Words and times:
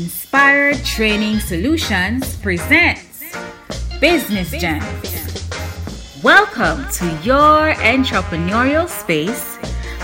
Inspired 0.00 0.82
Training 0.82 1.40
Solutions 1.40 2.34
presents 2.36 3.22
Business 4.00 4.50
Gems. 4.50 6.22
Welcome 6.22 6.88
to 6.92 7.04
your 7.22 7.74
entrepreneurial 7.74 8.88
space 8.88 9.56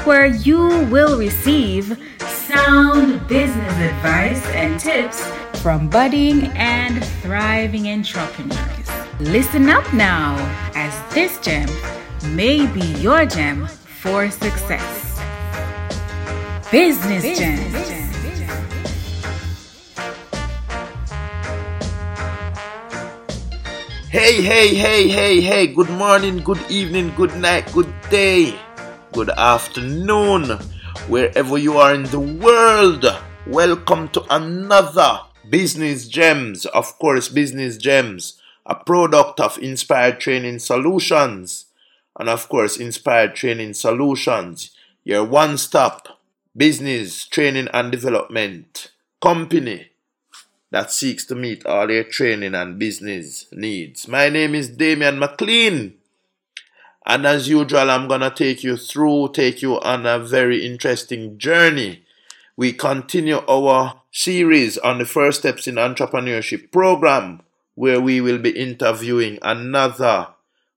where 0.05 0.27
you 0.27 0.85
will 0.93 1.19
receive 1.19 1.99
sound 2.21 3.27
business 3.27 3.73
advice 3.91 4.45
and 4.49 4.79
tips 4.79 5.27
from 5.63 5.89
budding 5.89 6.49
and 6.57 7.03
thriving 7.23 7.89
entrepreneurs. 7.89 8.91
Listen 9.19 9.71
up 9.71 9.91
now 9.95 10.37
as 10.75 10.93
this 11.15 11.41
gem 11.41 11.71
may 12.37 12.67
be 12.67 12.85
your 13.01 13.25
gem 13.25 13.67
for 13.67 14.31
success. 14.31 15.19
Business, 16.71 17.23
Business 17.23 17.39
Gems. 17.39 17.86
Hey, 24.09 24.41
hey, 24.41 24.73
hey, 24.73 25.09
hey, 25.09 25.41
hey, 25.41 25.67
good 25.67 25.91
morning, 25.91 26.39
good 26.39 26.61
evening, 26.71 27.13
good 27.17 27.35
night, 27.37 27.71
good 27.73 27.93
day, 28.09 28.57
good 29.13 29.31
afternoon, 29.31 30.61
wherever 31.09 31.59
you 31.59 31.79
are 31.79 31.93
in 31.93 32.05
the 32.05 32.21
world. 32.21 33.05
Welcome 33.49 34.09
to 34.11 34.25
another 34.31 35.23
Business 35.51 36.07
Gems, 36.07 36.67
of 36.67 36.97
course, 37.01 37.29
Business 37.29 37.77
Gems, 37.77 38.41
a 38.65 38.77
product 38.77 39.41
of 39.41 39.59
Inspired 39.59 40.21
Training 40.21 40.61
Solutions, 40.61 41.67
and 42.17 42.29
of 42.29 42.49
course, 42.49 42.77
Inspired 42.77 43.35
Training 43.35 43.75
Solutions, 43.75 44.71
your 45.03 45.25
one 45.25 45.59
stop 45.59 46.21
business 46.57 47.27
training 47.27 47.67
and 47.75 47.91
development 47.91 48.93
company 49.21 49.89
that 50.71 50.91
seeks 50.91 51.25
to 51.27 51.35
meet 51.35 51.65
all 51.65 51.91
your 51.91 52.05
training 52.05 52.55
and 52.55 52.79
business 52.79 53.47
needs. 53.53 54.09
My 54.09 54.29
name 54.29 54.55
is 54.55 54.69
Damian 54.69 55.19
McLean. 55.19 55.95
And 57.07 57.25
as 57.25 57.49
usual, 57.49 57.89
I'm 57.91 58.09
going 58.09 58.23
to 58.23 58.31
take 58.31 58.65
you 58.65 58.77
through, 58.77 59.31
take 59.33 59.63
you 59.63 59.81
on 59.81 60.07
a 60.07 60.19
very 60.19 60.67
interesting 60.67 61.39
journey. 61.39 62.03
We 62.57 62.73
continue 62.73 63.43
our 63.49 64.01
series 64.11 64.77
on 64.79 64.99
the 64.99 65.05
First 65.05 65.41
Steps 65.41 65.69
in 65.69 65.77
Entrepreneurship 65.77 66.73
program, 66.73 67.43
where 67.77 68.01
we 68.01 68.21
will 68.21 68.39
be 68.39 68.51
interviewing 68.51 69.39
another 69.43 70.29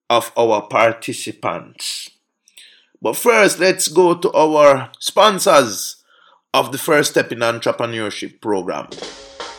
of 0.10 0.32
our 0.38 0.62
participants. 0.64 2.12
But 3.02 3.16
first, 3.16 3.60
let's 3.60 3.88
go 3.88 4.14
to 4.14 4.32
our 4.34 4.92
sponsors 5.00 6.04
of 6.54 6.72
the 6.72 6.78
First 6.78 7.12
Step 7.12 7.32
in 7.32 7.40
Entrepreneurship 7.40 8.42
program. 8.42 8.90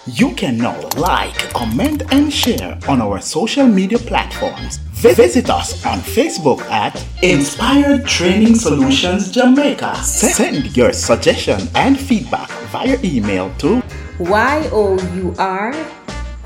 You 0.06 0.34
can 0.34 0.56
now 0.56 0.80
like, 0.96 1.36
comment, 1.52 2.02
and 2.10 2.32
share 2.32 2.78
on 2.88 3.02
our 3.02 3.20
social 3.20 3.66
media 3.66 3.98
platforms. 3.98 4.78
Visit 4.92 5.50
us 5.50 5.84
on 5.84 5.98
Facebook 5.98 6.60
at 6.70 7.04
Inspired 7.22 8.06
Training 8.06 8.54
Solutions 8.54 9.30
Jamaica. 9.30 9.94
Send 9.96 10.74
your 10.74 10.94
suggestion 10.94 11.60
and 11.74 12.00
feedback 12.00 12.48
via 12.72 12.98
email 13.04 13.52
to 13.58 13.82
Y 14.18 14.68
O 14.72 14.98
U 15.16 15.34
R 15.38 15.74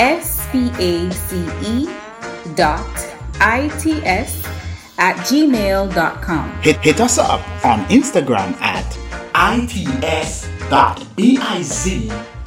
S 0.00 0.46
P 0.50 0.70
A 0.78 1.10
C 1.12 1.46
E 1.62 1.88
dot 2.56 3.14
I 3.40 3.68
T 3.78 4.02
S 4.04 4.44
at 4.98 5.16
gmail.com. 5.26 6.50
Hit, 6.62 6.76
hit 6.78 7.00
us 7.00 7.18
up 7.18 7.40
on 7.64 7.84
Instagram 7.86 8.60
at 8.60 8.84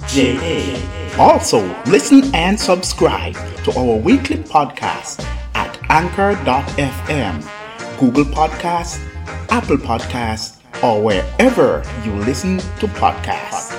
its.bizja. 0.08 1.20
Also, 1.20 1.60
listen 1.86 2.34
and 2.34 2.60
subscribe 2.60 3.36
to 3.64 3.72
our 3.78 3.98
weekly 3.98 4.38
podcast 4.38 5.24
at 5.56 5.78
anchor.fm, 5.90 8.00
Google 8.00 8.26
Podcasts, 8.26 9.00
Apple 9.50 9.78
Podcasts, 9.78 10.58
or 10.84 11.02
wherever 11.02 11.84
you 12.06 12.14
listen 12.14 12.58
to 12.80 12.88
podcasts. 12.88 13.74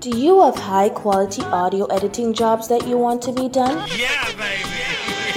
Do 0.00 0.16
you 0.16 0.40
have 0.42 0.54
high 0.54 0.90
quality 0.90 1.42
audio 1.42 1.86
editing 1.86 2.32
jobs 2.32 2.68
that 2.68 2.86
you 2.86 2.96
want 2.96 3.20
to 3.22 3.32
be 3.32 3.48
done? 3.48 3.86
Yeah, 3.96 4.24
baby! 4.36 4.77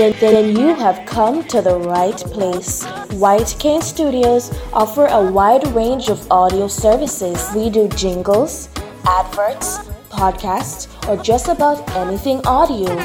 Then, 0.02 0.16
then 0.20 0.56
you 0.58 0.74
have 0.74 1.06
come 1.06 1.44
to 1.50 1.62
the 1.62 1.78
right 1.78 2.18
place. 2.18 2.84
White 3.22 3.56
Cane 3.60 3.84
Studios 3.84 4.52
offer 4.74 5.06
a 5.06 5.22
wide 5.22 5.68
range 5.76 6.10
of 6.10 6.26
audio 6.32 6.68
services. 6.68 7.48
We 7.56 7.70
do 7.70 7.88
jingles, 7.90 8.68
adverts, 9.06 9.78
podcasts, 10.10 10.88
or 11.08 11.22
just 11.22 11.50
about 11.50 11.88
anything 11.96 12.42
audio. 12.48 12.96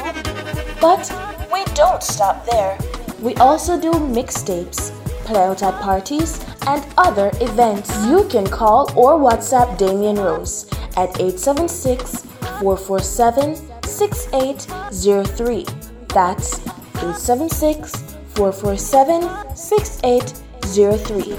But 0.81 1.07
we 1.53 1.65
don't 1.75 2.01
stop 2.01 2.43
there. 2.47 2.75
We 3.21 3.35
also 3.35 3.79
do 3.79 3.91
mixtapes, 3.91 4.89
play 5.23 5.43
out 5.43 5.61
at 5.61 5.79
parties, 5.79 6.43
and 6.65 6.83
other 6.97 7.29
events. 7.41 7.95
You 8.07 8.23
can 8.27 8.47
call 8.47 8.91
or 8.97 9.19
WhatsApp 9.19 9.77
Damian 9.77 10.15
Rose 10.15 10.65
at 10.97 11.19
876 11.19 12.23
447 12.59 13.55
6803. 13.83 15.65
That's 16.07 16.59
876 16.97 17.91
447 18.35 19.55
6803. 19.55 21.35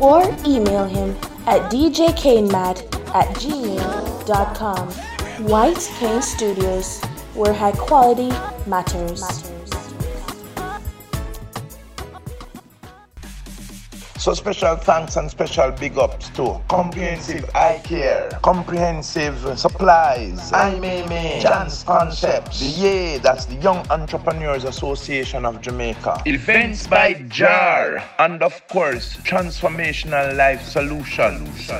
Or 0.00 0.22
email 0.46 0.84
him 0.84 1.16
at 1.46 1.70
djkanemad 1.70 2.82
at 3.14 3.28
gmail.com. 3.36 4.88
White 5.48 5.90
Cane 5.98 6.22
Studios, 6.22 7.00
where 7.34 7.52
high 7.52 7.72
quality 7.72 8.30
matters. 8.66 9.20
matters. 9.20 9.63
So 14.24 14.32
special 14.32 14.76
thanks 14.76 15.16
and 15.16 15.30
special 15.30 15.70
big 15.70 15.98
ups 15.98 16.30
to 16.30 16.58
Comprehensive 16.68 17.44
Eye 17.54 17.78
Care, 17.84 18.30
Comprehensive 18.40 19.36
Supplies, 19.58 20.50
I 20.50 20.80
May 20.80 21.06
May, 21.08 21.42
Chance 21.42 21.82
Concepts, 21.82 22.60
the 22.60 22.66
YA, 22.68 23.18
that's 23.18 23.44
the 23.44 23.56
Young 23.56 23.86
Entrepreneurs 23.90 24.64
Association 24.64 25.44
of 25.44 25.60
Jamaica, 25.60 26.22
Events 26.24 26.86
by 26.86 27.12
JAR, 27.28 28.02
and 28.18 28.42
of 28.42 28.66
course, 28.68 29.14
Transformational 29.16 30.34
Life 30.34 30.62
Solutions. 30.62 31.70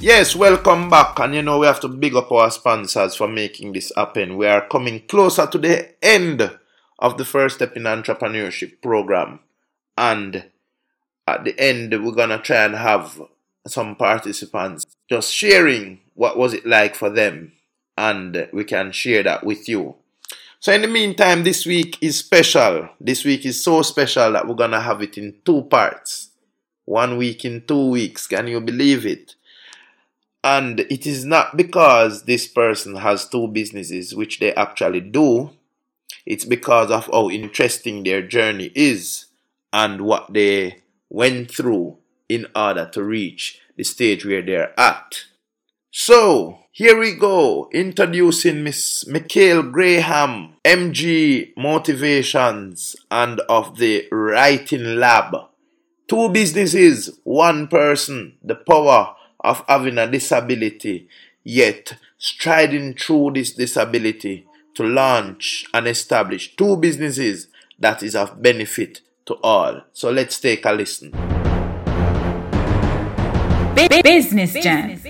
Yes, 0.00 0.34
welcome 0.34 0.90
back. 0.90 1.20
And 1.20 1.32
you 1.32 1.42
know, 1.42 1.60
we 1.60 1.66
have 1.66 1.78
to 1.82 1.88
big 1.88 2.16
up 2.16 2.32
our 2.32 2.50
sponsors 2.50 3.14
for 3.14 3.28
making 3.28 3.72
this 3.72 3.92
happen. 3.94 4.36
We 4.36 4.48
are 4.48 4.66
coming 4.66 5.06
closer 5.06 5.46
to 5.46 5.58
the 5.58 5.94
end 6.04 6.58
of 6.98 7.18
the 7.18 7.24
first 7.24 7.54
step 7.54 7.76
in 7.76 7.84
entrepreneurship 7.84 8.82
program. 8.82 9.38
And 9.96 10.50
at 11.26 11.44
the 11.44 11.58
end 11.58 11.92
we're 12.04 12.12
gonna 12.12 12.38
try 12.38 12.64
and 12.64 12.74
have 12.74 13.20
some 13.66 13.96
participants 13.96 14.86
just 15.08 15.32
sharing 15.32 16.00
what 16.14 16.36
was 16.36 16.52
it 16.52 16.66
like 16.66 16.94
for 16.94 17.10
them 17.10 17.52
and 17.96 18.48
we 18.52 18.64
can 18.64 18.92
share 18.92 19.22
that 19.22 19.44
with 19.44 19.68
you. 19.68 19.94
So 20.60 20.72
in 20.72 20.82
the 20.82 20.88
meantime 20.88 21.44
this 21.44 21.66
week 21.66 21.98
is 22.00 22.18
special. 22.18 22.88
This 23.00 23.24
week 23.24 23.44
is 23.46 23.62
so 23.62 23.82
special 23.82 24.32
that 24.32 24.46
we're 24.46 24.54
gonna 24.54 24.80
have 24.80 25.02
it 25.02 25.16
in 25.18 25.36
two 25.44 25.62
parts. 25.62 26.30
One 26.84 27.16
week 27.16 27.44
in 27.44 27.62
two 27.66 27.90
weeks 27.90 28.26
can 28.26 28.46
you 28.46 28.60
believe 28.60 29.06
it? 29.06 29.34
And 30.42 30.80
it 30.80 31.06
is 31.06 31.24
not 31.24 31.56
because 31.56 32.24
this 32.24 32.46
person 32.46 32.96
has 32.96 33.28
two 33.28 33.48
businesses 33.48 34.14
which 34.14 34.40
they 34.40 34.54
actually 34.54 35.00
do. 35.00 35.50
It's 36.26 36.44
because 36.44 36.90
of 36.90 37.06
how 37.06 37.30
interesting 37.30 38.02
their 38.02 38.20
journey 38.20 38.70
is 38.74 39.26
and 39.72 40.02
what 40.02 40.32
they 40.32 40.83
went 41.14 41.48
through 41.48 41.96
in 42.28 42.44
order 42.56 42.90
to 42.92 43.02
reach 43.04 43.60
the 43.76 43.84
stage 43.84 44.26
where 44.26 44.42
they're 44.42 44.78
at. 44.78 45.26
So, 45.92 46.58
here 46.72 46.98
we 46.98 47.14
go, 47.14 47.70
introducing 47.72 48.64
Miss 48.64 49.06
Michael 49.06 49.62
Graham, 49.62 50.56
MG 50.64 51.52
Motivations 51.56 52.96
and 53.12 53.38
of 53.48 53.78
the 53.78 54.08
Writing 54.10 54.96
Lab. 54.96 55.36
Two 56.08 56.30
businesses, 56.30 57.20
one 57.22 57.68
person, 57.68 58.36
the 58.42 58.56
power 58.56 59.14
of 59.38 59.64
having 59.68 59.98
a 59.98 60.10
disability, 60.10 61.08
yet 61.44 61.96
striding 62.18 62.94
through 62.94 63.30
this 63.34 63.52
disability 63.52 64.46
to 64.74 64.82
launch 64.82 65.64
and 65.72 65.86
establish 65.86 66.56
two 66.56 66.76
businesses 66.76 67.46
that 67.78 68.02
is 68.02 68.16
of 68.16 68.42
benefit 68.42 69.00
to 69.26 69.34
all. 69.42 69.82
So 69.92 70.10
let's 70.10 70.38
take 70.40 70.64
a 70.64 70.72
listen. 70.72 71.12
Business 74.02 74.52
Jam. 74.54 75.00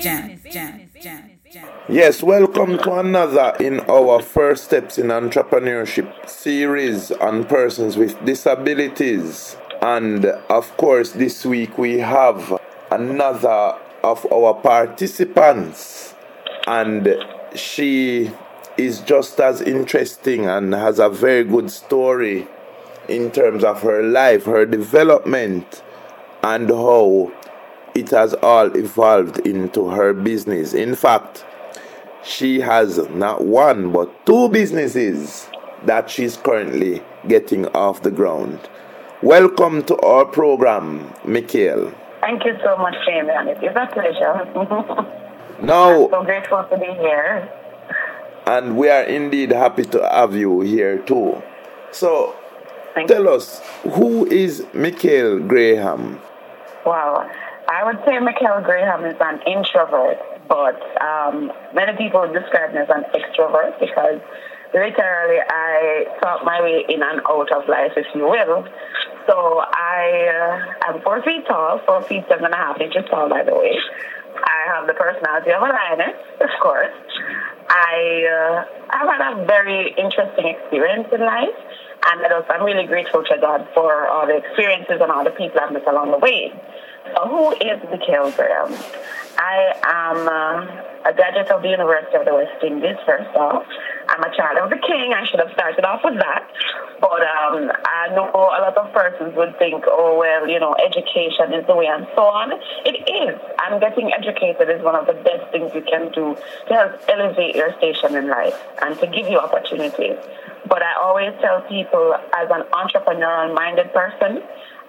Yes, 1.89 2.23
welcome 2.23 2.79
to 2.79 2.95
another 2.95 3.55
in 3.61 3.81
our 3.81 4.21
First 4.23 4.65
Steps 4.65 4.99
in 4.99 5.09
Entrepreneurship 5.09 6.29
series 6.29 7.13
on 7.13 7.45
persons 7.45 7.97
with 7.97 8.25
disabilities. 8.25 9.57
And 9.83 10.25
of 10.25 10.77
course, 10.77 11.13
this 11.13 11.45
week 11.45 11.77
we 11.79 11.99
have 11.99 12.59
another 12.91 13.79
of 14.03 14.27
our 14.33 14.55
participants, 14.55 16.15
and 16.67 17.15
she 17.55 18.31
is 18.77 19.01
just 19.01 19.39
as 19.41 19.61
interesting 19.61 20.47
and 20.47 20.73
has 20.75 20.99
a 20.99 21.09
very 21.09 21.45
good 21.45 21.71
story 21.71 22.49
in 23.09 23.31
terms 23.31 23.65
of 23.65 23.83
her 23.83 24.03
life, 24.03 24.45
her 24.45 24.67
development, 24.67 25.83
and 26.43 26.69
how 26.71 27.33
it 27.95 28.11
has 28.11 28.35
all 28.35 28.77
evolved 28.77 29.39
into 29.47 29.89
her 29.89 30.13
business. 30.13 30.75
In 30.75 30.95
fact, 30.95 31.45
she 32.25 32.61
has 32.61 32.99
not 33.11 33.45
one 33.45 33.93
but 33.93 34.27
two 34.27 34.49
businesses 34.49 35.49
that 35.85 36.11
she's 36.11 36.37
currently 36.37 37.03
getting 37.29 37.67
off 37.69 38.03
the 38.03 38.11
ground. 38.11 38.59
Welcome 39.23 39.85
to 39.85 39.97
our 40.01 40.25
program, 40.25 41.13
Mikhail. 41.25 41.93
Thank 42.21 42.45
you 42.45 42.57
so 42.65 42.77
much, 42.79 42.95
Shane. 43.07 43.29
It 43.29 43.63
is 43.63 43.77
a 43.77 43.87
pleasure. 43.93 45.63
now, 45.63 46.05
I'm 46.05 46.11
so 46.11 46.25
grateful 46.25 46.65
to 46.65 46.79
be 46.79 46.87
here. 46.87 47.51
And 48.47 48.77
we 48.77 48.89
are 48.91 49.03
indeed 49.03 49.51
happy 49.51 49.85
to 49.85 50.09
have 50.09 50.35
you 50.35 50.61
here 50.61 50.99
too. 50.99 51.43
So, 51.93 52.37
Thank 52.95 53.09
tell 53.09 53.25
you. 53.25 53.31
us, 53.31 53.61
who 53.83 54.27
is 54.27 54.65
Mikhail 54.73 55.41
Graham? 55.41 56.21
Wow. 56.87 57.29
I 57.69 57.85
would 57.85 57.99
say 58.07 58.19
Michael 58.19 58.61
Graham 58.63 59.05
is 59.05 59.17
an 59.21 59.41
introvert, 59.47 60.19
but 60.49 60.79
um, 61.01 61.51
many 61.75 61.97
people 61.97 62.31
describe 62.33 62.73
me 62.75 62.81
as 62.81 62.91
an 62.91 63.05
extrovert 63.15 63.81
because 63.81 64.21
literally 64.75 65.41
I 65.49 66.05
thought 66.21 66.45
my 66.45 66.61
way 66.61 66.85
in 66.89 67.03
and 67.03 67.21
out 67.29 67.51
of 67.53 67.69
life, 67.69 67.93
if 67.97 68.07
you 68.15 68.25
will. 68.25 68.69
So 69.27 69.63
I 69.65 70.75
uh, 70.85 70.93
am 70.93 71.01
four 71.03 71.23
feet 71.23 71.47
tall, 71.47 71.81
four 71.87 72.03
feet 72.03 72.25
seven 72.29 72.45
and 72.45 72.55
a 72.55 72.57
half 72.57 72.81
inches 72.81 73.05
tall, 73.11 73.29
by 73.29 73.43
the 73.43 73.55
way. 73.55 73.79
I 74.37 74.75
have 74.75 74.87
the 74.87 74.95
personality 74.95 75.53
of 75.53 75.63
a 75.63 75.67
lioness, 75.67 76.21
of 76.41 76.51
course. 76.61 76.93
I 77.69 78.27
uh, 78.29 78.65
I've 78.91 79.09
had 79.09 79.33
a 79.33 79.47
very 79.47 79.95
interesting 79.97 80.47
experience 80.47 81.09
in 81.13 81.21
life, 81.21 81.57
and 82.07 82.21
I'm 82.51 82.65
really 82.65 82.87
grateful 82.87 83.23
to 83.25 83.39
God 83.41 83.69
for 83.75 84.07
all 84.09 84.27
the 84.27 84.37
experiences 84.37 84.99
and 85.01 85.11
all 85.11 85.25
the 85.25 85.31
people 85.31 85.61
I've 85.61 85.73
met 85.73 85.87
along 85.89 86.11
the 86.11 86.19
way. 86.19 86.53
So, 87.15 87.29
who 87.29 87.53
is 87.53 87.83
Mikhail 87.91 88.31
Graham? 88.33 88.73
I 89.45 89.77
am 89.85 90.25
uh, 90.25 91.11
a 91.11 91.13
graduate 91.13 91.51
of 91.53 91.61
the 91.61 91.69
University 91.69 92.17
of 92.17 92.25
the 92.25 92.33
West 92.33 92.65
Indies, 92.65 92.97
first 93.05 93.29
off. 93.37 93.69
I'm 94.09 94.25
a 94.25 94.33
child 94.35 94.57
of 94.57 94.71
the 94.73 94.81
king. 94.81 95.13
I 95.13 95.29
should 95.29 95.39
have 95.39 95.53
started 95.53 95.85
off 95.85 96.01
with 96.03 96.17
that. 96.17 96.49
But 96.97 97.21
um, 97.21 97.69
I 97.85 98.09
know 98.17 98.33
a 98.33 98.41
lot 98.65 98.73
of 98.73 98.89
persons 98.95 99.37
would 99.37 99.59
think, 99.59 99.85
oh, 99.85 100.17
well, 100.17 100.49
you 100.49 100.59
know, 100.59 100.73
education 100.81 101.53
is 101.53 101.67
the 101.67 101.77
way 101.77 101.93
and 101.93 102.09
so 102.17 102.25
on. 102.25 102.57
It 102.89 103.05
is. 103.05 103.37
And 103.69 103.81
getting 103.85 104.09
educated 104.17 104.73
is 104.73 104.81
one 104.81 104.97
of 104.97 105.05
the 105.05 105.13
best 105.13 105.53
things 105.53 105.77
you 105.77 105.85
can 105.85 106.09
do 106.17 106.41
to 106.69 106.73
help 106.73 106.97
elevate 107.13 107.55
your 107.55 107.77
station 107.77 108.17
in 108.17 108.29
life 108.33 108.57
and 108.81 108.97
to 109.01 109.07
give 109.07 109.29
you 109.29 109.37
opportunities. 109.37 110.17
But 110.65 110.81
I 110.81 110.97
always 110.97 111.37
tell 111.45 111.61
people, 111.69 112.17
as 112.33 112.49
an 112.49 112.65
entrepreneurial 112.73 113.53
minded 113.53 113.93
person, 113.93 114.41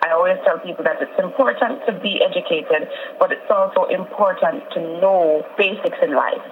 I 0.05 0.11
always 0.11 0.37
tell 0.45 0.59
people 0.59 0.83
that 0.83 1.01
it's 1.01 1.17
important 1.17 1.81
to 1.87 1.91
be 1.97 2.21
educated, 2.21 2.87
but 3.17 3.31
it's 3.31 3.49
also 3.49 3.85
important 3.85 4.61
to 4.73 4.79
know 5.01 5.43
basics 5.57 5.97
in 6.03 6.13
life. 6.13 6.45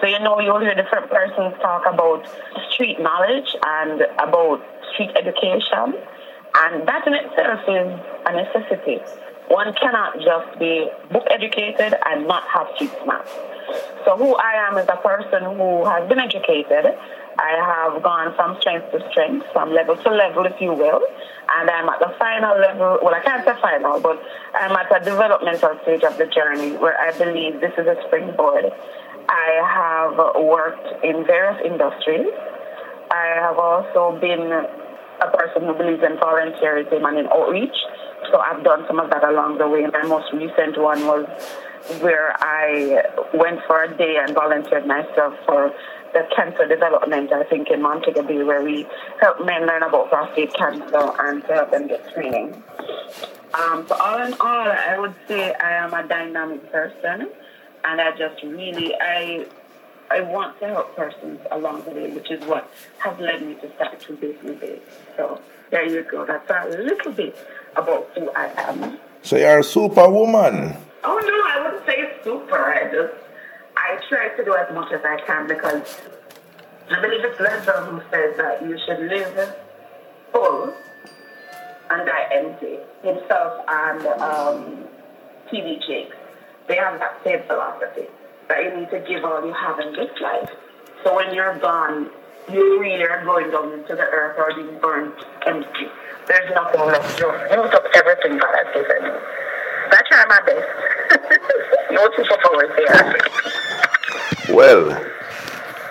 So, 0.00 0.06
you 0.06 0.18
know, 0.20 0.40
you'll 0.40 0.60
hear 0.60 0.74
different 0.74 1.08
persons 1.08 1.54
talk 1.62 1.88
about 1.88 2.28
street 2.70 3.00
knowledge 3.00 3.48
and 3.64 4.02
about 4.20 4.60
street 4.92 5.10
education, 5.16 5.96
and 6.54 6.86
that 6.86 7.06
in 7.06 7.14
itself 7.14 7.64
is 7.64 7.88
a 8.28 8.32
necessity. 8.36 9.00
One 9.48 9.72
cannot 9.72 10.20
just 10.20 10.58
be 10.58 10.90
book 11.10 11.24
educated 11.30 11.94
and 12.04 12.28
not 12.28 12.44
have 12.48 12.66
street 12.74 12.92
smarts. 13.02 13.32
So, 14.04 14.18
who 14.18 14.36
I 14.36 14.68
am 14.68 14.76
is 14.76 14.88
a 14.88 15.00
person 15.00 15.56
who 15.56 15.86
has 15.86 16.06
been 16.10 16.18
educated. 16.18 16.92
I 17.38 17.56
have 17.60 18.02
gone 18.02 18.34
from 18.36 18.60
strength 18.60 18.92
to 18.92 19.00
strength, 19.10 19.46
from 19.52 19.72
level 19.72 19.96
to 19.96 20.10
level, 20.10 20.44
if 20.46 20.60
you 20.60 20.72
will, 20.72 21.02
and 21.56 21.70
I'm 21.70 21.88
at 21.88 21.98
the 21.98 22.14
final 22.18 22.58
level. 22.58 22.98
Well, 23.02 23.14
I 23.14 23.20
can't 23.20 23.44
say 23.44 23.52
final, 23.60 24.00
but 24.00 24.22
I'm 24.54 24.72
at 24.72 24.90
a 24.94 25.04
developmental 25.04 25.78
stage 25.82 26.02
of 26.04 26.18
the 26.18 26.26
journey 26.26 26.76
where 26.76 26.98
I 26.98 27.16
believe 27.16 27.60
this 27.60 27.72
is 27.78 27.86
a 27.86 27.96
springboard. 28.06 28.66
I 29.28 29.48
have 29.64 30.44
worked 30.44 31.04
in 31.04 31.24
various 31.24 31.60
industries. 31.64 32.26
I 33.10 33.36
have 33.40 33.58
also 33.58 34.18
been 34.20 34.50
a 34.50 35.30
person 35.36 35.66
who 35.66 35.74
believes 35.74 36.02
in 36.02 36.16
volunteerism 36.16 37.06
and 37.06 37.18
in 37.18 37.26
outreach. 37.28 37.76
So 38.30 38.38
I've 38.38 38.62
done 38.64 38.84
some 38.86 38.98
of 38.98 39.10
that 39.10 39.24
along 39.24 39.58
the 39.58 39.68
way. 39.68 39.86
My 39.86 40.02
most 40.06 40.32
recent 40.32 40.78
one 40.80 41.06
was 41.06 41.26
where 42.00 42.36
I 42.38 43.02
went 43.34 43.60
for 43.66 43.82
a 43.82 43.96
day 43.96 44.16
and 44.18 44.34
volunteered 44.34 44.86
myself 44.86 45.34
for 45.44 45.72
the 46.12 46.28
cancer 46.34 46.66
development, 46.66 47.32
I 47.32 47.44
think, 47.44 47.70
in 47.70 47.82
Montego 47.82 48.22
Bay, 48.22 48.42
where 48.42 48.62
we 48.62 48.86
help 49.20 49.44
men 49.44 49.66
learn 49.66 49.82
about 49.82 50.08
prostate 50.10 50.52
cancer 50.54 51.12
and 51.20 51.42
to 51.42 51.54
help 51.54 51.70
them 51.70 51.88
get 51.88 52.06
screening. 52.10 52.62
Um, 53.54 53.86
so 53.86 53.94
all 53.96 54.22
in 54.22 54.32
all, 54.34 54.70
I 54.70 54.98
would 54.98 55.14
say 55.28 55.52
I 55.54 55.72
am 55.72 55.92
a 55.92 56.06
dynamic 56.06 56.70
person, 56.72 57.28
and 57.84 58.00
I 58.00 58.16
just 58.16 58.42
really 58.42 58.94
I 58.94 59.46
I 60.10 60.20
want 60.20 60.58
to 60.60 60.66
help 60.66 60.96
persons 60.96 61.40
along 61.50 61.84
the 61.84 61.90
way, 61.90 62.10
which 62.10 62.30
is 62.30 62.44
what 62.46 62.70
has 62.98 63.18
led 63.18 63.42
me 63.46 63.54
to 63.56 63.74
start 63.74 64.00
two 64.00 64.16
businesses. 64.16 64.80
So 65.16 65.40
there 65.70 65.86
you 65.86 66.02
go. 66.02 66.26
That's 66.26 66.50
a 66.50 66.68
little 66.78 67.12
bit 67.12 67.36
about 67.76 68.10
who 68.14 68.30
I 68.30 68.52
am. 68.56 68.98
So 69.22 69.36
you're 69.36 69.60
a 69.60 69.64
superwoman. 69.64 70.76
Oh 71.04 71.18
no, 71.18 71.34
I 71.50 71.62
wouldn't 71.64 71.86
say 71.86 72.12
super. 72.22 72.56
I 72.56 72.90
just 72.90 73.14
I 73.82 73.98
try 74.08 74.28
to 74.28 74.44
do 74.44 74.54
as 74.54 74.72
much 74.72 74.92
as 74.92 75.00
I 75.04 75.20
can 75.26 75.48
because 75.48 75.82
I 76.88 77.00
believe 77.00 77.24
it's 77.24 77.40
Leslie 77.40 77.90
who 77.90 78.00
says 78.10 78.36
that 78.36 78.62
you 78.62 78.78
should 78.86 79.00
live 79.10 79.56
full 80.30 80.72
and 81.90 82.06
die 82.06 82.28
empty. 82.32 82.78
Himself 83.02 83.64
and 83.66 84.06
um, 84.22 84.84
TD 85.50 85.84
Jakes, 85.84 86.16
they 86.68 86.76
have 86.76 87.00
that 87.00 87.18
same 87.24 87.42
philosophy 87.48 88.06
that 88.48 88.62
you 88.62 88.76
need 88.78 88.90
to 88.90 89.00
give 89.00 89.24
all 89.24 89.44
you 89.44 89.52
have 89.52 89.80
in 89.80 89.92
this 89.94 90.10
life. 90.20 90.50
So 91.02 91.16
when 91.16 91.34
you're 91.34 91.58
gone, 91.58 92.08
you 92.52 92.80
really 92.80 93.02
are 93.02 93.24
going 93.24 93.50
down 93.50 93.72
into 93.72 93.96
the 93.96 94.02
earth 94.02 94.38
or 94.38 94.54
being 94.54 94.78
burned 94.78 95.12
empty. 95.44 95.88
There's 96.28 96.54
nothing 96.54 96.80
left. 96.82 97.18
You 97.18 97.26
use 97.26 97.74
up 97.74 97.84
everything 97.96 98.38
God 98.38 98.54
has 98.54 98.74
given 98.74 99.06
you. 99.06 99.18
I 99.90 100.00
try 100.08 100.24
my 100.28 100.40
best. 100.46 101.90
no 101.90 102.08
superpowers 102.10 102.76
there. 102.76 103.51
Well, 104.52 104.92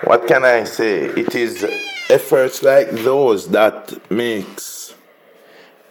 what 0.04 0.28
can 0.28 0.46
I 0.46 0.66
say? 0.66 1.06
It 1.06 1.34
is 1.34 1.66
efforts 2.12 2.62
like 2.62 2.92
those 2.92 3.48
that 3.50 4.12
makes 4.12 4.94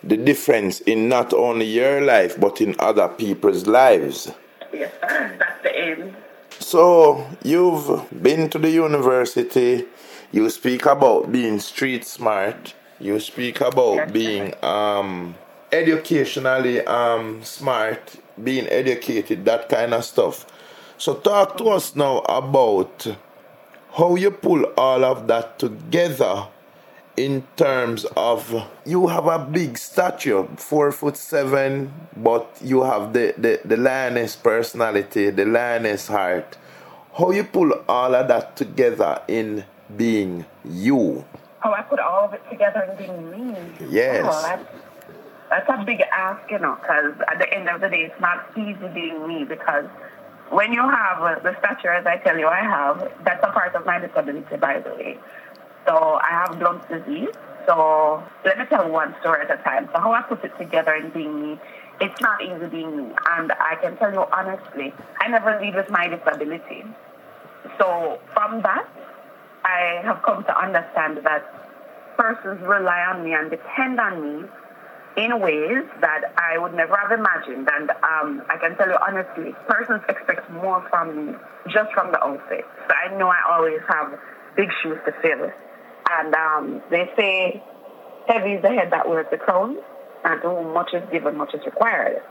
the 0.04 0.16
difference 0.16 0.78
in 0.80 1.08
not 1.08 1.32
only 1.32 1.66
your 1.66 2.00
life 2.00 2.38
but 2.38 2.60
in 2.60 2.76
other 2.78 3.08
people's 3.08 3.66
lives. 3.66 4.30
Yes, 4.72 4.92
sir. 5.00 5.36
That's 5.38 5.62
the 5.64 5.80
aim. 5.80 6.16
So 6.60 7.26
you've 7.42 8.06
been 8.22 8.48
to 8.50 8.58
the 8.58 8.70
university. 8.70 9.86
You 10.30 10.48
speak 10.48 10.86
about 10.86 11.32
being 11.32 11.58
street 11.58 12.04
smart. 12.04 12.74
You 13.00 13.18
speak 13.18 13.60
about 13.60 13.94
Yes, 13.96 14.12
being 14.12 14.54
um, 14.62 15.34
educationally 15.72 16.82
um, 16.86 17.42
smart, 17.42 18.14
being 18.44 18.68
educated, 18.68 19.44
that 19.46 19.68
kind 19.68 19.92
of 19.92 20.04
stuff. 20.04 20.46
So 21.00 21.14
talk 21.14 21.56
to 21.56 21.70
us 21.70 21.96
now 21.96 22.18
about 22.28 23.16
how 23.96 24.16
you 24.16 24.30
pull 24.30 24.66
all 24.76 25.02
of 25.02 25.28
that 25.28 25.58
together 25.58 26.48
in 27.16 27.42
terms 27.56 28.04
of 28.18 28.68
you 28.84 29.06
have 29.06 29.26
a 29.26 29.38
big 29.38 29.78
stature, 29.78 30.44
four 30.58 30.92
foot 30.92 31.16
seven, 31.16 31.90
but 32.14 32.54
you 32.60 32.82
have 32.82 33.14
the, 33.14 33.32
the, 33.38 33.62
the 33.64 33.78
lioness 33.78 34.36
personality, 34.36 35.30
the 35.30 35.46
lioness 35.46 36.08
heart. 36.08 36.58
How 37.16 37.30
you 37.30 37.44
pull 37.44 37.72
all 37.88 38.14
of 38.14 38.28
that 38.28 38.56
together 38.56 39.22
in 39.26 39.64
being 39.96 40.44
you? 40.66 41.24
Oh, 41.64 41.72
I 41.72 41.80
put 41.80 41.98
all 41.98 42.26
of 42.26 42.34
it 42.34 42.42
together 42.50 42.82
in 42.82 42.98
being 42.98 43.54
me. 43.54 43.56
Yes. 43.88 44.26
Oh, 44.28 44.42
that's, 44.42 44.68
that's 45.48 45.80
a 45.80 45.82
big 45.82 46.02
ask, 46.12 46.50
you 46.50 46.58
know, 46.58 46.76
because 46.78 47.14
at 47.26 47.38
the 47.38 47.50
end 47.54 47.70
of 47.70 47.80
the 47.80 47.88
day, 47.88 48.02
it's 48.02 48.20
not 48.20 48.50
easy 48.54 48.86
being 48.92 49.26
me 49.26 49.44
because 49.44 49.86
when 50.50 50.72
you 50.72 50.82
have 50.82 51.42
the 51.42 51.56
stature, 51.58 51.92
as 51.92 52.06
I 52.06 52.16
tell 52.18 52.38
you, 52.38 52.48
I 52.48 52.60
have, 52.60 53.10
that's 53.24 53.42
a 53.42 53.52
part 53.52 53.74
of 53.74 53.86
my 53.86 53.98
disability, 53.98 54.56
by 54.56 54.80
the 54.80 54.90
way. 54.90 55.18
So 55.86 56.18
I 56.22 56.30
have 56.30 56.58
Blount's 56.58 56.86
disease. 56.88 57.34
So 57.66 58.22
let 58.44 58.58
me 58.58 58.64
tell 58.66 58.90
one 58.90 59.14
story 59.20 59.42
at 59.42 59.50
a 59.50 59.62
time. 59.62 59.88
So 59.92 60.00
how 60.00 60.12
I 60.12 60.22
put 60.22 60.44
it 60.44 60.56
together 60.58 60.94
in 60.94 61.10
being 61.10 61.40
me, 61.40 61.60
it's 62.00 62.20
not 62.20 62.42
easy 62.42 62.66
being 62.66 62.96
me. 62.96 63.14
And 63.30 63.52
I 63.52 63.76
can 63.80 63.96
tell 63.96 64.12
you 64.12 64.24
honestly, 64.32 64.92
I 65.20 65.28
never 65.28 65.60
lead 65.60 65.74
with 65.76 65.90
my 65.90 66.08
disability. 66.08 66.84
So 67.78 68.18
from 68.34 68.62
that, 68.62 68.88
I 69.64 70.00
have 70.02 70.22
come 70.22 70.42
to 70.44 70.58
understand 70.58 71.18
that 71.24 71.44
persons 72.16 72.60
rely 72.62 73.00
on 73.12 73.24
me 73.24 73.34
and 73.34 73.50
depend 73.50 74.00
on 74.00 74.42
me 74.42 74.48
in 75.16 75.40
ways 75.40 75.84
that 76.00 76.32
I 76.38 76.58
would 76.58 76.74
never 76.74 76.96
have 76.96 77.10
imagined. 77.10 77.68
And 77.70 77.90
um, 77.90 78.42
I 78.48 78.56
can 78.60 78.76
tell 78.76 78.88
you 78.88 78.96
honestly, 79.00 79.54
persons 79.68 80.02
expect 80.08 80.50
more 80.50 80.86
from 80.90 81.26
me 81.26 81.34
just 81.68 81.92
from 81.92 82.12
the 82.12 82.22
outset. 82.22 82.64
So 82.88 82.94
I 82.94 83.16
know 83.16 83.28
I 83.28 83.40
always 83.50 83.80
have 83.88 84.18
big 84.56 84.68
shoes 84.82 84.98
to 85.06 85.12
fill. 85.20 85.50
And 86.10 86.34
um, 86.34 86.82
they 86.90 87.10
say, 87.16 87.62
heavy 88.26 88.54
is 88.54 88.62
the 88.62 88.68
head 88.68 88.90
that 88.92 89.08
wears 89.08 89.26
the 89.30 89.36
crown, 89.36 89.78
and 90.24 90.40
whom 90.40 90.74
much 90.74 90.92
is 90.92 91.02
given, 91.10 91.36
much 91.36 91.54
is 91.54 91.64
required. 91.64 92.22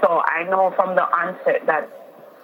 So 0.00 0.22
I 0.24 0.44
know 0.44 0.72
from 0.76 0.96
the 0.96 1.02
onset 1.02 1.66
that 1.66 1.88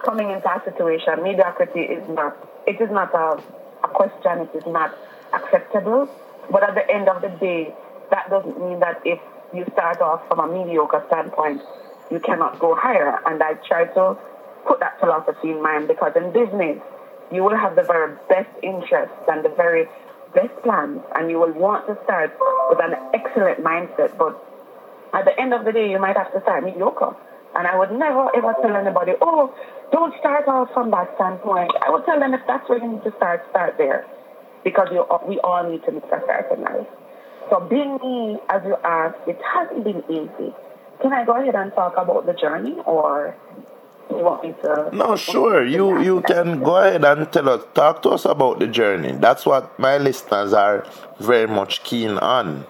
coming 0.05 0.31
into 0.31 0.49
a 0.49 0.63
situation, 0.65 1.23
mediocrity 1.23 1.81
is 1.81 2.07
not, 2.09 2.37
it 2.67 2.81
is 2.81 2.91
not 2.91 3.15
a, 3.15 3.43
a 3.85 3.89
question, 3.89 4.47
it 4.47 4.55
is 4.55 4.67
not 4.67 4.95
acceptable. 5.33 6.09
But 6.51 6.63
at 6.63 6.75
the 6.75 6.89
end 6.91 7.09
of 7.09 7.23
the 7.23 7.29
day, 7.29 7.75
that 8.11 8.31
doesn't 8.31 8.61
mean 8.61 8.81
that 8.81 9.01
if 9.05 9.19
you 9.55 9.65
start 9.73 10.01
off 10.01 10.27
from 10.29 10.41
a 10.41 10.47
mediocre 10.47 11.05
standpoint, 11.09 11.63
you 12.11 12.21
cannot 12.21 12.59
go 12.59 12.75
higher. 12.75 13.19
And 13.27 13.43
I 13.43 13.55
try 13.67 13.85
to 13.85 14.17
put 14.67 14.81
that 14.81 14.99
philosophy 15.01 15.51
in 15.51 15.63
mind 15.63 15.89
because 15.89 16.13
in 16.17 16.33
business, 16.33 16.79
you 17.33 17.43
will 17.43 17.57
have 17.57 17.77
the 17.77 17.83
very 17.83 18.17
best 18.29 18.51
interests 18.63 19.17
and 19.29 19.45
the 19.45 19.49
very 19.51 19.87
best 20.35 20.55
plans, 20.63 21.01
and 21.15 21.31
you 21.31 21.39
will 21.39 21.53
want 21.53 21.87
to 21.87 21.99
start 22.05 22.37
with 22.69 22.79
an 22.83 22.95
excellent 23.15 23.65
mindset. 23.65 24.17
But 24.19 24.37
at 25.13 25.25
the 25.25 25.39
end 25.41 25.55
of 25.55 25.65
the 25.65 25.73
day, 25.73 25.91
you 25.91 25.99
might 25.99 26.17
have 26.17 26.33
to 26.33 26.41
start 26.43 26.65
mediocre. 26.65 27.17
And 27.57 27.67
I 27.67 27.79
would 27.79 27.91
never 27.91 28.29
ever 28.37 28.55
tell 28.61 28.77
anybody, 28.77 29.13
oh, 29.21 29.55
don't 29.91 30.15
start 30.21 30.47
off 30.47 30.69
from 30.75 30.91
that 30.91 31.11
standpoint. 31.17 31.73
I 31.81 31.91
would 31.91 32.05
tell 32.05 32.21
them 32.21 32.35
if 32.35 32.43
that's 32.47 32.69
where 32.69 32.79
you 32.79 32.89
need 32.89 33.05
to 33.05 33.13
start, 33.17 33.43
start 33.51 33.79
there. 33.79 34.05
Because 34.63 34.89
you, 34.93 35.07
we 35.27 35.39
all 35.41 35.69
need 35.69 35.83
to 35.85 35.93
make 35.93 36.05
a 36.05 36.21
start 36.23 36.53
in 36.53 36.63
life. 36.63 36.87
So 37.51 37.61
being 37.61 37.99
me, 38.03 38.39
as 38.49 38.63
you 38.65 38.77
asked, 38.83 39.19
it 39.27 39.41
hasn't 39.43 39.85
been 39.85 40.03
easy. 40.09 40.55
Can 41.01 41.13
I 41.13 41.25
go 41.25 41.37
ahead 41.37 41.55
and 41.55 41.73
talk 41.75 41.95
about 41.97 42.27
the 42.27 42.33
journey 42.33 42.77
or 42.85 43.37
you 44.11 44.17
want 44.17 44.43
me 44.43 44.55
to? 44.63 44.91
No, 44.93 45.17
sure. 45.17 45.65
You 45.65 46.01
you 46.01 46.23
can 46.23 46.63
go 46.63 46.77
ahead 46.77 47.05
and 47.05 47.31
tell 47.33 47.49
us, 47.49 47.65
talk 47.75 48.03
to 48.03 48.11
us 48.11 48.25
about 48.25 48.59
the 48.59 48.67
journey. 48.67 49.13
That's 49.13 49.45
what 49.47 49.79
my 49.79 49.99
listeners 49.99 50.53
are 50.53 50.87
very 51.21 51.47
much 51.47 51.85
keen 51.85 52.19
on. 52.19 52.67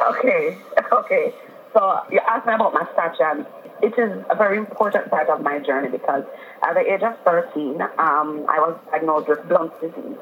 Okay, 0.00 0.58
okay. 0.92 1.34
So 1.72 2.00
you 2.10 2.20
asked 2.28 2.46
me 2.46 2.54
about 2.54 2.74
my 2.74 2.86
stature. 2.92 3.46
It 3.80 3.96
is 3.96 4.24
a 4.30 4.34
very 4.34 4.58
important 4.58 5.08
part 5.10 5.28
of 5.28 5.42
my 5.42 5.60
journey 5.60 5.88
because 5.88 6.24
at 6.62 6.74
the 6.74 6.80
age 6.80 7.02
of 7.02 7.16
13, 7.24 7.80
um, 7.80 8.44
I 8.48 8.58
was 8.58 8.76
diagnosed 8.90 9.28
with 9.28 9.48
Blount's 9.48 9.78
disease. 9.80 10.18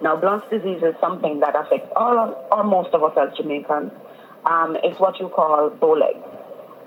Now, 0.00 0.16
Blount's 0.16 0.46
disease 0.48 0.82
is 0.82 0.94
something 1.00 1.40
that 1.40 1.56
affects 1.56 1.90
all 1.96 2.46
or 2.52 2.64
most 2.64 2.94
of 2.94 3.02
us 3.02 3.16
as 3.18 3.36
Jamaicans. 3.36 3.90
Um, 4.46 4.76
it's 4.82 4.98
what 5.00 5.18
you 5.18 5.28
call 5.28 5.70
bow 5.70 5.92
legs. 5.94 6.24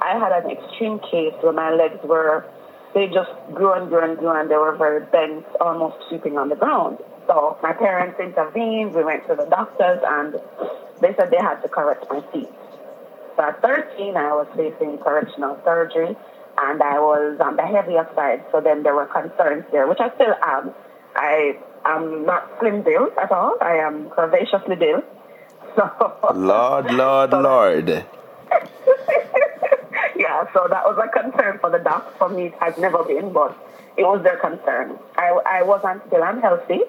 I 0.01 0.17
had 0.17 0.31
an 0.31 0.49
extreme 0.49 0.99
case 0.99 1.33
where 1.41 1.53
my 1.53 1.71
legs 1.71 1.99
were, 2.03 2.45
they 2.93 3.07
just 3.07 3.31
grew 3.53 3.73
and 3.73 3.89
grew 3.89 4.03
and 4.03 4.17
grew 4.17 4.31
and 4.31 4.49
they 4.49 4.55
were 4.55 4.75
very 4.75 5.05
bent, 5.05 5.45
almost 5.59 5.97
sweeping 6.07 6.37
on 6.37 6.49
the 6.49 6.55
ground. 6.55 6.99
So 7.27 7.57
my 7.61 7.73
parents 7.73 8.19
intervened, 8.19 8.95
we 8.95 9.03
went 9.03 9.27
to 9.27 9.35
the 9.35 9.45
doctors 9.45 9.99
and 10.07 10.35
they 11.01 11.13
said 11.15 11.31
they 11.31 11.37
had 11.37 11.61
to 11.61 11.69
correct 11.69 12.05
my 12.09 12.21
feet. 12.31 12.49
So 13.35 13.43
at 13.43 13.61
13, 13.61 14.15
I 14.15 14.33
was 14.33 14.47
facing 14.55 14.97
correctional 14.99 15.59
surgery 15.63 16.15
and 16.57 16.81
I 16.81 16.99
was 16.99 17.39
on 17.39 17.57
the 17.57 17.63
heavier 17.65 18.07
side. 18.15 18.43
So 18.51 18.61
then 18.61 18.83
there 18.83 18.95
were 18.95 19.05
concerns 19.05 19.65
there, 19.71 19.87
which 19.87 19.99
I 19.99 20.13
still 20.15 20.33
am. 20.41 20.71
I 21.15 21.59
am 21.85 22.25
not 22.25 22.49
slim 22.59 22.81
built 22.83 23.17
at 23.17 23.31
all. 23.31 23.55
I 23.61 23.77
am 23.77 24.09
curvaceously 24.09 24.77
built. 24.79 25.05
So, 25.73 25.87
Lord, 26.35 26.91
Lord, 26.91 27.31
so 27.31 27.39
Lord. 27.39 27.87
yeah, 30.17 30.43
so 30.53 30.67
that 30.69 30.83
was 30.83 30.99
a 30.99 31.07
concern 31.07 31.59
for 31.59 31.69
the 31.69 31.79
doc. 31.79 32.17
For 32.17 32.27
me, 32.27 32.47
it 32.47 32.53
has 32.59 32.77
never 32.77 33.03
been, 33.05 33.31
but 33.31 33.55
it 33.95 34.03
was 34.03 34.21
their 34.23 34.35
concern. 34.37 34.99
I, 35.17 35.39
I 35.45 35.63
wasn't 35.63 36.03
still 36.07 36.23
unhealthy, 36.23 36.81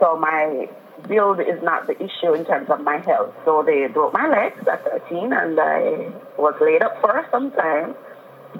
so 0.00 0.16
my 0.18 0.68
build 1.08 1.40
is 1.40 1.62
not 1.62 1.86
the 1.86 1.94
issue 2.02 2.34
in 2.34 2.44
terms 2.44 2.68
of 2.70 2.80
my 2.80 2.98
health. 2.98 3.32
So 3.44 3.62
they 3.64 3.86
broke 3.86 4.12
my 4.12 4.28
legs 4.28 4.66
at 4.66 4.82
13, 4.84 5.32
and 5.32 5.60
I 5.60 6.10
was 6.36 6.54
laid 6.60 6.82
up 6.82 7.00
for 7.00 7.24
some 7.30 7.52
time. 7.52 7.94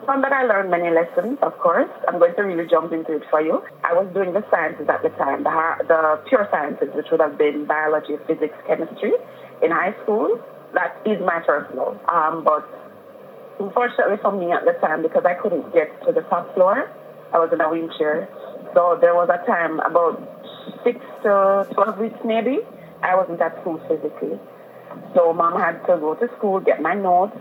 From 0.04 0.20
that, 0.22 0.32
I 0.32 0.44
learned 0.44 0.70
many 0.70 0.90
lessons, 0.90 1.38
of 1.42 1.56
course. 1.58 1.90
I'm 2.08 2.18
going 2.18 2.34
to 2.34 2.42
really 2.42 2.68
jump 2.68 2.92
into 2.92 3.16
it 3.16 3.22
for 3.30 3.40
you. 3.40 3.62
I 3.84 3.94
was 3.94 4.06
doing 4.12 4.32
the 4.32 4.44
sciences 4.50 4.88
at 4.88 5.02
the 5.02 5.10
time, 5.10 5.44
the, 5.44 5.50
the 5.86 6.20
pure 6.28 6.48
sciences, 6.50 6.90
which 6.94 7.06
would 7.10 7.20
have 7.20 7.38
been 7.38 7.66
biology, 7.66 8.18
physics, 8.26 8.54
chemistry 8.66 9.12
in 9.62 9.70
high 9.70 9.94
school. 10.02 10.42
That 10.74 10.96
is 11.06 11.20
my 11.20 11.40
first 11.46 11.72
love. 11.74 11.98
Um, 12.08 12.44
but 12.44 12.66
unfortunately 13.58 14.18
for 14.20 14.32
me 14.32 14.52
at 14.52 14.64
the 14.64 14.74
time, 14.84 15.02
because 15.02 15.24
I 15.24 15.34
couldn't 15.34 15.72
get 15.72 15.88
to 16.04 16.12
the 16.12 16.22
top 16.28 16.52
floor, 16.54 16.90
I 17.32 17.38
was 17.38 17.50
in 17.52 17.60
a 17.60 17.68
wheelchair. 17.70 18.28
So 18.74 18.98
there 19.00 19.14
was 19.14 19.30
a 19.30 19.38
time, 19.46 19.80
about 19.80 20.20
six 20.84 20.98
to 21.22 21.66
12 21.72 21.98
weeks 21.98 22.18
maybe, 22.24 22.58
I 23.02 23.14
wasn't 23.14 23.40
at 23.40 23.54
school 23.60 23.80
physically. 23.88 24.38
So 25.14 25.32
mom 25.32 25.58
had 25.60 25.80
to 25.86 25.96
go 25.96 26.14
to 26.14 26.28
school, 26.36 26.60
get 26.60 26.82
my 26.82 26.94
notes, 26.94 27.36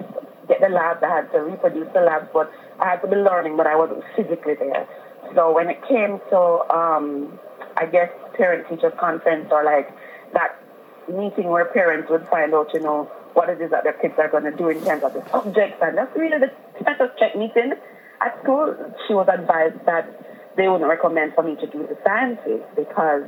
get 0.47 0.61
the 0.61 0.69
labs. 0.69 1.03
I 1.03 1.09
had 1.09 1.31
to 1.31 1.39
reproduce 1.39 1.91
the 1.93 2.01
labs, 2.01 2.29
but 2.33 2.51
I 2.79 2.89
had 2.89 3.01
to 3.01 3.07
be 3.07 3.15
learning, 3.15 3.57
but 3.57 3.67
I 3.67 3.75
wasn't 3.75 4.03
physically 4.15 4.55
there. 4.55 4.87
So 5.33 5.51
when 5.51 5.69
it 5.69 5.81
came 5.87 6.19
to, 6.29 6.39
um, 6.73 7.39
I 7.77 7.85
guess, 7.85 8.09
parent-teacher 8.35 8.91
conference 8.91 9.47
or 9.51 9.63
like 9.63 9.89
that 10.33 10.61
meeting 11.07 11.49
where 11.49 11.65
parents 11.65 12.09
would 12.09 12.27
find 12.29 12.53
out, 12.53 12.73
you 12.73 12.79
know, 12.79 13.09
what 13.33 13.49
it 13.49 13.61
is 13.61 13.71
that 13.71 13.83
their 13.83 13.93
kids 13.93 14.13
are 14.17 14.29
going 14.29 14.43
to 14.43 14.51
do 14.51 14.69
in 14.69 14.83
terms 14.83 15.03
of 15.03 15.13
the 15.13 15.23
subjects, 15.29 15.77
and 15.81 15.97
that's 15.97 16.15
really 16.15 16.39
the 16.39 16.51
status 16.81 17.11
check 17.19 17.35
meeting 17.35 17.73
at 18.21 18.41
school. 18.43 18.75
She 19.07 19.13
was 19.13 19.27
advised 19.27 19.85
that 19.85 20.07
they 20.55 20.69
wouldn't 20.69 20.89
recommend 20.89 21.33
for 21.33 21.43
me 21.43 21.55
to 21.55 21.67
do 21.67 21.85
the 21.85 21.97
sciences 22.05 22.61
because 22.75 23.23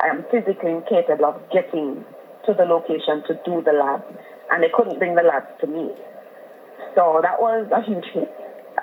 I 0.00 0.08
am 0.08 0.24
physically 0.30 0.72
incapable 0.72 1.26
of 1.26 1.40
getting 1.50 2.04
to 2.46 2.54
the 2.54 2.64
location 2.64 3.22
to 3.28 3.38
do 3.44 3.62
the 3.62 3.72
lab, 3.72 4.02
and 4.50 4.62
they 4.62 4.70
couldn't 4.74 4.98
bring 4.98 5.14
the 5.14 5.22
labs 5.22 5.46
to 5.60 5.66
me. 5.68 5.92
So 6.94 7.20
that 7.22 7.40
was 7.40 7.68
a 7.72 7.82
huge 7.82 8.04
hit 8.12 8.30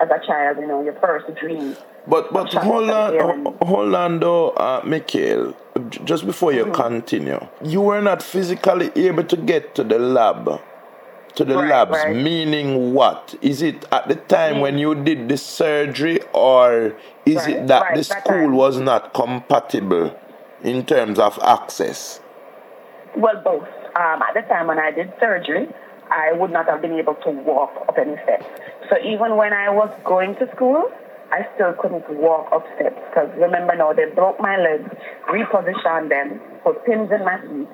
as 0.00 0.08
a 0.08 0.26
child, 0.26 0.58
you 0.58 0.66
know, 0.66 0.82
your 0.82 0.94
first 1.00 1.26
dream. 1.36 1.76
But 2.06 2.32
but 2.32 2.52
hold 2.54 2.90
on, 2.90 3.56
hold 3.62 3.94
on 3.94 4.20
though, 4.20 4.50
uh, 4.50 4.82
Mikhail. 4.84 5.54
Just 6.04 6.26
before 6.26 6.52
you 6.52 6.64
mm-hmm. 6.64 6.72
continue, 6.72 7.46
you 7.62 7.80
were 7.80 8.00
not 8.00 8.22
physically 8.22 8.90
able 8.96 9.24
to 9.24 9.36
get 9.36 9.74
to 9.76 9.84
the 9.84 9.98
lab, 9.98 10.60
to 11.36 11.44
the 11.44 11.56
right, 11.56 11.68
labs. 11.68 11.90
Right. 11.92 12.16
Meaning 12.16 12.94
what? 12.94 13.34
Is 13.42 13.62
it 13.62 13.86
at 13.92 14.08
the 14.08 14.16
time 14.16 14.54
mm-hmm. 14.54 14.62
when 14.62 14.78
you 14.78 14.94
did 14.94 15.28
the 15.28 15.36
surgery, 15.36 16.20
or 16.32 16.96
is 17.26 17.36
right, 17.36 17.50
it 17.50 17.66
that 17.68 17.94
the 17.94 18.02
school 18.02 18.48
that 18.48 18.50
was 18.50 18.78
not 18.80 19.14
compatible 19.14 20.18
in 20.62 20.86
terms 20.86 21.18
of 21.18 21.38
access? 21.42 22.20
Well, 23.16 23.40
both. 23.44 23.68
Um, 23.96 24.22
at 24.22 24.34
the 24.34 24.42
time 24.42 24.68
when 24.68 24.78
I 24.78 24.90
did 24.90 25.12
surgery, 25.18 25.68
I 26.10 26.32
would 26.32 26.50
not 26.50 26.66
have 26.66 26.82
been 26.82 26.98
able 26.98 27.14
to 27.14 27.30
walk 27.30 27.72
up 27.88 27.96
any 27.98 28.16
steps. 28.24 28.44
So 28.88 28.96
even 28.98 29.36
when 29.36 29.52
I 29.52 29.70
was 29.70 29.90
going 30.04 30.34
to 30.36 30.50
school, 30.54 30.90
I 31.30 31.46
still 31.54 31.72
couldn't 31.74 32.08
walk 32.10 32.50
up 32.52 32.66
steps 32.74 32.98
because 33.08 33.30
remember 33.38 33.76
now 33.76 33.92
they 33.92 34.06
broke 34.06 34.40
my 34.40 34.58
legs, 34.58 34.90
repositioned 35.30 36.08
them, 36.08 36.40
put 36.64 36.84
pins 36.84 37.10
in 37.12 37.24
my 37.24 37.40
feet, 37.40 37.68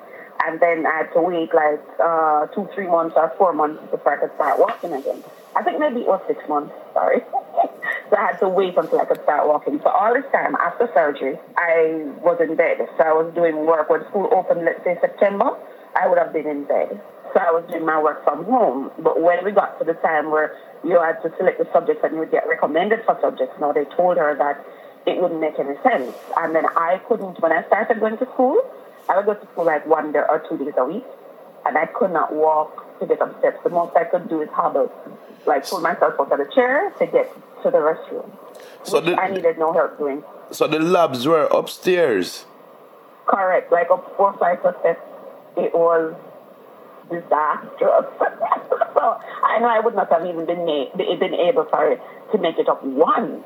and 0.44 0.60
then 0.60 0.84
I 0.84 1.04
had 1.04 1.12
to 1.14 1.22
wait 1.22 1.54
like 1.54 1.80
uh, 1.98 2.46
two, 2.52 2.68
three 2.74 2.86
months 2.86 3.14
or 3.16 3.32
four 3.38 3.54
months 3.54 3.80
before 3.90 4.12
I 4.12 4.20
could 4.20 4.34
start 4.36 4.58
walking 4.58 4.92
again. 4.92 5.24
I 5.56 5.62
think 5.62 5.80
maybe 5.80 6.00
it 6.00 6.06
was 6.06 6.20
six 6.28 6.38
months, 6.48 6.74
sorry. 6.92 7.24
so 8.10 8.16
I 8.16 8.32
had 8.32 8.38
to 8.40 8.48
wait 8.48 8.76
until 8.76 9.00
I 9.00 9.06
could 9.06 9.22
start 9.22 9.48
walking. 9.48 9.80
So 9.82 9.88
all 9.88 10.12
this 10.12 10.30
time 10.30 10.54
after 10.56 10.90
surgery, 10.92 11.38
I 11.56 12.12
was 12.20 12.36
in 12.44 12.56
bed. 12.56 12.76
So 12.98 13.04
I 13.04 13.12
was 13.16 13.32
doing 13.34 13.64
work 13.64 13.88
when 13.88 14.04
school 14.10 14.28
opened, 14.32 14.66
let's 14.66 14.84
say 14.84 14.98
September, 15.00 15.56
I 15.96 16.06
would 16.08 16.18
have 16.18 16.34
been 16.34 16.46
in 16.46 16.64
bed. 16.64 17.00
So 17.36 17.42
I 17.42 17.50
was 17.50 17.68
doing 17.68 17.84
my 17.84 18.00
work 18.00 18.24
from 18.24 18.46
home. 18.46 18.90
But 18.98 19.20
when 19.20 19.44
we 19.44 19.52
got 19.52 19.78
to 19.78 19.84
the 19.84 19.92
time 19.92 20.30
where 20.30 20.56
you 20.82 20.98
had 20.98 21.20
to 21.20 21.30
select 21.36 21.58
the 21.58 21.68
subjects 21.70 22.00
and 22.02 22.14
you 22.14 22.20
would 22.20 22.30
get 22.30 22.48
recommended 22.48 23.04
for 23.04 23.18
subjects, 23.20 23.60
now 23.60 23.72
they 23.72 23.84
told 23.84 24.16
her 24.16 24.34
that 24.38 24.64
it 25.04 25.20
wouldn't 25.20 25.38
make 25.38 25.58
any 25.58 25.76
sense. 25.82 26.16
And 26.38 26.54
then 26.54 26.64
I 26.64 26.96
couldn't, 27.06 27.38
when 27.42 27.52
I 27.52 27.62
started 27.66 28.00
going 28.00 28.16
to 28.16 28.24
school, 28.32 28.64
I 29.10 29.18
would 29.18 29.26
go 29.26 29.34
to 29.34 29.46
school 29.52 29.66
like 29.66 29.86
one 29.86 30.12
day 30.12 30.20
or 30.26 30.42
two 30.48 30.56
days 30.56 30.72
a 30.78 30.86
week. 30.86 31.04
And 31.66 31.76
I 31.76 31.84
could 31.84 32.10
not 32.10 32.34
walk 32.34 32.98
to 33.00 33.06
get 33.06 33.20
up 33.20 33.38
steps. 33.40 33.58
The 33.62 33.68
most 33.68 33.94
I 33.94 34.04
could 34.04 34.30
do 34.30 34.40
is 34.40 34.48
hobble, 34.48 34.90
like 35.44 35.68
pull 35.68 35.82
myself 35.82 36.14
out 36.18 36.32
of 36.32 36.38
the 36.38 36.50
chair 36.54 36.90
to 36.98 37.06
get 37.06 37.30
to 37.64 37.70
the 37.70 37.84
restroom. 37.84 38.30
So 38.82 39.02
the, 39.02 39.20
I 39.20 39.28
needed 39.28 39.58
no 39.58 39.74
help 39.74 39.98
doing. 39.98 40.24
So 40.52 40.66
the 40.68 40.78
labs 40.78 41.26
were 41.26 41.44
upstairs? 41.52 42.46
Correct, 43.26 43.70
like 43.70 43.90
up 43.90 44.16
four 44.16 44.32
flights 44.38 44.64
of 44.64 44.74
steps. 44.80 45.04
It 45.58 45.74
was 45.74 46.14
disastrous. 47.10 48.06
so 48.94 49.04
I 49.42 49.58
know 49.60 49.68
I 49.68 49.80
would 49.82 49.94
not 49.94 50.10
have 50.10 50.24
even 50.26 50.46
been 50.46 50.66
been 50.96 51.34
able 51.34 51.66
sorry, 51.70 51.98
to 52.32 52.38
make 52.38 52.58
it 52.58 52.68
up 52.68 52.82
one, 52.84 53.42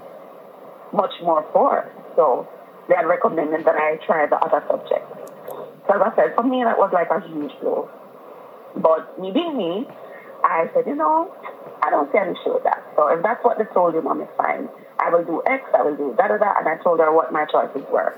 much 0.93 1.13
more 1.23 1.47
four. 1.53 1.91
So 2.17 2.49
they 2.89 2.95
had 2.95 3.07
recommended 3.07 3.65
that 3.65 3.77
I 3.77 3.97
try 4.07 4.27
the 4.27 4.37
other 4.37 4.65
subjects. 4.69 5.07
So 5.87 5.95
as 5.95 6.01
I 6.01 6.13
said, 6.17 6.35
for 6.35 6.43
me 6.43 6.63
that 6.65 6.79
was 6.79 6.91
like 6.93 7.11
a 7.11 7.21
huge 7.27 7.53
blow. 7.61 7.91
But 8.77 9.19
me 9.21 9.33
being 9.33 9.57
me, 9.57 9.87
I 10.45 10.71
said, 10.73 10.87
you 10.87 10.95
know, 10.95 11.35
I 11.83 11.91
don't 11.91 12.11
see 12.13 12.19
an 12.19 12.37
issue 12.37 12.55
with 12.55 12.65
that. 12.65 12.83
So 12.97 13.09
if 13.09 13.23
that's 13.23 13.45
what 13.45 13.59
they 13.59 13.65
told 13.75 13.95
you, 13.95 14.03
mom, 14.03 14.21
it's 14.21 14.33
fine. 14.37 14.69
I 14.99 15.11
will 15.11 15.25
do 15.25 15.43
X, 15.47 15.65
I 15.75 15.83
will 15.83 15.97
do 15.97 16.15
da 16.17 16.29
da 16.29 16.39
da, 16.39 16.55
and 16.59 16.69
I 16.69 16.77
told 16.83 17.01
her 17.01 17.13
what 17.13 17.33
my 17.33 17.45
choices 17.47 17.83
were. 17.91 18.15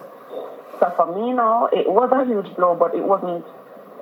So 0.80 0.92
for 0.96 1.06
me 1.14 1.32
now, 1.32 1.66
it 1.72 1.88
was 1.88 2.10
a 2.12 2.24
huge 2.26 2.54
blow, 2.56 2.74
but 2.74 2.94
it 2.94 3.04
wasn't 3.04 3.44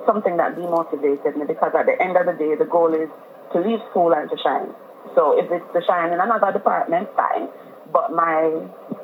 something 0.05 0.37
that 0.37 0.55
demotivated 0.55 1.37
me 1.37 1.45
because 1.45 1.71
at 1.77 1.85
the 1.85 1.95
end 2.01 2.17
of 2.17 2.25
the 2.25 2.33
day, 2.33 2.55
the 2.55 2.65
goal 2.65 2.93
is 2.93 3.09
to 3.53 3.59
leave 3.59 3.79
school 3.89 4.13
and 4.13 4.29
to 4.29 4.37
shine. 4.37 4.73
So 5.15 5.37
if 5.37 5.51
it's 5.51 5.65
to 5.73 5.81
shine 5.83 6.13
in 6.13 6.19
another 6.19 6.51
department, 6.51 7.09
fine. 7.15 7.49
But 7.91 8.13
my 8.13 8.47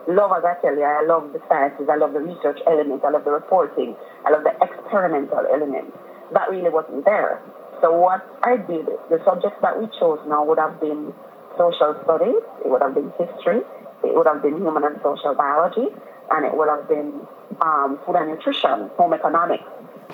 love, 0.08 0.32
as 0.32 0.44
I 0.46 0.56
tell 0.62 0.76
you, 0.76 0.84
I 0.84 1.04
love 1.04 1.34
the 1.34 1.42
sciences, 1.50 1.90
I 1.92 1.98
love 1.98 2.14
the 2.14 2.22
research 2.22 2.60
element, 2.66 3.04
I 3.04 3.10
love 3.10 3.26
the 3.26 3.32
reporting, 3.32 3.96
I 4.26 4.32
love 4.32 4.44
the 4.44 4.56
experimental 4.64 5.44
element. 5.52 5.94
That 6.34 6.50
really 6.50 6.70
wasn't 6.70 7.04
there. 7.04 7.42
So 7.82 7.92
what 7.92 8.24
I 8.44 8.58
did, 8.58 8.88
the 9.10 9.20
subjects 9.26 9.60
that 9.62 9.78
we 9.80 9.88
chose 10.00 10.20
now 10.28 10.46
would 10.46 10.58
have 10.58 10.80
been 10.80 11.14
social 11.58 12.00
studies, 12.04 12.42
it 12.64 12.70
would 12.70 12.82
have 12.82 12.96
been 12.96 13.12
history, 13.20 13.62
it 14.04 14.16
would 14.16 14.28
have 14.28 14.42
been 14.42 14.56
human 14.58 14.84
and 14.84 14.96
social 15.04 15.36
biology, 15.36 15.92
and 16.32 16.46
it 16.46 16.56
would 16.56 16.70
have 16.70 16.88
been 16.88 17.28
um, 17.62 18.00
food 18.06 18.16
and 18.16 18.30
nutrition, 18.32 18.90
home 18.96 19.14
economics. 19.14 19.64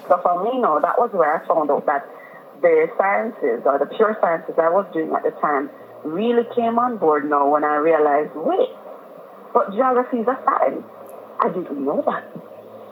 So 0.07 0.19
for 0.21 0.43
me, 0.43 0.59
no, 0.59 0.79
that 0.81 0.99
was 0.99 1.11
where 1.13 1.35
I 1.35 1.47
found 1.47 1.71
out 1.71 1.85
that 1.85 2.07
the 2.61 2.87
sciences 2.97 3.61
or 3.65 3.77
the 3.79 3.85
pure 3.85 4.17
sciences 4.21 4.55
I 4.57 4.69
was 4.69 4.85
doing 4.93 5.11
at 5.13 5.23
the 5.23 5.31
time 5.39 5.69
really 6.03 6.43
came 6.55 6.79
on 6.79 6.97
board 6.97 7.29
now 7.29 7.49
when 7.49 7.63
I 7.63 7.75
realized, 7.75 8.31
wait, 8.35 8.69
but 9.53 9.71
geography 9.71 10.17
is 10.19 10.27
a 10.27 10.37
science. 10.43 10.83
I 11.39 11.49
didn't 11.49 11.83
know 11.83 12.03
that. 12.05 12.23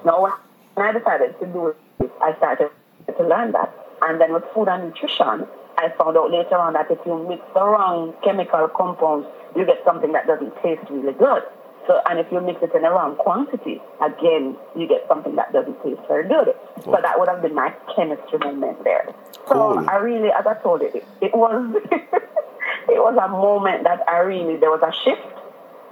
No, 0.06 0.32
when 0.76 0.86
I 0.88 0.92
decided 0.92 1.40
to 1.40 1.46
do 1.46 1.68
it, 1.68 2.12
I 2.22 2.36
started 2.38 2.70
to 3.08 3.24
learn 3.28 3.52
that. 3.52 3.74
And 4.02 4.20
then 4.20 4.34
with 4.34 4.44
food 4.54 4.68
and 4.68 4.86
nutrition, 4.90 5.48
I 5.78 5.90
found 5.98 6.18
out 6.18 6.32
later 6.32 6.58
on 6.58 6.74
that 6.74 6.90
if 6.90 7.00
you 7.06 7.18
mix 7.28 7.42
the 7.54 7.64
wrong 7.64 8.14
chemical 8.24 8.68
compounds, 8.70 9.28
you 9.56 9.66
get 9.66 9.84
something 9.86 10.12
that 10.14 10.28
doesn't 10.28 10.54
taste 10.64 10.90
really 10.90 11.14
good. 11.14 11.44
So, 11.88 12.00
and 12.10 12.20
if 12.20 12.32
you 12.32 12.40
mix 12.42 12.62
it 12.62 12.74
in 12.76 12.84
the 12.84 12.90
wrong 12.90 13.16
quantity, 13.16 13.82
again, 14.02 14.56
you 14.76 14.88
get 14.88 15.06
something 15.08 15.36
that 15.36 15.52
doesn't 15.52 15.82
taste 15.84 16.02
very 16.08 16.28
good. 16.28 16.54
So 16.84 16.98
that 17.02 17.20
would 17.20 17.28
have 17.28 17.42
been 17.42 17.56
my 17.56 17.74
chemistry 17.96 18.40
moment 18.40 18.84
there. 18.84 19.14
So 19.48 19.74
Cool. 19.76 19.90
I 19.90 19.96
really, 19.98 20.30
as 20.30 20.46
I 20.46 20.54
told 20.62 20.82
you, 20.82 20.88
it, 20.94 21.06
it 21.22 21.34
was, 21.34 21.76
it 21.92 23.02
was 23.02 23.18
a 23.18 23.28
moment 23.28 23.84
that 23.86 24.08
I 24.08 24.20
really, 24.20 24.58
there 24.58 24.70
was 24.70 24.82
a 24.86 24.94
shift 25.04 25.26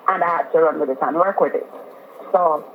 and 0.08 0.24
I 0.24 0.28
had 0.28 0.52
to 0.52 0.60
run 0.60 0.80
with 0.80 0.90
it 0.90 0.98
and 1.02 1.16
work 1.16 1.40
with 1.40 1.56
it. 1.56 1.68
So 2.32 2.66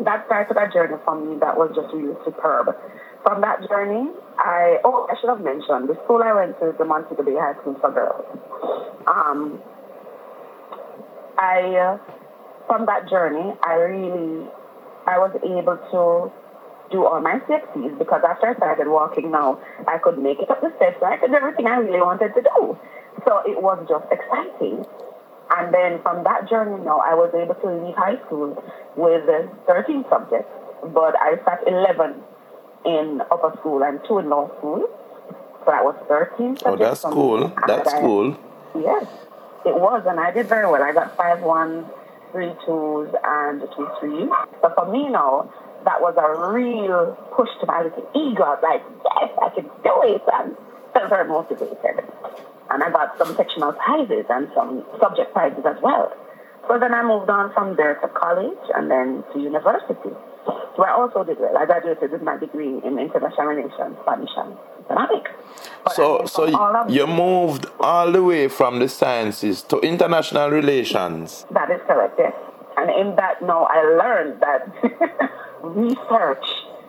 that 0.00 0.26
started 0.26 0.56
a 0.56 0.72
journey 0.72 0.96
for 1.04 1.14
me 1.14 1.38
that 1.40 1.56
was 1.56 1.70
just 1.74 1.92
really 1.94 2.16
superb. 2.24 2.74
From 3.22 3.40
that 3.40 3.66
journey, 3.68 4.10
I 4.38 4.78
oh 4.84 5.06
I 5.10 5.18
should 5.20 5.30
have 5.30 5.40
mentioned 5.40 5.88
the 5.88 5.96
school 6.04 6.22
I 6.22 6.32
went 6.34 6.58
to 6.58 6.70
is 6.70 6.78
the 6.78 6.84
Montego 6.84 7.22
Bay 7.22 7.36
High 7.36 7.54
School 7.60 7.76
for 7.80 7.90
Girls. 7.90 8.26
Um, 9.06 9.62
I 11.38 11.74
uh, 11.76 11.98
from 12.66 12.86
that 12.86 13.08
journey, 13.08 13.54
I 13.62 13.74
really, 13.74 14.46
I 15.06 15.18
was 15.18 15.32
able 15.42 15.76
to 15.76 16.32
do 16.90 17.04
all 17.04 17.20
my 17.20 17.40
CXCs 17.40 17.98
because 17.98 18.22
after 18.28 18.48
I 18.48 18.54
started 18.56 18.88
walking 18.88 19.30
now, 19.30 19.60
I 19.88 19.98
could 19.98 20.18
make 20.18 20.38
it 20.38 20.50
up 20.50 20.60
the 20.60 20.72
steps. 20.76 21.02
I 21.02 21.16
did 21.16 21.32
everything 21.32 21.66
I 21.66 21.76
really 21.76 22.00
wanted 22.00 22.34
to 22.34 22.42
do. 22.42 22.78
So 23.24 23.42
it 23.46 23.60
was 23.60 23.84
just 23.88 24.06
exciting. 24.10 24.84
And 25.56 25.72
then 25.72 26.00
from 26.02 26.24
that 26.24 26.48
journey 26.48 26.82
now, 26.84 26.98
I 27.04 27.14
was 27.14 27.32
able 27.34 27.54
to 27.54 27.84
leave 27.84 27.94
high 27.94 28.16
school 28.26 28.62
with 28.96 29.24
13 29.66 30.04
subjects, 30.08 30.50
but 30.82 31.14
I 31.20 31.36
sat 31.44 31.66
11 31.66 32.14
in 32.86 33.22
upper 33.30 33.56
school 33.58 33.82
and 33.82 34.00
two 34.06 34.18
in 34.18 34.28
law 34.28 34.48
school. 34.58 34.88
So 35.64 35.70
I 35.70 35.82
was 35.82 35.96
13 36.08 36.56
subjects. 36.56 36.64
Oh, 36.64 36.76
that's 36.76 37.02
cool. 37.02 37.52
That's 37.66 37.92
cool. 37.94 38.38
Yes, 38.74 39.06
it 39.64 39.74
was. 39.74 40.04
And 40.06 40.20
I 40.20 40.30
did 40.30 40.46
very 40.48 40.66
well. 40.66 40.82
I 40.82 40.92
got 40.92 41.16
5 41.16 41.40
1 41.42 41.86
through 42.34 42.58
tools 42.66 43.14
and 43.22 43.62
it 43.62 43.70
was 43.78 43.94
free. 44.02 44.26
So 44.58 44.66
for 44.74 44.90
me 44.90 45.06
now, 45.06 45.46
that 45.86 46.02
was 46.02 46.18
a 46.18 46.50
real 46.50 47.14
push 47.30 47.48
to 47.62 47.66
my 47.70 47.86
little 47.86 48.02
ego. 48.10 48.58
Like, 48.58 48.82
yes, 48.82 49.30
I 49.38 49.48
can 49.54 49.70
do 49.86 49.94
it. 50.02 50.26
And 50.34 50.58
felt 50.90 51.08
very 51.08 51.28
motivated. 51.28 52.02
And 52.70 52.82
I 52.82 52.90
got 52.90 53.14
some 53.18 53.36
sectional 53.36 53.72
prizes 53.72 54.26
and 54.28 54.50
some 54.54 54.82
subject 54.98 55.32
prizes 55.32 55.62
as 55.62 55.78
well. 55.80 56.10
So 56.66 56.78
then 56.78 56.94
I 56.94 57.06
moved 57.06 57.30
on 57.30 57.52
from 57.54 57.76
there 57.76 57.94
to 58.02 58.08
college 58.08 58.64
and 58.74 58.90
then 58.90 59.22
to 59.32 59.38
university. 59.38 60.10
So 60.44 60.84
I 60.84 60.92
also 60.92 61.24
did 61.24 61.38
well. 61.38 61.56
I 61.56 61.66
graduated 61.66 62.10
with 62.12 62.22
my 62.22 62.36
degree 62.36 62.80
in 62.84 62.98
international 62.98 63.46
relations, 63.46 63.96
Spanish 64.02 64.30
and 64.36 64.56
economics. 64.84 65.30
So, 65.94 66.26
so 66.26 66.46
from 66.46 66.54
all 66.56 66.76
of 66.76 66.90
you 66.90 67.06
moved 67.06 67.66
all 67.80 68.10
the 68.10 68.22
way 68.22 68.48
from 68.48 68.78
the 68.78 68.88
sciences 68.88 69.62
to 69.62 69.78
international 69.80 70.50
relations. 70.50 71.46
That 71.50 71.70
is 71.70 71.80
correct, 71.86 72.16
yes. 72.18 72.34
And 72.76 72.90
in 72.90 73.16
that, 73.16 73.40
now 73.40 73.64
I 73.70 73.82
learned 73.82 74.40
that 74.40 74.66
research 75.62 76.44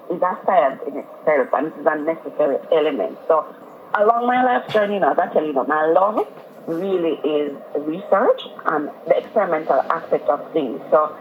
is 0.09 0.21
a 0.21 0.37
science 0.45 0.81
in 0.87 0.97
itself 0.97 1.49
and 1.53 1.67
it 1.67 1.79
is 1.79 1.85
a 1.85 1.95
necessary 1.95 2.57
element. 2.71 3.17
So 3.27 3.45
along 3.93 4.27
my 4.27 4.43
life 4.43 4.67
journey, 4.73 4.99
now, 4.99 5.11
as 5.13 5.19
I 5.19 5.31
tell 5.31 5.45
you, 5.45 5.53
my 5.53 5.85
love 5.85 6.27
really 6.67 7.17
is 7.21 7.55
research 7.77 8.41
and 8.65 8.89
the 9.07 9.17
experimental 9.17 9.81
aspect 9.91 10.27
of 10.29 10.51
things. 10.51 10.81
So 10.89 11.15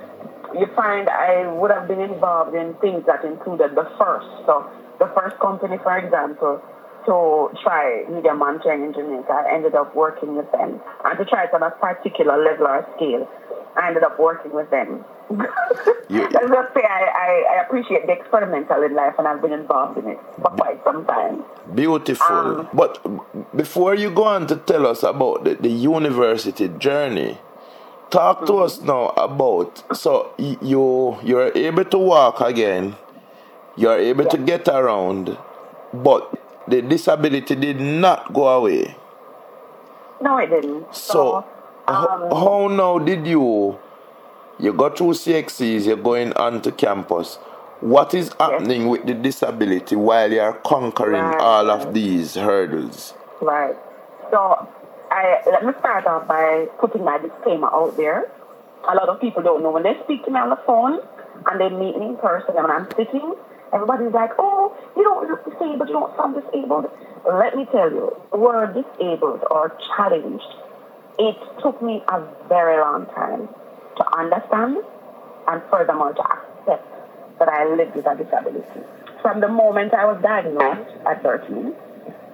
you 0.58 0.66
find 0.74 1.08
I 1.08 1.46
would 1.52 1.70
have 1.70 1.86
been 1.88 2.00
involved 2.00 2.54
in 2.54 2.74
things 2.74 3.04
that 3.06 3.24
included 3.24 3.74
the 3.74 3.84
first. 3.98 4.26
So 4.46 4.66
the 4.98 5.10
first 5.14 5.38
company, 5.38 5.78
for 5.78 5.96
example, 5.98 6.62
to 7.06 7.50
try 7.62 8.04
media 8.08 8.34
monitoring 8.34 8.84
in 8.84 8.92
Jamaica, 8.94 9.30
I 9.32 9.54
ended 9.54 9.74
up 9.74 9.94
working 9.94 10.36
with 10.36 10.50
them. 10.52 10.80
And 11.04 11.18
to 11.18 11.24
try 11.24 11.44
it 11.44 11.54
on 11.54 11.62
a 11.62 11.70
particular 11.70 12.42
level 12.42 12.66
or 12.66 12.86
scale, 12.96 13.28
I 13.76 13.88
ended 13.88 14.02
up 14.04 14.18
working 14.18 14.52
with 14.52 14.70
them. 14.70 15.04
You- 16.08 16.28
Let's 16.30 16.48
just 16.48 16.74
say 16.74 16.82
I, 16.84 17.02
I, 17.24 17.56
I 17.58 17.62
appreciate 17.66 18.06
the 18.06 18.12
experimental 18.12 18.82
in 18.82 18.94
life 18.94 19.14
and 19.18 19.26
I've 19.26 19.42
been 19.42 19.52
involved 19.52 19.98
in 19.98 20.06
it 20.08 20.18
for 20.36 20.50
quite 20.50 20.82
some 20.84 21.04
time. 21.06 21.44
Beautiful. 21.74 22.26
Um, 22.36 22.68
but 22.72 23.56
before 23.56 23.94
you 23.94 24.10
go 24.10 24.24
on 24.24 24.46
to 24.46 24.56
tell 24.56 24.86
us 24.86 25.02
about 25.02 25.44
the, 25.44 25.54
the 25.56 25.68
university 25.70 26.68
journey, 26.78 27.38
talk 28.14 28.46
to 28.46 28.54
us 28.58 28.80
now 28.80 29.08
about 29.16 29.82
so 29.96 30.32
you 30.38 31.18
you're 31.22 31.50
able 31.56 31.84
to 31.84 31.98
walk 31.98 32.40
again, 32.40 32.94
you're 33.76 33.98
able 33.98 34.24
to 34.26 34.38
get 34.38 34.68
around, 34.68 35.36
but 35.92 36.22
the 36.68 36.80
disability 36.82 37.54
did 37.56 37.80
not 37.80 38.32
go 38.32 38.46
away. 38.48 38.94
No, 40.20 40.38
it 40.38 40.46
didn't. 40.46 40.94
So, 40.94 41.40
h- 41.40 41.94
um, 41.94 42.30
how 42.30 42.68
now 42.68 42.98
did 42.98 43.26
you 43.26 43.78
you 44.58 44.72
go 44.72 44.88
through 44.90 45.14
CXCs, 45.14 45.86
you're 45.86 45.96
going 45.96 46.32
on 46.34 46.62
to 46.62 46.70
campus. 46.72 47.36
What 47.80 48.14
is 48.14 48.32
happening 48.38 48.88
with 48.88 49.04
the 49.06 49.12
disability 49.14 49.96
while 49.96 50.30
you're 50.32 50.52
conquering 50.64 51.20
Right. 51.20 51.40
all 51.40 51.70
of 51.70 51.92
these 51.92 52.36
hurdles? 52.36 53.12
Right. 53.42 53.76
So 54.30 54.68
I 55.14 55.40
let 55.46 55.64
me 55.64 55.72
start 55.78 56.06
off 56.06 56.26
by 56.26 56.66
putting 56.80 57.04
my 57.04 57.18
disclaimer 57.18 57.68
out 57.70 57.96
there. 57.96 58.26
A 58.90 58.94
lot 58.96 59.08
of 59.08 59.20
people 59.20 59.44
don't 59.44 59.62
know 59.62 59.70
when 59.70 59.84
they 59.84 59.94
speak 60.02 60.24
to 60.24 60.30
me 60.30 60.40
on 60.40 60.50
the 60.50 60.58
phone 60.66 60.98
and 61.46 61.60
they 61.60 61.68
meet 61.68 61.96
me 61.96 62.06
in 62.06 62.16
person 62.16 62.58
and 62.58 62.66
when 62.66 62.74
I'm 62.74 62.88
sitting, 62.98 63.34
everybody's 63.72 64.12
like, 64.12 64.32
Oh, 64.40 64.74
you 64.96 65.04
don't 65.04 65.30
look 65.30 65.44
disabled, 65.44 65.86
you 65.86 65.94
don't 65.94 66.16
sound 66.16 66.34
disabled. 66.34 66.90
Let 67.22 67.54
me 67.54 67.64
tell 67.70 67.90
you, 67.94 68.10
the 68.32 68.38
word 68.38 68.74
disabled 68.74 69.46
or 69.52 69.78
challenged, 69.94 70.50
it 71.20 71.38
took 71.62 71.80
me 71.80 72.02
a 72.08 72.18
very 72.48 72.76
long 72.82 73.06
time 73.14 73.48
to 73.96 74.18
understand 74.18 74.78
and 75.46 75.62
furthermore 75.70 76.12
to 76.12 76.22
accept 76.26 77.38
that 77.38 77.48
I 77.48 77.70
lived 77.70 77.94
with 77.94 78.06
a 78.06 78.16
disability. 78.18 78.82
From 79.22 79.40
the 79.40 79.48
moment 79.48 79.94
I 79.94 80.06
was 80.06 80.20
diagnosed 80.20 80.90
at 81.06 81.22
13, 81.22 81.72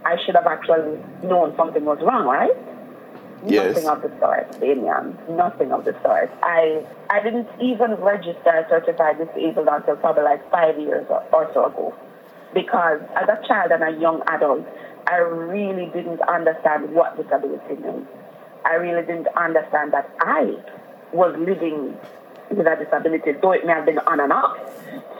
I 0.03 0.17
should 0.25 0.35
have 0.35 0.47
actually 0.47 0.97
known 1.23 1.55
something 1.59 1.85
was 1.85 1.99
wrong, 2.01 2.25
right? 2.25 2.70
Yes. 3.47 3.77
Nothing 3.77 3.89
of 3.89 4.03
the 4.03 4.19
sort, 4.21 4.61
Damian. 4.61 5.19
Nothing 5.31 5.73
of 5.73 5.85
the 5.85 5.93
sort. 6.03 6.31
I 6.43 6.85
I 7.09 7.23
didn't 7.23 7.49
even 7.61 7.95
register 7.95 8.67
certified 8.69 9.19
disabled 9.19 9.69
until 9.71 9.97
probably 9.97 10.25
like 10.25 10.49
five 10.51 10.79
years 10.79 11.07
or, 11.09 11.25
or 11.33 11.51
so 11.55 11.67
ago. 11.67 11.95
Because 12.53 13.01
as 13.17 13.29
a 13.29 13.41
child 13.47 13.71
and 13.73 13.83
a 13.83 13.99
young 13.99 14.23
adult, 14.27 14.67
I 15.07 15.17
really 15.19 15.87
didn't 15.87 16.21
understand 16.23 16.93
what 16.95 17.17
disability 17.17 17.81
meant. 17.81 18.07
I 18.65 18.75
really 18.75 19.07
didn't 19.07 19.29
understand 19.37 19.93
that 19.93 20.11
I 20.21 20.57
was 21.13 21.35
living 21.39 21.97
with 22.51 22.67
a 22.67 22.77
disability, 22.77 23.33
though 23.41 23.53
it 23.53 23.65
may 23.65 23.73
have 23.73 23.87
been 23.87 24.01
on 24.01 24.21
and 24.21 24.33
off. 24.33 24.59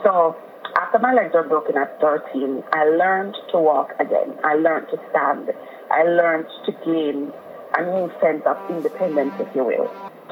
So 0.03 0.35
after 0.77 0.99
my 0.99 1.13
legs 1.13 1.33
were 1.33 1.43
broken 1.43 1.77
at 1.77 1.99
13, 1.99 2.63
I 2.71 2.85
learned 2.85 3.35
to 3.51 3.59
walk 3.59 3.93
again. 3.99 4.37
I 4.43 4.55
learned 4.55 4.87
to 4.89 4.99
stand. 5.09 5.51
I 5.89 6.03
learned 6.03 6.47
to 6.65 6.71
gain 6.85 7.33
a 7.77 7.83
new 7.83 8.11
sense 8.21 8.43
of 8.45 8.57
independence, 8.69 9.33
if 9.39 9.47
you 9.55 9.63
will. 9.63 9.89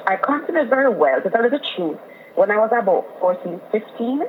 I 0.07 0.17
continued 0.17 0.69
very 0.69 0.93
well, 0.93 1.21
to 1.21 1.29
tell 1.29 1.43
you 1.43 1.49
the 1.49 1.63
truth. 1.75 1.97
When 2.35 2.51
I 2.51 2.57
was 2.57 2.71
about 2.71 3.05
14, 3.19 3.59
15, 3.71 4.23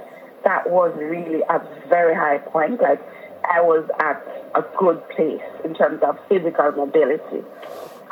that 0.45 0.71
was 0.71 0.93
really 0.97 1.43
a 1.49 1.61
very 1.89 2.15
high 2.15 2.39
point. 2.39 2.81
Like, 2.81 3.01
I 3.45 3.61
was 3.61 3.89
at 3.99 4.21
a 4.55 4.65
good 4.79 5.07
place 5.11 5.43
in 5.65 5.75
terms 5.75 6.03
of 6.03 6.19
physical 6.29 6.73
mobility. 6.73 7.45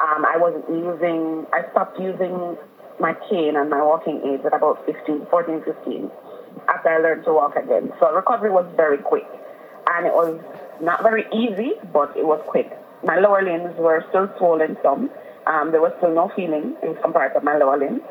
Um, 0.02 0.24
I 0.24 0.36
wasn't 0.36 0.68
using, 0.68 1.46
I 1.52 1.68
stopped 1.70 1.98
using 1.98 2.56
my 3.00 3.14
cane 3.28 3.56
and 3.56 3.70
my 3.70 3.82
walking 3.82 4.20
aids 4.24 4.44
at 4.46 4.54
about 4.54 4.84
15, 4.86 5.26
14, 5.30 5.62
15 5.64 6.10
after 6.68 6.88
I 6.88 6.98
learned 6.98 7.24
to 7.24 7.32
walk 7.32 7.56
again. 7.56 7.92
So 8.00 8.12
recovery 8.14 8.50
was 8.50 8.66
very 8.76 8.98
quick. 8.98 9.26
And 9.90 10.06
it 10.06 10.12
was 10.12 10.40
not 10.80 11.02
very 11.02 11.24
easy, 11.32 11.72
but 11.92 12.16
it 12.16 12.26
was 12.26 12.42
quick. 12.46 12.70
My 13.04 13.18
lower 13.18 13.42
limbs 13.42 13.76
were 13.78 14.04
still 14.08 14.28
swollen 14.38 14.76
some. 14.82 15.10
Um, 15.46 15.70
there 15.72 15.80
was 15.80 15.92
still 15.98 16.14
no 16.14 16.30
feeling 16.34 16.76
in 16.82 16.96
some 17.00 17.12
parts 17.12 17.34
of 17.36 17.42
my 17.42 17.56
lower 17.56 17.78
limbs, 17.78 18.02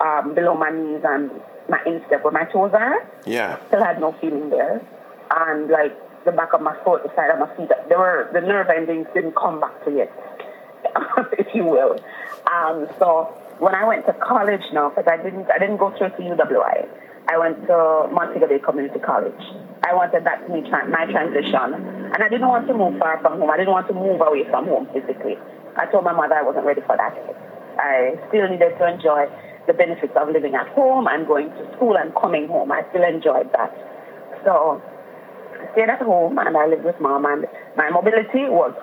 um, 0.00 0.34
below 0.34 0.54
my 0.56 0.70
knees 0.70 1.02
and 1.04 1.30
my 1.68 1.78
instep 1.86 2.24
where 2.24 2.32
my 2.32 2.44
toes 2.44 2.72
are. 2.74 3.06
Yeah. 3.26 3.58
Still 3.68 3.84
had 3.84 4.00
no 4.00 4.12
feeling 4.20 4.50
there. 4.50 4.80
And 5.30 5.70
like 5.70 5.96
the 6.24 6.32
back 6.32 6.52
of 6.52 6.60
my 6.60 6.76
foot, 6.84 7.02
the 7.02 7.14
side 7.14 7.30
of 7.30 7.38
my 7.38 7.54
feet, 7.56 7.70
there 7.88 7.98
were 7.98 8.28
the 8.32 8.40
nerve 8.40 8.68
endings 8.68 9.06
didn't 9.14 9.36
come 9.36 9.60
back 9.60 9.84
to 9.84 9.90
yet, 9.90 10.12
if 11.38 11.54
you 11.54 11.64
will. 11.64 11.98
Um, 12.50 12.88
so 12.98 13.34
when 13.58 13.74
I 13.74 13.86
went 13.86 14.06
to 14.06 14.12
college 14.14 14.62
now, 14.72 14.88
because 14.90 15.06
I 15.06 15.22
didn't, 15.22 15.50
I 15.50 15.58
didn't 15.58 15.76
go 15.78 15.96
through 15.96 16.10
to 16.10 16.16
UWI. 16.16 16.88
I 17.28 17.38
went 17.38 17.66
to 17.66 18.08
Montego 18.12 18.48
Bay 18.48 18.58
Community 18.58 18.98
College. 18.98 19.40
I 19.84 19.94
wanted 19.94 20.24
that 20.24 20.46
to 20.46 20.52
be 20.52 20.62
my 20.70 21.04
transition. 21.10 21.74
And 22.14 22.20
I 22.22 22.28
didn't 22.28 22.48
want 22.48 22.68
to 22.68 22.74
move 22.74 22.98
far 22.98 23.18
from 23.20 23.38
home. 23.38 23.50
I 23.50 23.56
didn't 23.56 23.72
want 23.72 23.88
to 23.88 23.94
move 23.94 24.20
away 24.20 24.44
from 24.48 24.66
home 24.66 24.86
physically. 24.94 25.34
I 25.76 25.86
told 25.86 26.04
my 26.04 26.12
mother 26.12 26.34
I 26.34 26.42
wasn't 26.42 26.66
ready 26.66 26.82
for 26.86 26.96
that. 26.96 27.16
I 27.78 28.14
still 28.28 28.48
needed 28.48 28.78
to 28.78 28.84
enjoy 28.86 29.26
the 29.66 29.72
benefits 29.72 30.12
of 30.14 30.28
living 30.28 30.54
at 30.54 30.68
home 30.68 31.06
and 31.08 31.26
going 31.26 31.48
to 31.50 31.62
school 31.76 31.96
and 31.96 32.14
coming 32.14 32.46
home. 32.46 32.70
I 32.70 32.82
still 32.90 33.02
enjoyed 33.02 33.50
that. 33.52 33.72
So 34.44 34.82
I 35.58 35.72
stayed 35.72 35.88
at 35.88 36.02
home 36.02 36.38
and 36.38 36.56
I 36.56 36.66
lived 36.66 36.84
with 36.84 37.00
mom 37.00 37.24
and 37.26 37.46
my 37.76 37.90
mobility 37.90 38.46
was 38.50 38.74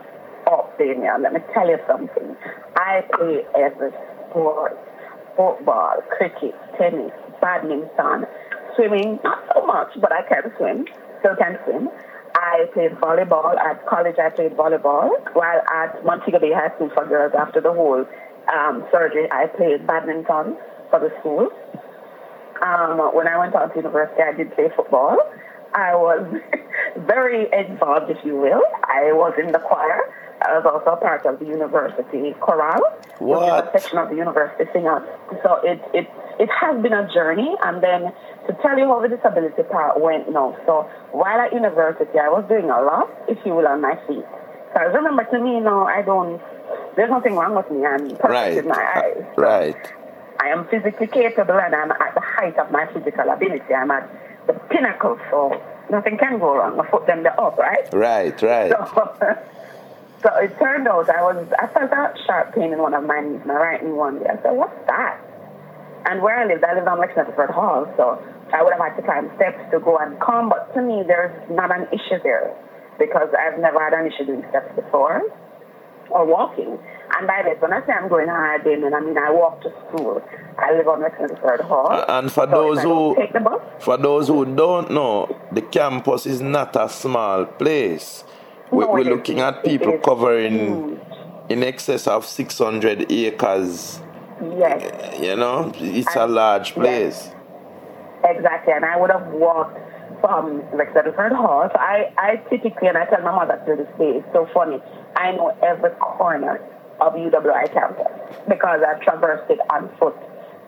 up 0.52 0.78
there. 0.78 0.96
Let 1.20 1.34
me 1.34 1.40
tell 1.54 1.68
you 1.68 1.78
something. 1.88 2.36
I 2.76 3.04
play 3.14 3.46
every 3.56 3.92
sport, 4.30 4.76
football, 5.38 6.02
cricket, 6.18 6.56
tennis, 6.78 7.12
badminton, 7.42 8.26
swimming, 8.80 9.20
not 9.24 9.44
so 9.54 9.66
much, 9.66 9.92
but 10.00 10.12
I 10.12 10.24
can 10.24 10.52
swim, 10.58 10.86
still 11.20 11.36
can 11.36 11.60
swim. 11.66 11.90
I 12.36 12.66
played 12.74 12.92
volleyball. 12.92 13.58
At 13.60 13.86
college, 13.86 14.16
I 14.18 14.30
played 14.30 14.54
volleyball. 14.54 15.12
While 15.34 15.62
at 15.74 16.06
Montego 16.06 16.40
Bay 16.40 16.54
High 16.54 16.74
School 16.76 16.90
for 16.94 17.06
girls, 17.06 17.34
after 17.38 17.60
the 17.60 17.74
whole 17.74 18.06
um, 18.54 18.86
surgery, 18.92 19.28
I 19.32 19.48
played 19.48 19.86
badminton 19.86 20.56
for 20.90 21.00
the 21.00 21.12
school. 21.20 21.50
Um, 22.62 23.00
when 23.14 23.28
I 23.28 23.38
went 23.38 23.56
on 23.56 23.70
to 23.70 23.76
university, 23.76 24.22
I 24.22 24.34
did 24.34 24.54
play 24.56 24.70
football. 24.76 25.18
I 25.74 25.96
was 25.96 26.26
very 26.98 27.48
involved, 27.52 28.10
if 28.10 28.24
you 28.24 28.38
will. 28.38 28.64
I 28.84 29.12
was 29.12 29.34
in 29.44 29.52
the 29.52 29.60
choir. 29.60 30.02
I 30.42 30.58
was 30.58 30.66
also 30.66 31.00
part 31.02 31.26
of 31.26 31.40
the 31.40 31.46
university 31.46 32.34
chorale, 32.40 32.80
what? 33.20 33.44
which 33.44 33.48
is 33.48 33.70
a 33.76 33.80
section 33.80 33.98
of 33.98 34.10
the 34.10 34.16
university 34.16 34.64
singer. 34.72 35.04
So 35.44 35.60
it, 35.64 35.82
it, 35.94 36.08
it 36.40 36.50
has 36.50 36.82
been 36.82 36.94
a 36.94 37.12
journey. 37.12 37.56
And 37.64 37.84
then 37.84 38.14
to 38.50 38.54
tell 38.62 38.78
you 38.78 38.86
how 38.90 39.00
the 39.00 39.08
disability 39.14 39.62
part 39.70 40.02
went 40.02 40.26
now. 40.34 40.58
So 40.66 40.90
while 41.12 41.40
at 41.40 41.54
university, 41.54 42.18
I 42.18 42.30
was 42.30 42.44
doing 42.50 42.66
a 42.66 42.82
lot, 42.82 43.08
if 43.28 43.38
you 43.46 43.54
will, 43.54 43.68
on 43.68 43.80
my 43.82 43.94
feet. 44.08 44.26
Because 44.74 44.90
remember, 44.94 45.24
to 45.26 45.38
me, 45.40 45.56
you 45.58 45.62
know, 45.62 45.86
I 45.86 46.02
don't, 46.02 46.42
there's 46.96 47.10
nothing 47.12 47.36
wrong 47.36 47.54
with 47.56 47.70
me. 47.70 47.86
I'm 47.86 48.10
perfect 48.18 48.24
Right. 48.30 48.58
in 48.58 48.68
my 48.68 48.82
uh, 48.82 49.00
eyes. 49.06 49.24
So 49.36 49.42
Right. 49.44 49.94
I 50.42 50.50
am 50.50 50.66
physically 50.68 51.08
capable 51.08 51.60
and 51.60 51.76
I'm 51.76 51.92
at 51.92 52.14
the 52.16 52.22
height 52.22 52.58
of 52.58 52.72
my 52.72 52.88
physical 52.88 53.30
ability. 53.30 53.74
I'm 53.74 53.92
at 53.92 54.10
the 54.48 54.54
pinnacle, 54.54 55.20
so 55.30 55.62
nothing 55.92 56.18
can 56.18 56.40
go 56.40 56.56
wrong. 56.58 56.80
I 56.80 56.86
put 56.90 57.06
them 57.06 57.22
there 57.24 57.40
up, 57.40 57.58
right? 57.58 57.86
Right. 57.94 58.34
Right. 58.42 58.72
So, 58.72 59.38
so 60.24 60.36
it 60.40 60.58
turned 60.58 60.88
out 60.88 61.10
I 61.10 61.22
was 61.22 61.48
I 61.60 61.68
felt 61.68 61.92
a 61.92 62.14
sharp 62.26 62.56
pain 62.56 62.74
in 62.74 62.80
one 62.80 62.94
of 62.94 63.04
my 63.06 63.20
knees, 63.22 63.42
my 63.46 63.54
right 63.54 63.84
knee 63.84 63.92
one 63.92 64.20
day. 64.20 64.26
I 64.30 64.42
said, 64.42 64.52
What's 64.52 64.76
that? 64.88 65.18
And 66.10 66.22
where 66.22 66.38
I 66.40 66.46
lived, 66.46 66.64
I 66.64 66.74
lived 66.76 66.88
on 66.88 67.00
Lexington 67.00 67.34
Hall, 67.54 67.86
so 67.98 68.22
I 68.54 68.64
would 68.64 68.74
have 68.74 68.82
had 68.82 68.96
to 68.98 69.04
climb 69.04 69.30
steps 69.36 69.60
to 69.72 69.80
go 69.80 69.98
and 69.98 70.20
come, 70.20 70.50
but 70.50 70.74
to 70.74 70.82
me 70.82 71.04
there's 71.06 71.34
not 71.52 71.76
an 71.76 71.88
issue 71.92 72.22
there 72.24 72.54
because 72.98 73.30
I've 73.38 73.60
never 73.60 73.80
had 73.80 73.94
an 73.94 74.08
issue 74.12 74.26
doing 74.26 74.46
steps 74.50 74.74
before 74.76 75.22
or 76.10 76.26
walking. 76.26 76.78
And 77.18 77.28
by 77.28 77.42
this, 77.44 77.62
when 77.62 77.74
I 77.74 77.86
say 77.86 77.94
I'm 77.94 78.08
going 78.10 78.28
hard, 78.28 78.62
I 78.68 78.76
mean 78.76 78.94
I 78.94 79.00
mean 79.00 79.18
I 79.18 79.32
walk 79.32 79.62
to 79.62 79.70
school. 79.88 80.22
I 80.58 80.74
live 80.74 80.88
on 80.88 81.02
Lexington 81.02 81.38
Hall. 81.66 82.04
And 82.08 82.32
for 82.32 82.46
So 82.46 82.52
those 82.52 82.80
if 82.80 82.86
I 82.86 82.88
don't 82.90 83.16
who 83.16 83.22
take 83.22 83.34
the 83.34 83.40
bus, 83.40 83.62
For 83.80 83.98
those 83.98 84.28
who 84.28 84.46
don't 84.46 84.92
know, 84.92 85.40
the 85.52 85.62
campus 85.62 86.26
is 86.26 86.42
not 86.42 86.76
a 86.76 86.90
small 86.90 87.46
place. 87.46 88.24
We, 88.72 88.84
No, 88.86 88.92
we're 88.92 89.04
looking 89.04 89.40
at 89.40 89.64
people 89.64 89.98
covering 90.00 90.90
huge. 90.90 91.00
in 91.50 91.64
excess 91.64 92.08
of 92.08 92.26
600 92.26 93.12
acres. 93.12 94.00
yes. 94.58 95.20
You 95.20 95.36
know, 95.36 95.72
it's 95.76 96.16
a 96.16 96.24
And- 96.24 96.34
large 96.36 96.76
yes. 96.78 97.34
Exactly, 98.24 98.74
and 98.74 98.84
I 98.84 98.98
would 98.98 99.12
have 99.12 99.28
walked 99.28 99.80
from 100.20 100.62
like 100.76 100.94
Sedford 100.94 101.32
Hall. 101.32 101.70
So 101.72 101.80
I, 101.80 102.12
I 102.18 102.36
typically, 102.50 102.88
and 102.88 102.98
I 102.98 103.06
tell 103.06 103.22
my 103.22 103.32
mother 103.32 103.62
to 103.66 103.76
this 103.76 103.88
day, 103.98 104.20
it's 104.20 104.34
so 104.34 104.48
funny. 104.54 104.82
I 105.16 105.32
know 105.32 105.56
every 105.64 105.92
corner 105.92 106.60
of 107.00 107.14
UWI 107.14 107.72
campus 107.74 108.12
because 108.48 108.82
I've 108.86 109.02
traversed 109.02 109.50
it 109.50 109.60
on 109.70 109.90
foot. 109.98 110.16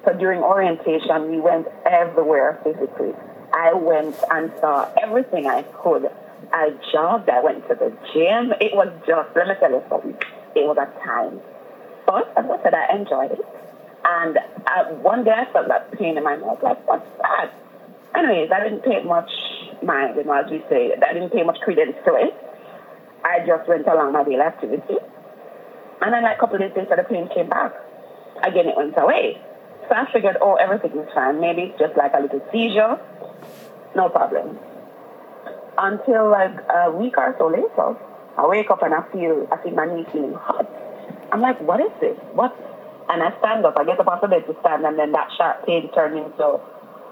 So 0.06 0.14
during 0.14 0.42
orientation, 0.42 1.30
we 1.30 1.40
went 1.40 1.68
everywhere 1.86 2.60
physically. 2.64 3.14
I 3.54 3.74
went 3.74 4.16
and 4.32 4.52
saw 4.62 4.90
everything 5.02 5.48
I 5.48 5.64
could. 5.64 6.10
I 6.54 6.72
jogged. 6.92 7.30
I 7.30 7.42
went 7.42 7.68
to 7.68 7.76
the 7.76 7.92
gym. 8.14 8.54
It 8.60 8.74
was 8.74 8.90
just, 9.06 9.30
let 9.36 9.48
me 9.48 9.54
tell 9.60 9.72
you 9.72 9.84
something. 9.90 10.16
It 10.56 10.66
was 10.66 10.78
a 10.78 10.88
time. 11.06 11.40
But 12.06 12.34
as 12.38 12.46
I 12.50 12.64
said, 12.64 12.74
I 12.74 12.96
enjoyed 12.96 13.32
it. 13.32 13.61
And 14.04 14.38
uh, 14.38 14.86
one 15.02 15.24
day 15.24 15.32
I 15.32 15.52
felt 15.52 15.68
that 15.68 15.92
pain 15.98 16.18
in 16.18 16.24
my 16.24 16.36
mouth, 16.36 16.62
like, 16.64 16.86
what's 16.88 17.06
that? 17.22 17.54
Anyways, 18.16 18.50
I 18.52 18.64
didn't 18.64 18.84
pay 18.84 19.04
much 19.04 19.30
mind, 19.84 20.16
you 20.18 20.24
know, 20.24 20.34
as 20.34 20.50
we 20.50 20.64
say. 20.70 20.92
I 20.94 21.14
didn't 21.14 21.32
pay 21.32 21.44
much 21.44 21.60
credence 21.62 21.96
to 22.06 22.16
it. 22.16 22.34
I 23.24 23.46
just 23.46 23.68
went 23.70 23.88
along 23.88 24.14
my 24.14 24.24
daily 24.24 24.42
activity. 24.42 24.98
And 26.02 26.14
then 26.14 26.24
like 26.24 26.38
a 26.38 26.40
couple 26.40 26.56
of 26.56 26.62
days 26.62 26.72
later, 26.76 26.96
the 26.98 27.04
pain 27.04 27.30
came 27.34 27.50
back. 27.50 27.74
Again, 28.44 28.68
it 28.68 28.76
went 28.76 28.98
away. 28.98 29.40
So 29.88 29.96
I 29.96 30.12
figured, 30.12 30.38
oh, 30.42 30.56
everything 30.56 30.98
is 30.98 31.08
fine. 31.14 31.40
Maybe 31.40 31.64
it's 31.64 31.80
just 31.80 31.96
like 31.96 32.14
a 32.16 32.22
little 32.22 32.42
seizure. 32.52 33.00
No 33.96 34.10
problem. 34.10 34.58
Until 35.78 36.30
like 36.30 36.58
a 36.70 36.92
week 36.92 37.18
or 37.18 37.36
so 37.38 37.48
later, 37.48 37.98
I 38.38 38.48
wake 38.48 38.72
up 38.72 38.82
and 38.84 38.94
I 38.94 39.04
feel, 39.12 39.48
I 39.52 39.62
feel 39.62 39.74
my 39.74 39.86
knee 39.86 40.06
feeling 40.12 40.34
hot. 40.34 40.68
I'm 41.32 41.42
like, 41.42 41.60
what 41.62 41.80
is 41.80 41.92
this? 42.00 42.18
What? 42.34 42.56
And 43.12 43.22
I 43.22 43.38
stand 43.40 43.66
up. 43.66 43.76
I 43.78 43.84
get 43.84 44.00
up 44.00 44.08
off 44.08 44.22
the 44.22 44.28
bed 44.28 44.48
to 44.48 44.56
stand, 44.62 44.86
and 44.86 44.98
then 44.98 45.12
that 45.12 45.28
sharp 45.38 45.66
pain 45.68 45.92
turned 45.92 46.18
into 46.18 46.62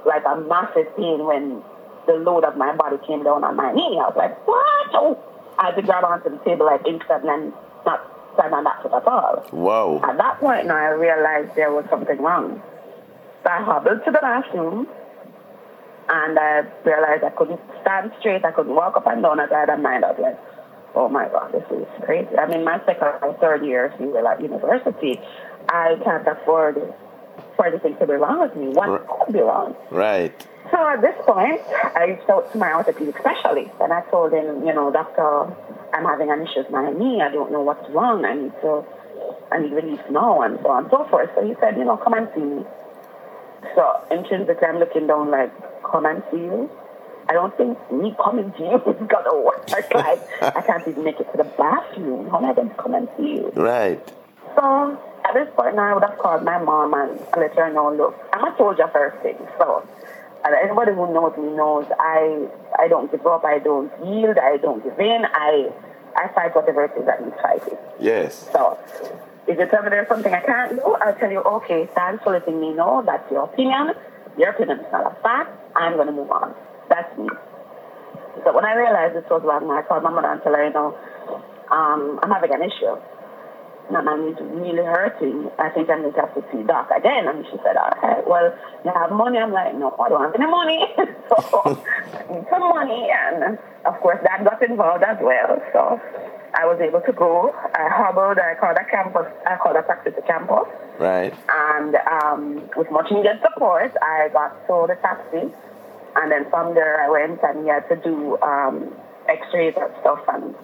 like 0.06 0.24
a 0.24 0.40
massive 0.40 0.96
pain 0.96 1.26
when 1.26 1.62
the 2.08 2.14
load 2.14 2.46
of 2.46 2.56
my 2.56 2.74
body 2.76 2.96
came 3.06 3.24
down 3.24 3.44
on 3.44 3.56
my 3.56 3.74
knee. 3.74 4.00
I 4.00 4.08
was 4.08 4.16
like, 4.16 4.48
what? 4.48 4.90
Oh. 4.94 5.20
I 5.60 5.68
had 5.68 5.76
to 5.76 5.82
grab 5.82 6.06
onto 6.06 6.30
the 6.30 6.38
table 6.46 6.68
like 6.68 6.88
instantly 6.88 7.30
and 7.30 7.52
not 7.86 8.00
stand 8.36 8.54
on 8.54 8.64
that 8.64 8.82
foot 8.82 8.94
at 8.94 9.06
all. 9.06 9.46
Wow. 9.52 10.00
At 10.08 10.18
that 10.18 10.40
point, 10.40 10.68
now 10.68 10.78
I 10.78 10.96
realized 10.96 11.54
there 11.56 11.72
was 11.72 11.86
something 11.90 12.18
wrong. 12.18 12.64
So 13.44 13.50
I 13.50 13.62
hobbled 13.62 14.06
to 14.06 14.12
the 14.12 14.20
bathroom, 14.20 14.88
and 16.08 16.40
I 16.40 16.64
realized 16.86 17.26
I 17.26 17.30
couldn't 17.32 17.60
stand 17.82 18.14
straight. 18.20 18.46
I 18.46 18.52
couldn't 18.52 18.74
walk 18.74 18.96
up 18.96 19.06
and 19.08 19.22
down. 19.22 19.40
I 19.42 19.48
had 19.52 19.70
a 19.70 19.78
mind. 19.78 20.06
I 20.06 20.12
was 20.12 20.20
like, 20.22 20.40
oh 20.96 21.10
my 21.10 21.28
God, 21.28 21.52
this 21.52 21.64
is 21.70 21.86
crazy. 22.06 22.38
I'm 22.38 22.52
in 22.52 22.64
my 22.64 22.80
second 22.86 23.20
or 23.22 23.38
third 23.42 23.66
year, 23.66 23.92
if 23.94 24.00
you 24.00 24.08
will, 24.08 24.28
at 24.28 24.42
university. 24.42 25.20
I 25.70 25.96
can't 26.04 26.28
afford 26.28 26.94
for 27.56 27.66
anything 27.68 27.96
to 27.98 28.08
be 28.08 28.14
wrong 28.14 28.42
with 28.42 28.56
me. 28.56 28.70
What 28.70 28.90
Right. 28.90 29.08
could 29.08 29.34
be 29.34 29.40
wrong? 29.42 29.76
Right. 29.92 30.34
So 30.72 30.78
at 30.88 31.02
this 31.02 31.16
point, 31.26 31.62
I 31.96 32.04
reached 32.06 32.30
out 32.30 32.52
to 32.52 32.58
my 32.58 32.74
orthopedic 32.74 33.18
specialist 33.18 33.72
and 33.80 33.94
I 33.94 34.02
told 34.12 34.34
him, 34.34 34.66
you 34.66 34.74
know, 34.74 34.92
doctor, 34.92 35.48
I'm 35.94 36.06
having 36.06 36.32
an 36.32 36.42
issue 36.42 36.60
with 36.60 36.70
my 36.72 36.92
knee. 36.92 37.22
I 37.22 37.30
don't 37.32 37.52
know 37.52 37.62
what's 37.62 37.88
wrong. 37.90 38.26
I 38.26 38.34
need 38.36 38.54
to, 38.62 38.84
I 39.52 39.60
need 39.60 39.72
relief 39.72 40.00
now 40.10 40.42
and 40.42 40.60
so 40.62 40.70
on 40.70 40.84
and 40.84 40.92
so 40.92 41.06
forth. 41.10 41.30
So 41.36 41.46
he 41.46 41.56
said, 41.60 41.78
you 41.78 41.86
know, 41.86 41.98
come 41.98 42.14
and 42.14 42.28
see 42.36 42.42
me. 42.42 42.66
So 43.76 43.84
intrinsically, 44.12 44.68
I'm 44.68 44.78
looking 44.80 45.08
down 45.08 45.32
like, 45.32 45.52
come 45.84 46.06
and 46.06 46.24
see 46.32 46.38
you. 46.38 46.70
I 47.30 47.34
don't 47.34 47.56
think 47.58 47.78
me 47.92 48.16
coming 48.24 48.52
to 48.54 48.60
you 48.64 48.76
is 48.94 49.08
gonna 49.08 49.36
work. 49.42 49.70
Like, 49.72 49.94
I 49.94 50.62
can't 50.66 50.88
even 50.88 51.04
make 51.04 51.20
it 51.20 51.32
to 51.32 51.38
the 51.38 51.44
bathroom. 51.44 52.30
How 52.30 52.38
am 52.38 52.46
I 52.46 52.54
going 52.54 52.70
to 52.70 52.76
come 52.76 52.94
and 52.96 53.08
see 53.18 53.36
you? 53.42 53.52
Right. 53.56 54.02
So 54.56 54.98
at 55.30 55.36
this 55.36 55.54
point 55.56 55.76
now, 55.76 55.92
I 55.92 55.94
would 55.94 56.04
have 56.04 56.18
called 56.18 56.44
my 56.44 56.58
mom 56.58 56.94
and 56.94 57.20
let 57.38 57.56
her 57.56 57.72
know, 57.72 57.94
look, 57.94 58.15
I'm 58.34 58.52
a 58.52 58.58
soldier 58.58 58.89
first 58.92 59.22
thing. 59.22 59.38
So 59.58 59.88
and 60.44 60.56
anybody 60.56 60.94
who 60.94 61.13
knows 61.13 61.38
me 61.38 61.50
knows 61.56 61.86
I 62.00 62.48
I 62.78 62.88
don't 62.88 63.12
give 63.12 63.26
up, 63.28 63.44
I 63.46 63.60
don't 63.60 63.92
yield, 64.06 64.38
I 64.38 64.58
don't 64.58 64.84
give 64.84 65.00
in, 65.00 65.26
I 65.26 65.70
I 66.15 66.28
fight 66.34 66.56
whatever 66.56 66.86
it 66.86 66.92
is 66.98 67.06
that 67.06 67.24
needs 67.24 67.36
fighting. 67.42 67.78
Yes. 68.00 68.50
So 68.52 68.78
if 69.48 69.58
you 69.60 69.65
tell 69.68 69.84
me 69.84 69.89
there's 69.89 70.08
something 70.08 70.34
I 70.34 70.42
can't 70.42 70.76
do, 70.76 70.96
I'll 71.02 71.15
tell 71.15 71.32
you, 71.32 71.39
okay, 71.39 71.88
thanks 71.94 72.24
for 72.24 72.32
letting 72.32 72.60
me 72.60 72.74
know. 72.74 73.04
That's 73.06 73.30
your 73.32 73.44
opinion. 73.44 73.94
Your 74.38 74.50
opinion 74.50 74.80
is 74.80 74.92
not 74.92 75.12
a 75.12 75.22
fact. 75.22 75.52
I'm 75.76 75.94
going 75.96 76.08
to 76.08 76.13
move 76.13 76.32
on. 76.32 76.56
That's 76.89 77.18
me. 77.18 77.28
So 78.38 78.46
So 78.46 78.56
when 78.56 78.65
I 78.65 78.74
realized 78.76 79.15
this 79.15 79.30
was 79.30 79.42
wrong, 79.44 79.70
I 79.70 79.82
called 79.82 80.04
my 80.04 80.12
mother 80.12 80.32
and 80.32 80.42
told 80.42 80.56
her, 80.56 80.65
you 80.65 80.74
know, 80.74 80.98
um, 81.72 82.20
I'm 82.24 82.32
having 82.32 82.54
an 82.54 82.63
issue. 82.63 82.96
My 83.91 84.02
mind 84.02 84.30
is 84.30 84.38
really 84.39 84.86
hurting. 84.86 85.49
I 85.58 85.69
think 85.69 85.89
I 85.89 85.97
need 86.02 86.13
to 86.13 86.21
have 86.21 86.34
to 86.36 86.43
see 86.52 86.62
doc 86.63 86.89
again. 86.95 87.28
And 87.28 87.45
she 87.45 87.58
said, 87.63 87.75
all 87.75 87.89
right, 88.02 88.28
well, 88.28 88.54
you 88.86 88.91
have 88.93 89.12
money. 89.12 89.39
I'm 89.39 89.52
like, 89.52 89.73
no, 89.75 89.95
I 89.97 90.10
don't 90.10 90.21
have 90.21 90.36
any 90.36 90.45
money. 90.45 90.86
so 91.30 91.38
I 92.13 92.34
need 92.34 92.45
some 92.49 92.69
money. 92.69 93.10
And 93.10 93.58
of 93.86 93.99
course, 94.02 94.19
that 94.23 94.43
got 94.43 94.62
involved 94.62 95.04
as 95.04 95.17
well. 95.21 95.58
So 95.73 96.02
I 96.54 96.65
was 96.65 96.80
able 96.82 97.02
to 97.02 97.13
go. 97.13 97.54
I 97.73 97.89
hobbled. 97.89 98.38
I 98.38 98.56
called 98.60 98.78
a 98.78 98.86
campus. 98.86 99.28
I 99.45 99.58
called 99.58 99.78
a 99.78 99.84
taxi 99.84 100.12
to 100.12 100.21
campus. 100.21 100.69
Right. 100.99 101.34
And 101.49 101.95
um, 101.95 102.69
with 102.75 102.91
much 102.91 103.12
needed 103.12 103.41
support, 103.41 103.93
I 104.02 104.30
got 104.34 104.56
sold 104.67 104.89
a 104.89 104.95
taxi. 104.97 105.49
And 106.15 106.32
then 106.32 106.49
from 106.49 106.73
there, 106.73 107.02
I 107.02 107.10
went 107.10 107.41
and 107.43 107.63
he 107.63 107.69
had 107.69 107.88
to 107.89 107.95
do 107.95 108.38
um, 108.41 108.93
x-rays 109.30 109.73
and 109.78 109.93
stuff. 110.02 110.19
And 110.28 110.56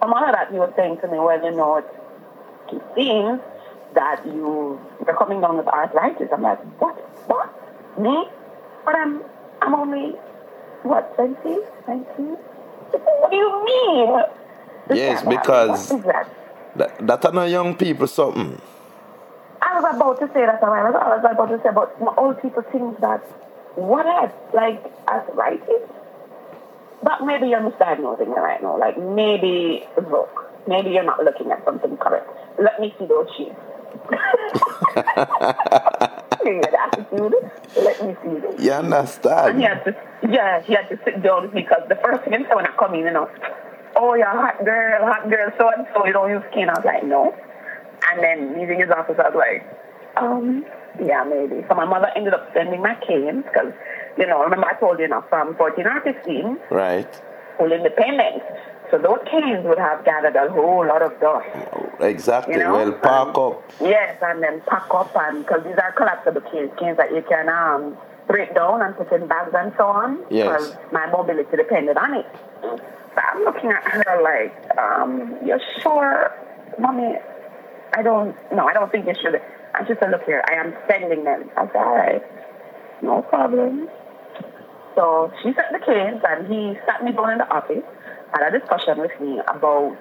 some 0.00 0.12
of 0.12 0.20
that, 0.34 0.50
he 0.50 0.58
was 0.58 0.72
saying 0.76 0.98
to 1.00 1.08
me, 1.08 1.18
well, 1.18 1.42
you 1.42 1.56
know, 1.56 1.76
it, 1.76 1.86
it 2.72 2.82
seems 2.94 3.40
that 3.94 4.24
you, 4.26 4.80
you're 5.04 5.16
coming 5.16 5.40
down 5.40 5.56
with 5.56 5.66
arthritis. 5.68 6.28
I'm 6.32 6.42
like, 6.42 6.60
what? 6.80 6.96
What? 7.28 7.98
Me? 7.98 8.28
But 8.84 8.94
I'm, 8.94 9.22
I'm 9.62 9.74
only, 9.74 10.12
what, 10.82 11.14
20? 11.16 11.34
19? 11.86 12.36
What 12.90 13.30
do 13.30 13.36
you 13.36 13.64
mean? 13.64 14.22
Yes, 14.96 15.22
because 15.22 15.88
that? 16.02 16.28
that, 16.76 17.06
that 17.06 17.24
are 17.24 17.32
not 17.32 17.50
young 17.50 17.74
people 17.76 18.06
something. 18.06 18.60
I 19.60 19.80
was 19.80 19.94
about 19.94 20.20
to 20.20 20.26
say 20.32 20.46
that 20.46 20.62
a 20.62 20.66
while. 20.66 20.86
I 20.86 21.16
was 21.16 21.24
about 21.30 21.46
to 21.46 21.60
say, 21.62 21.70
but 21.74 21.94
old 22.16 22.40
people 22.40 22.62
think 22.70 23.00
that 23.00 23.20
what 23.74 24.06
else? 24.06 24.32
Like 24.54 24.82
arthritis? 25.06 25.82
But 27.02 27.24
maybe 27.24 27.48
you're 27.48 27.60
misdiagnosing 27.60 28.28
it 28.28 28.40
right 28.40 28.62
now. 28.62 28.78
Like 28.78 28.98
maybe 28.98 29.84
look, 30.10 30.50
maybe 30.66 30.90
you're 30.90 31.04
not 31.04 31.22
looking 31.24 31.50
at 31.50 31.64
something 31.64 31.96
correct. 31.96 32.30
Let 32.58 32.80
me 32.80 32.94
see 32.98 33.06
those 33.06 33.28
shoes. 33.36 33.54
With 36.44 36.74
attitude, 36.74 37.34
let 37.76 38.04
me 38.04 38.16
see 38.22 38.40
those. 38.40 38.62
You 38.62 38.72
And 39.50 39.58
he 39.58 39.64
had 39.64 39.84
to, 39.84 39.94
yeah, 40.30 40.62
he 40.62 40.72
had 40.74 40.88
to 40.88 40.98
sit 41.04 41.22
down 41.22 41.42
with 41.42 41.54
me 41.54 41.62
because 41.62 41.82
the 41.88 41.96
first 41.96 42.24
thing 42.24 42.32
when 42.52 42.66
I 42.66 42.70
come 42.78 42.94
in, 42.94 43.00
you 43.00 43.12
know, 43.12 43.28
oh, 43.96 44.14
you're 44.14 44.26
a 44.26 44.30
hot 44.32 44.64
girl, 44.64 45.04
hot 45.04 45.28
girl, 45.30 45.50
so 45.58 45.68
and 45.76 45.86
so, 45.94 46.06
you 46.06 46.12
don't 46.12 46.30
use 46.30 46.42
skin. 46.50 46.68
I 46.70 46.74
was 46.74 46.84
like, 46.84 47.04
no. 47.04 47.34
And 48.10 48.22
then 48.22 48.58
leaving 48.58 48.80
his 48.80 48.90
office, 48.90 49.16
I 49.18 49.28
was 49.28 49.36
like, 49.36 49.66
um, 50.16 50.64
yeah, 51.04 51.24
maybe. 51.24 51.64
So 51.68 51.74
my 51.74 51.84
mother 51.84 52.08
ended 52.16 52.34
up 52.34 52.50
sending 52.54 52.80
my 52.80 52.94
cane 53.06 53.42
because, 53.42 53.72
you 54.16 54.26
know, 54.26 54.42
remember 54.42 54.66
I 54.66 54.78
told 54.80 54.98
you, 54.98 55.04
you 55.04 55.10
know, 55.10 55.24
from 55.28 55.54
14 55.56 55.86
or 55.86 56.00
15, 56.00 56.58
Right. 56.70 57.22
full 57.58 57.72
independence. 57.72 58.42
So 58.90 58.98
those 58.98 59.18
canes 59.30 59.64
would 59.66 59.78
have 59.78 60.04
gathered 60.04 60.36
a 60.36 60.50
whole 60.50 60.86
lot 60.86 61.02
of 61.02 61.18
dust. 61.20 61.46
Exactly. 62.00 62.54
You 62.54 62.60
know? 62.60 62.72
Well, 62.72 62.92
park 62.92 63.36
Um, 63.36 63.52
up. 63.52 63.72
Yes, 63.80 64.16
and 64.22 64.42
then 64.42 64.62
pack 64.66 64.86
up 64.94 65.14
and 65.16 65.44
because 65.44 65.62
these 65.64 65.76
are 65.76 65.92
collapsible 65.92 66.40
canes, 66.50 66.70
canes 66.78 66.96
that 66.96 67.10
you 67.12 67.22
can 67.28 67.48
um, 67.48 67.96
break 68.26 68.54
down 68.54 68.82
and 68.82 68.96
put 68.96 69.12
in 69.12 69.26
bags 69.26 69.52
and 69.54 69.72
so 69.76 69.84
on. 69.86 70.24
Yes. 70.30 70.46
Because 70.48 70.76
my 70.92 71.06
mobility 71.10 71.56
depended 71.56 71.96
on 71.96 72.14
it. 72.14 72.26
So 72.62 72.78
I'm 73.16 73.44
looking 73.44 73.70
at 73.70 73.82
her 73.84 74.22
like, 74.22 74.78
um, 74.78 75.36
you're 75.44 75.60
sure, 75.82 76.32
mommy? 76.78 77.16
I 77.94 78.02
don't, 78.02 78.34
no, 78.54 78.66
I 78.66 78.72
don't 78.74 78.90
think 78.92 79.06
you 79.06 79.14
should. 79.20 79.40
I 79.74 79.86
she 79.86 79.94
said, 80.00 80.10
look 80.10 80.24
here, 80.24 80.42
I 80.48 80.54
am 80.54 80.74
sending 80.88 81.24
them. 81.24 81.50
I 81.56 81.66
said, 81.66 81.76
all 81.76 81.96
right, 81.96 82.22
no 83.02 83.22
problem. 83.22 83.88
So 84.94 85.32
she 85.42 85.52
set 85.54 85.70
the 85.72 85.78
canes 85.78 86.22
and 86.28 86.46
he 86.52 86.78
sat 86.86 87.04
me 87.04 87.12
down 87.12 87.32
in 87.32 87.38
the 87.38 87.48
office, 87.54 87.84
had 88.32 88.54
a 88.54 88.58
discussion 88.58 88.98
with 88.98 89.12
me 89.20 89.40
about 89.48 89.96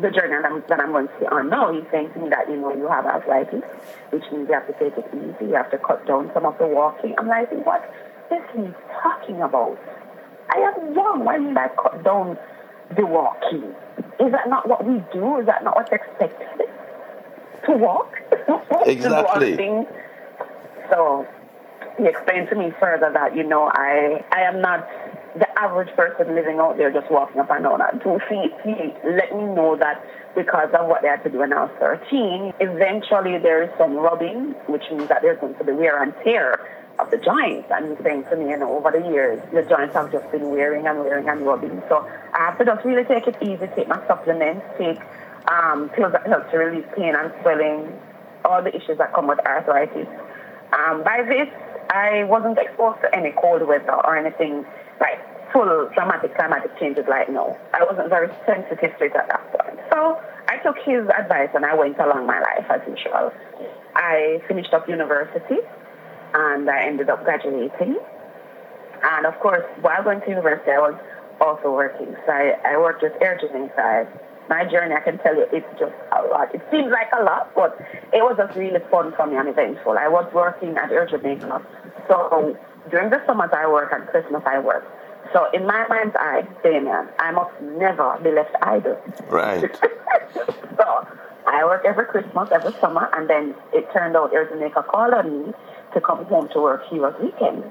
the 0.00 0.10
journey 0.10 0.34
that 0.34 0.44
I'm, 0.44 0.62
that 0.68 0.80
I'm 0.80 0.90
going 0.90 1.08
to 1.08 1.18
be 1.20 1.26
on 1.26 1.48
now. 1.48 1.72
He's 1.72 1.84
saying 1.90 2.12
to 2.14 2.18
me 2.18 2.28
that, 2.30 2.48
you 2.50 2.56
know, 2.56 2.74
you 2.74 2.88
have 2.88 3.06
arthritis, 3.06 3.62
which 4.10 4.24
means 4.32 4.48
you 4.48 4.54
have 4.54 4.66
to 4.66 4.72
take 4.74 4.96
it 4.98 5.06
easy. 5.14 5.50
You 5.50 5.54
have 5.54 5.70
to 5.70 5.78
cut 5.78 6.06
down 6.06 6.30
some 6.34 6.44
of 6.44 6.58
the 6.58 6.66
walking. 6.66 7.14
I'm 7.18 7.28
like, 7.28 7.50
what 7.64 7.84
is 8.32 8.42
he 8.54 8.66
talking 9.02 9.40
about? 9.40 9.78
I 10.50 10.58
am 10.58 10.94
young. 10.94 11.24
Why 11.24 11.38
did 11.38 11.56
I 11.56 11.68
cut 11.68 12.02
down 12.04 12.36
the 12.96 13.06
walking? 13.06 13.74
Is 14.20 14.32
that 14.32 14.48
not 14.48 14.68
what 14.68 14.84
we 14.84 15.02
do? 15.12 15.38
Is 15.38 15.46
that 15.46 15.64
not 15.64 15.76
what's 15.76 15.92
expected? 15.92 16.68
To 17.66 17.72
walk? 17.76 18.12
Exactly. 18.86 19.56
To. 19.56 19.86
So 20.90 21.26
he 21.96 22.06
explained 22.06 22.48
to 22.50 22.56
me 22.56 22.72
further 22.78 23.10
that, 23.12 23.34
you 23.34 23.44
know, 23.44 23.70
I, 23.72 24.22
I 24.30 24.42
am 24.42 24.60
not 24.60 24.86
the 25.36 25.58
average 25.58 25.94
person 25.96 26.34
living 26.34 26.58
out 26.58 26.76
there 26.76 26.92
just 26.92 27.10
walking 27.10 27.40
up 27.40 27.50
and 27.50 27.64
down 27.64 27.82
at 27.82 28.02
two 28.02 28.18
feet. 28.28 28.52
He 28.62 28.92
let 29.04 29.34
me 29.34 29.44
know 29.54 29.76
that 29.78 30.04
because 30.34 30.70
of 30.78 30.86
what 30.86 31.02
they 31.02 31.08
had 31.08 31.22
to 31.24 31.30
do 31.30 31.38
when 31.38 31.52
I 31.52 31.64
was 31.64 31.74
13, 31.80 32.54
eventually 32.60 33.38
there 33.38 33.62
is 33.62 33.70
some 33.76 33.94
rubbing, 33.94 34.54
which 34.66 34.84
means 34.90 35.08
that 35.08 35.22
there's 35.22 35.38
going 35.40 35.54
to 35.56 35.64
be 35.64 35.72
wear 35.72 36.02
and 36.02 36.14
tear 36.22 36.60
of 36.98 37.10
the 37.10 37.18
joints. 37.18 37.66
And 37.70 37.90
he's 37.90 38.04
saying 38.04 38.24
to 38.30 38.36
me, 38.36 38.50
you 38.50 38.58
know, 38.58 38.76
over 38.78 38.90
the 38.90 39.06
years, 39.10 39.42
the 39.52 39.62
joints 39.62 39.94
have 39.94 40.12
just 40.12 40.30
been 40.30 40.50
wearing 40.50 40.86
and 40.86 41.00
wearing 41.00 41.28
and 41.28 41.42
rubbing. 41.42 41.82
So 41.88 42.06
I 42.32 42.38
have 42.38 42.58
to 42.58 42.64
just 42.64 42.84
really 42.84 43.04
take 43.04 43.26
it 43.26 43.36
easy, 43.42 43.66
take 43.74 43.88
my 43.88 43.98
supplements, 44.06 44.64
take 44.78 45.00
um, 45.50 45.90
pills 45.90 46.12
that 46.12 46.26
help 46.26 46.50
to 46.50 46.58
relieve 46.58 46.86
pain 46.96 47.14
and 47.14 47.32
swelling, 47.42 47.90
all 48.44 48.62
the 48.62 48.74
issues 48.74 48.98
that 48.98 49.12
come 49.12 49.26
with 49.26 49.40
arthritis. 49.40 50.06
Um, 50.72 51.02
by 51.02 51.22
this, 51.26 51.48
I 51.90 52.24
wasn't 52.24 52.58
exposed 52.58 53.00
to 53.02 53.14
any 53.14 53.32
cold 53.32 53.66
weather 53.66 53.94
or 53.94 54.16
anything 54.16 54.64
like 55.00 55.18
full 55.52 55.88
dramatic 55.94 56.34
climatic 56.34 56.78
changes 56.78 57.04
like 57.08 57.30
now. 57.30 57.56
I 57.72 57.84
wasn't 57.84 58.08
very 58.08 58.28
sensitive 58.46 58.98
to 58.98 59.04
it 59.04 59.14
at 59.14 59.28
that 59.28 59.44
point. 59.54 59.80
So 59.90 60.20
I 60.48 60.58
took 60.58 60.76
his 60.78 61.06
advice 61.08 61.50
and 61.54 61.64
I 61.64 61.74
went 61.74 61.98
along 61.98 62.26
my 62.26 62.40
life 62.40 62.66
as 62.70 62.80
usual. 62.88 63.32
I 63.94 64.42
finished 64.48 64.74
up 64.74 64.88
university 64.88 65.58
and 66.34 66.68
I 66.68 66.86
ended 66.86 67.08
up 67.08 67.24
graduating. 67.24 67.96
And 69.02 69.26
of 69.26 69.38
course, 69.40 69.64
while 69.80 70.02
going 70.02 70.20
to 70.22 70.28
university, 70.28 70.72
I 70.72 70.78
was 70.78 70.98
also 71.40 71.72
working. 71.72 72.16
So 72.26 72.32
I, 72.32 72.56
I 72.64 72.78
worked 72.78 73.02
with 73.02 73.12
air 73.20 73.38
side. 73.76 74.08
My 74.48 74.64
journey, 74.64 74.94
I 74.94 75.00
can 75.00 75.18
tell 75.18 75.34
you, 75.34 75.46
it's 75.52 75.66
just 75.78 75.94
a 76.12 76.22
lot. 76.28 76.54
It 76.54 76.62
seems 76.70 76.90
like 76.90 77.08
a 77.18 77.22
lot, 77.22 77.54
but 77.54 77.78
it 78.12 78.20
was 78.20 78.36
just 78.36 78.58
really 78.58 78.80
fun 78.90 79.12
for 79.16 79.26
me 79.26 79.36
and 79.36 79.48
eventful. 79.48 79.96
I 79.96 80.08
was 80.08 80.30
working 80.34 80.76
at 80.76 80.92
Air 80.92 81.06
Jamaica. 81.06 81.62
So 82.08 82.58
during 82.90 83.10
the 83.10 83.20
summers 83.26 83.50
I 83.52 83.66
work 83.66 83.92
and 83.92 84.06
Christmas 84.08 84.42
I 84.46 84.58
work. 84.58 84.84
So 85.32 85.50
in 85.52 85.66
my 85.66 85.86
mind's 85.88 86.14
eye, 86.16 86.46
Damian, 86.62 87.08
I 87.18 87.30
must 87.32 87.60
never 87.60 88.18
be 88.22 88.30
left 88.30 88.54
idle. 88.62 89.00
Right. 89.28 89.60
so 90.76 91.08
I 91.46 91.64
work 91.64 91.84
every 91.86 92.06
Christmas, 92.06 92.50
every 92.52 92.72
summer, 92.80 93.08
and 93.14 93.28
then 93.28 93.54
it 93.72 93.90
turned 93.92 94.16
out 94.16 94.32
Air 94.32 94.48
Jamaica 94.48 94.84
call 94.88 95.14
on 95.14 95.46
me 95.46 95.52
to 95.94 96.00
come 96.00 96.24
home 96.26 96.48
to 96.50 96.60
work 96.60 96.82
here 96.88 96.98
Heroes 96.98 97.20
Weekend. 97.22 97.64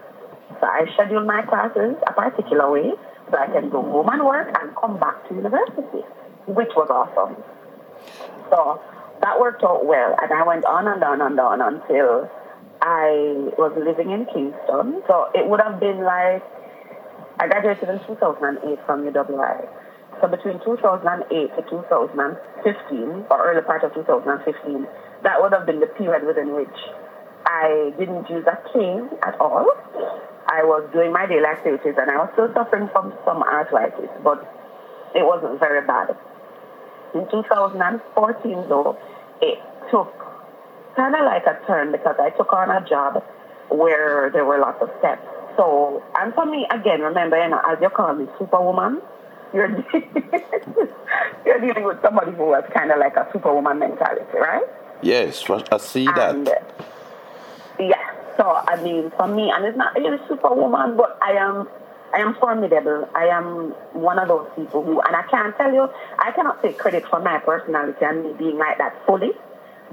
So 0.59 0.67
I 0.67 0.85
scheduled 0.93 1.27
my 1.27 1.41
classes 1.43 1.95
a 2.07 2.13
particular 2.13 2.71
way 2.71 2.93
so 3.29 3.37
I 3.37 3.47
can 3.47 3.69
go 3.69 3.81
home 3.81 4.09
and 4.09 4.25
work 4.25 4.55
and 4.61 4.75
come 4.75 4.99
back 4.99 5.27
to 5.29 5.35
university, 5.35 6.03
which 6.47 6.69
was 6.75 6.89
awesome. 6.89 7.35
So 8.49 8.81
that 9.21 9.39
worked 9.39 9.63
out 9.63 9.85
well, 9.85 10.15
and 10.21 10.31
I 10.31 10.43
went 10.43 10.65
on 10.65 10.87
and 10.87 11.03
on 11.03 11.21
and 11.21 11.39
on 11.39 11.61
until 11.61 12.29
I 12.83 13.47
was 13.55 13.71
living 13.79 14.11
in 14.11 14.27
Kingston. 14.27 14.99
So 15.07 15.31
it 15.31 15.47
would 15.47 15.63
have 15.63 15.79
been 15.79 16.03
like 16.03 16.43
I 17.39 17.47
graduated 17.47 17.87
in 17.87 17.99
2008 18.05 18.79
from 18.85 19.07
UWI. 19.07 19.67
So 20.19 20.27
between 20.27 20.59
2008 20.59 21.31
to 21.31 21.61
2015, 21.63 23.25
or 23.31 23.37
early 23.39 23.63
part 23.63 23.83
of 23.83 23.93
2015, 23.95 24.85
that 25.23 25.41
would 25.41 25.53
have 25.53 25.65
been 25.65 25.79
the 25.79 25.87
period 25.87 26.27
within 26.27 26.53
which 26.53 26.77
I 27.47 27.95
didn't 27.97 28.29
use 28.29 28.45
a 28.45 28.59
cane 28.75 29.09
at 29.23 29.39
all. 29.39 29.65
I 30.51 30.61
was 30.67 30.83
doing 30.91 31.11
my 31.11 31.25
daily 31.25 31.47
activities 31.47 31.95
and 31.97 32.11
I 32.11 32.19
was 32.19 32.29
still 32.33 32.51
suffering 32.53 32.89
from 32.91 33.13
some 33.25 33.41
arthritis, 33.41 34.11
but 34.23 34.43
it 35.15 35.23
wasn't 35.23 35.59
very 35.59 35.87
bad. 35.87 36.15
In 37.15 37.25
2014, 37.31 38.67
though, 38.67 38.97
it 39.41 39.57
took 39.89 40.11
kind 40.95 41.15
of 41.15 41.25
like 41.25 41.45
a 41.45 41.59
turn 41.65 41.91
because 41.91 42.15
I 42.19 42.29
took 42.31 42.51
on 42.53 42.69
a 42.69 42.87
job 42.87 43.23
where 43.69 44.29
there 44.31 44.45
were 44.45 44.59
lots 44.59 44.81
of 44.81 44.89
steps. 44.99 45.25
So, 45.57 46.03
and 46.15 46.33
for 46.33 46.45
me, 46.45 46.65
again, 46.71 47.01
remember, 47.01 47.41
you 47.41 47.49
know, 47.49 47.61
as 47.67 47.77
you 47.81 47.89
call 47.89 48.13
me, 48.13 48.27
superwoman, 48.39 49.01
you're, 49.53 49.69
you're 51.45 51.59
dealing 51.59 51.83
with 51.83 52.01
somebody 52.01 52.31
who 52.31 52.53
has 52.53 52.63
kind 52.73 52.91
of 52.91 52.99
like 52.99 53.15
a 53.15 53.29
superwoman 53.31 53.79
mentality, 53.79 54.25
right? 54.33 54.63
Yes, 55.01 55.43
I 55.49 55.77
see 55.77 56.07
And, 56.07 56.47
that. 56.47 56.85
yeah, 57.79 58.13
so 58.37 58.45
I 58.51 58.81
mean, 58.81 59.11
for 59.11 59.27
me, 59.27 59.51
and 59.51 59.65
it's 59.65 59.77
not 59.77 59.93
really 59.95 60.17
superwoman, 60.27 60.97
but 60.97 61.17
I 61.21 61.33
am, 61.33 61.67
I 62.13 62.19
am 62.19 62.35
formidable. 62.35 63.07
I 63.13 63.27
am 63.27 63.71
one 63.93 64.17
of 64.17 64.27
those 64.27 64.47
people 64.55 64.83
who, 64.83 65.01
and 65.01 65.15
I 65.15 65.23
can't 65.23 65.55
tell 65.57 65.71
you, 65.71 65.87
I 66.17 66.31
cannot 66.31 66.61
take 66.63 66.77
credit 66.79 67.05
for 67.07 67.19
my 67.19 67.37
personality 67.39 67.99
and 68.01 68.23
me 68.23 68.33
being 68.33 68.57
like 68.57 68.77
that 68.79 69.05
fully, 69.05 69.31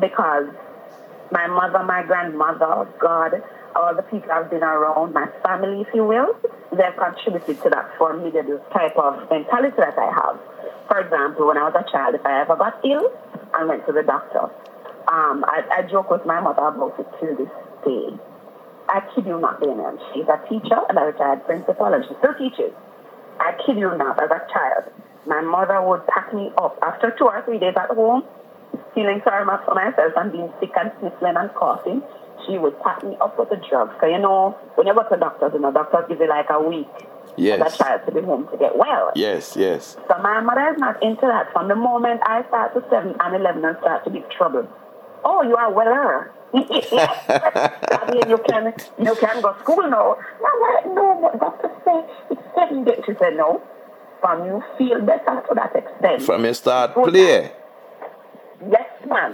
because 0.00 0.46
my 1.30 1.46
mother, 1.46 1.82
my 1.84 2.02
grandmother, 2.02 2.88
God, 2.98 3.42
all 3.76 3.94
the 3.94 4.02
people 4.02 4.30
I've 4.32 4.50
been 4.50 4.62
around, 4.62 5.14
my 5.14 5.28
family, 5.44 5.82
if 5.82 5.94
you 5.94 6.04
will, 6.04 6.34
they've 6.72 6.96
contributed 6.96 7.62
to 7.62 7.70
that 7.70 7.90
for 7.98 8.16
me, 8.16 8.30
this 8.30 8.46
type 8.72 8.96
of 8.96 9.30
mentality 9.30 9.76
that 9.78 9.96
I 9.96 10.10
have. 10.10 10.38
For 10.88 10.98
example, 10.98 11.46
when 11.46 11.56
I 11.56 11.70
was 11.70 11.74
a 11.78 11.86
child, 11.90 12.14
if 12.16 12.26
I 12.26 12.42
ever 12.42 12.56
got 12.56 12.84
ill, 12.84 13.12
I 13.54 13.64
went 13.64 13.86
to 13.86 13.92
the 13.92 14.02
doctor. 14.02 14.50
Um, 15.06 15.44
I, 15.46 15.62
I 15.70 15.82
joke 15.90 16.10
with 16.10 16.26
my 16.26 16.40
mother 16.40 16.66
about 16.66 16.98
it 16.98 17.06
to 17.20 17.26
this 17.38 17.50
day. 17.86 18.10
I 18.88 19.00
kid 19.14 19.26
you 19.26 19.38
not, 19.38 19.60
Daniel. 19.60 19.98
She's 20.12 20.26
a 20.26 20.42
teacher 20.50 20.78
and 20.88 20.98
a 20.98 21.02
retired 21.02 21.46
principal, 21.46 21.86
and 21.86 22.04
she 22.04 22.14
still 22.18 22.34
teaches. 22.34 22.74
I 23.38 23.54
kid 23.64 23.78
you 23.78 23.96
not, 23.96 24.20
as 24.22 24.30
a 24.30 24.42
child, 24.52 24.90
my 25.26 25.40
mother 25.40 25.80
would 25.80 26.06
pack 26.08 26.34
me 26.34 26.50
up 26.58 26.78
after 26.82 27.14
two 27.16 27.26
or 27.26 27.42
three 27.44 27.58
days 27.58 27.74
at 27.76 27.90
home, 27.90 28.24
feeling 28.94 29.20
sorry 29.24 29.44
for 29.64 29.74
myself 29.74 30.12
and 30.16 30.32
being 30.32 30.52
sick 30.60 30.70
and 30.76 30.92
sniffling 31.00 31.36
and 31.36 31.52
coughing. 31.54 32.02
She 32.46 32.56
would 32.58 32.80
pack 32.82 33.04
me 33.04 33.16
up 33.20 33.38
with 33.38 33.50
the 33.50 33.56
drugs. 33.68 33.94
So, 34.00 34.06
you 34.06 34.18
know, 34.18 34.56
when 34.74 34.86
you 34.86 34.94
go 34.94 35.02
to 35.08 35.16
doctors, 35.16 35.52
you 35.54 35.60
know, 35.60 35.70
doctors 35.72 36.04
give 36.08 36.20
you 36.20 36.28
like 36.28 36.46
a 36.50 36.60
week 36.60 36.88
Yes. 37.36 37.60
as 37.64 37.74
a 37.74 37.78
child 37.78 38.00
to 38.06 38.12
be 38.12 38.20
home 38.22 38.48
to 38.50 38.56
get 38.56 38.76
well. 38.76 39.12
Yes, 39.14 39.56
yes. 39.56 39.96
So 40.08 40.18
my 40.22 40.40
mother 40.40 40.72
is 40.72 40.78
not 40.78 41.02
into 41.02 41.22
that. 41.22 41.52
From 41.52 41.68
the 41.68 41.76
moment 41.76 42.20
I 42.24 42.42
start 42.48 42.74
to 42.74 42.84
7 42.90 43.14
and 43.20 43.36
11 43.36 43.64
and 43.64 43.76
start 43.78 44.04
to 44.04 44.10
be 44.10 44.24
trouble. 44.36 44.66
Oh, 45.24 45.42
you 45.42 45.54
are 45.56 45.70
weller. 45.72 46.32
I 46.52 48.10
mean, 48.12 48.28
you 48.28 48.38
can 48.38 48.74
you 48.98 49.14
can 49.14 49.40
go 49.40 49.52
to 49.52 49.60
school 49.60 49.82
now. 49.82 50.16
No, 50.42 50.50
what? 50.58 50.86
no, 50.86 51.18
but 51.22 51.38
doctor 51.38 51.70
say 51.84 52.04
it's 52.30 52.42
seven 52.54 52.84
days. 52.84 53.02
She 53.06 53.12
said 53.18 53.36
no. 53.36 53.62
From 54.20 54.44
you 54.46 54.62
feel 54.76 55.00
better 55.00 55.42
to 55.48 55.54
that 55.54 55.74
extent. 55.76 56.22
From 56.22 56.44
you 56.44 56.54
start 56.54 56.94
play, 56.94 57.52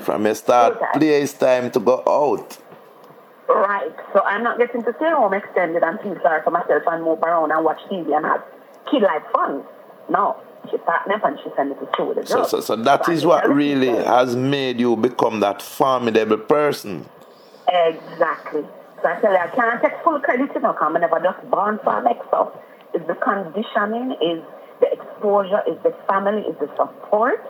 From 0.00 0.26
a 0.26 0.34
start 0.34 0.78
it's 0.94 1.34
time 1.34 1.70
to 1.70 1.80
go 1.80 2.02
out. 2.06 2.58
Right. 3.48 3.94
So 4.12 4.22
I'm 4.22 4.42
not 4.42 4.58
getting 4.58 4.82
to 4.82 4.92
stay 4.96 5.10
home 5.10 5.34
extended 5.34 5.82
and 5.82 6.00
feel 6.00 6.18
sorry 6.22 6.42
for 6.42 6.50
myself 6.50 6.82
and 6.86 7.04
move 7.04 7.22
around 7.22 7.52
and 7.52 7.64
watch 7.64 7.80
TV 7.90 8.16
and 8.16 8.24
have 8.24 8.42
kid 8.90 9.02
like 9.02 9.30
fun. 9.32 9.62
No. 10.08 10.36
She 10.70 10.78
packed 10.78 11.06
me 11.08 11.14
up 11.14 11.24
and 11.24 11.38
she 11.44 11.50
sent 11.54 11.68
me 11.68 11.74
to 11.76 11.92
school 11.92 12.08
with 12.08 12.18
a 12.18 12.26
So, 12.26 12.44
so, 12.44 12.60
so 12.60 12.76
that 12.76 13.08
is 13.08 13.24
what 13.24 13.48
really 13.48 13.88
has 13.88 14.34
made 14.34 14.80
you 14.80 14.96
become 14.96 15.40
that 15.40 15.62
formidable 15.62 16.38
person. 16.38 17.08
Exactly. 17.68 18.64
So 19.02 19.08
I 19.08 19.20
tell 19.20 19.32
you, 19.32 19.38
I 19.38 19.48
can't 19.48 19.82
take 19.82 20.02
full 20.02 20.18
credit, 20.20 20.50
you 20.54 20.60
know, 20.60 20.72
because 20.72 20.92
I 20.96 20.98
never 20.98 21.20
just 21.20 21.50
born 21.50 21.78
for 21.84 22.02
next 22.02 22.26
stuff. 22.28 22.50
It's 22.94 23.06
the 23.06 23.14
conditioning, 23.14 24.12
is 24.22 24.42
the 24.80 24.90
exposure, 24.90 25.62
is 25.68 25.76
the 25.82 25.94
family, 26.08 26.42
is 26.42 26.56
the 26.58 26.68
support. 26.76 27.44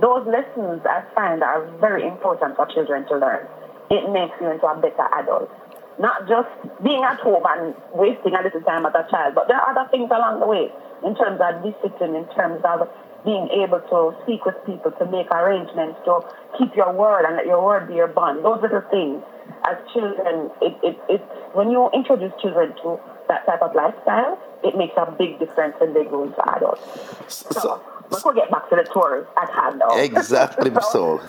Those 0.00 0.26
lessons 0.26 0.82
I 0.86 1.02
find 1.14 1.42
are 1.42 1.66
very 1.80 2.06
important 2.06 2.56
for 2.56 2.66
children 2.66 3.06
to 3.08 3.18
learn. 3.18 3.46
It 3.90 4.10
makes 4.10 4.34
you 4.40 4.50
into 4.50 4.66
a 4.66 4.76
better 4.80 5.08
adult. 5.18 5.50
Not 5.98 6.26
just 6.26 6.48
being 6.82 7.02
at 7.04 7.20
home 7.20 7.42
and 7.44 7.74
wasting 7.92 8.34
a 8.34 8.42
little 8.42 8.62
time 8.62 8.86
as 8.86 8.94
a 8.94 9.04
child, 9.10 9.34
but 9.34 9.48
there 9.48 9.58
are 9.58 9.76
other 9.76 9.90
things 9.90 10.10
along 10.10 10.40
the 10.40 10.46
way 10.46 10.70
in 11.04 11.14
terms 11.14 11.40
of 11.42 11.62
discipline, 11.62 12.14
in 12.14 12.26
terms 12.34 12.62
of 12.64 12.88
being 13.24 13.48
able 13.50 13.80
to 13.80 14.16
speak 14.22 14.44
with 14.44 14.54
people, 14.64 14.90
to 14.92 15.06
make 15.06 15.30
arrangements, 15.30 15.98
to 16.04 16.20
keep 16.58 16.74
your 16.74 16.92
word 16.92 17.24
and 17.24 17.36
let 17.36 17.46
your 17.46 17.62
word 17.64 17.86
be 17.88 17.94
your 17.94 18.08
bond. 18.08 18.44
Those 18.44 18.62
little 18.62 18.82
things. 18.90 19.22
As 19.64 19.76
children, 19.92 20.50
it, 20.60 20.74
it, 20.82 20.98
it, 21.08 21.20
when 21.52 21.70
you 21.70 21.90
introduce 21.92 22.32
children 22.40 22.74
to 22.82 22.98
that 23.28 23.46
type 23.46 23.62
of 23.62 23.74
lifestyle, 23.74 24.38
it 24.64 24.76
makes 24.76 24.94
a 24.96 25.10
big 25.10 25.38
difference 25.38 25.74
when 25.78 25.94
they 25.94 26.04
grow 26.04 26.24
into 26.24 26.56
adults. 26.56 26.82
So, 27.28 27.60
So, 27.60 27.82
let's 28.12 28.24
go 28.24 28.32
get 28.32 28.50
back 28.50 28.68
to 28.70 28.76
the 28.76 28.84
tours 28.84 29.26
at 29.40 29.50
hand 29.50 29.78
now. 29.78 29.98
exactly 29.98 30.70
so. 30.92 31.20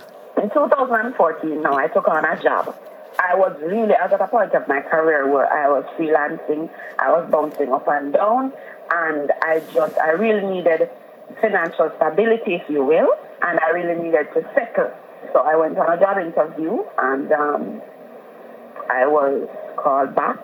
In 0.42 0.50
2014, 0.50 1.62
now 1.62 1.76
I 1.78 1.88
took 1.88 2.08
on 2.08 2.26
a 2.26 2.42
job. 2.42 2.76
I 3.20 3.36
was 3.36 3.56
really, 3.62 3.94
I 3.94 4.06
was 4.06 4.14
at 4.14 4.22
a 4.22 4.28
point 4.28 4.54
of 4.54 4.68
my 4.68 4.82
career 4.82 5.32
where 5.32 5.46
I 5.46 5.70
was 5.70 5.86
freelancing, 5.98 6.70
I 6.98 7.12
was 7.12 7.30
bouncing 7.30 7.72
up 7.72 7.88
and 7.88 8.12
down, 8.12 8.52
and 8.92 9.32
I 9.42 9.62
just, 9.74 9.98
I 10.00 10.12
really 10.12 10.46
needed 10.50 10.90
financial 11.40 11.92
stability, 11.96 12.56
if 12.56 12.70
you 12.70 12.84
will, 12.84 13.14
and 13.42 13.60
I 13.60 13.70
really 13.70 14.02
needed 14.02 14.28
to 14.34 14.42
settle. 14.56 14.92
So 15.32 15.40
I 15.40 15.56
went 15.56 15.78
on 15.78 15.94
a 15.94 16.00
job 16.00 16.18
interview, 16.18 16.84
and 16.98 17.32
um, 17.32 17.82
I 18.90 19.06
was 19.06 19.48
called 19.78 20.16
back 20.16 20.38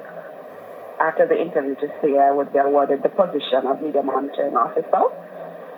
after 0.99 1.25
the 1.27 1.39
interview 1.39 1.75
to 1.75 1.87
say 2.01 2.17
I 2.17 2.31
would 2.31 2.51
be 2.53 2.59
awarded 2.59 3.03
the 3.03 3.09
position 3.09 3.65
of 3.65 3.81
media 3.81 4.03
monitoring 4.03 4.55
officer. 4.55 5.09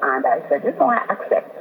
And 0.01 0.25
I 0.25 0.41
said, 0.49 0.63
you 0.63 0.71
know, 0.73 0.89
I 0.89 1.05
accept. 1.09 1.55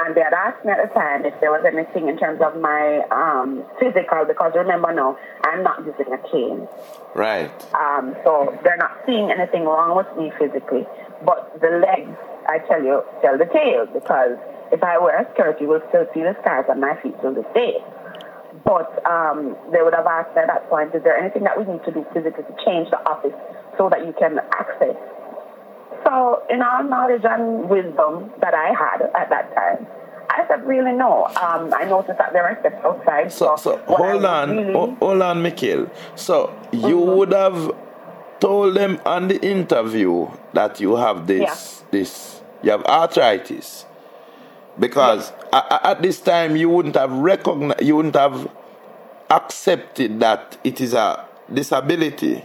And 0.00 0.14
they 0.14 0.22
had 0.22 0.32
asked 0.32 0.64
me 0.64 0.72
at 0.72 0.80
the 0.80 0.94
time 0.94 1.26
if 1.26 1.34
there 1.40 1.50
was 1.50 1.64
anything 1.66 2.08
in 2.08 2.16
terms 2.16 2.40
of 2.40 2.56
my 2.60 3.04
um, 3.10 3.64
physical, 3.78 4.24
because 4.24 4.52
remember 4.54 4.92
now, 4.92 5.18
I'm 5.44 5.62
not 5.62 5.84
using 5.84 6.08
a 6.12 6.20
cane. 6.30 6.68
Right. 7.14 7.50
Um, 7.74 8.16
so 8.24 8.56
they're 8.64 8.80
not 8.80 8.96
seeing 9.04 9.30
anything 9.30 9.64
wrong 9.64 9.96
with 9.96 10.08
me 10.16 10.32
physically. 10.38 10.86
But 11.24 11.60
the 11.60 11.84
legs, 11.84 12.16
I 12.48 12.64
tell 12.64 12.80
you, 12.80 13.02
tell 13.20 13.36
the 13.36 13.44
tale, 13.44 13.84
because 13.92 14.38
if 14.72 14.82
I 14.82 14.96
wear 14.96 15.20
a 15.20 15.28
skirt, 15.34 15.60
you 15.60 15.68
will 15.68 15.82
still 15.90 16.06
see 16.14 16.20
the 16.20 16.36
scars 16.40 16.64
on 16.70 16.80
my 16.80 16.96
feet 17.02 17.20
till 17.20 17.34
this 17.34 17.48
day. 17.52 17.82
But 18.64 19.04
um, 19.04 19.56
they 19.72 19.82
would 19.82 19.94
have 19.94 20.06
asked 20.06 20.36
at 20.36 20.46
that 20.46 20.70
point, 20.70 20.94
is 20.94 21.02
there 21.02 21.16
anything 21.18 21.44
that 21.44 21.58
we 21.58 21.64
need 21.68 21.84
to 21.84 21.92
do 21.92 22.06
physically 22.14 22.44
to 22.44 22.54
change 22.64 22.88
the 22.90 22.98
office 23.04 23.36
so 23.76 23.90
that 23.90 24.06
you 24.06 24.14
can 24.16 24.38
access? 24.56 24.96
So, 26.04 26.42
in 26.50 26.62
all 26.62 26.82
knowledge 26.84 27.24
and 27.24 27.68
wisdom 27.68 28.30
that 28.40 28.54
I 28.54 28.68
had 28.72 29.02
at 29.14 29.28
that 29.30 29.54
time, 29.54 29.86
I 30.30 30.46
said, 30.48 30.66
really 30.66 30.92
no. 30.92 31.24
Um, 31.26 31.74
I 31.74 31.84
noticed 31.84 32.18
that 32.18 32.32
there 32.32 32.44
are 32.44 32.56
steps 32.60 32.82
outside. 32.84 33.32
So, 33.32 33.56
so 33.56 33.78
I 33.88 33.92
hold 33.92 34.24
on, 34.24 34.50
really- 34.56 34.72
ho- 34.72 34.96
hold 35.00 35.22
on, 35.22 35.42
Mikhail. 35.42 35.90
So 36.14 36.54
you 36.72 36.98
would 36.98 37.32
have 37.32 37.72
told 38.38 38.76
them 38.76 39.00
on 39.04 39.28
the 39.28 39.38
interview 39.44 40.28
that 40.54 40.80
you 40.80 40.96
have 40.96 41.26
this, 41.26 41.82
this, 41.90 42.40
you 42.62 42.70
have 42.70 42.84
arthritis, 42.84 43.84
because 44.78 45.32
a- 45.52 45.56
a- 45.56 45.86
at 45.88 46.02
this 46.02 46.20
time 46.20 46.56
you 46.56 46.68
wouldn't 46.70 46.94
have 46.94 47.12
recognized, 47.12 47.82
you 47.82 47.96
wouldn't 47.96 48.16
have 48.16 48.48
accepted 49.30 50.20
that 50.20 50.56
it 50.64 50.80
is 50.80 50.94
a 50.94 51.26
disability. 51.52 52.44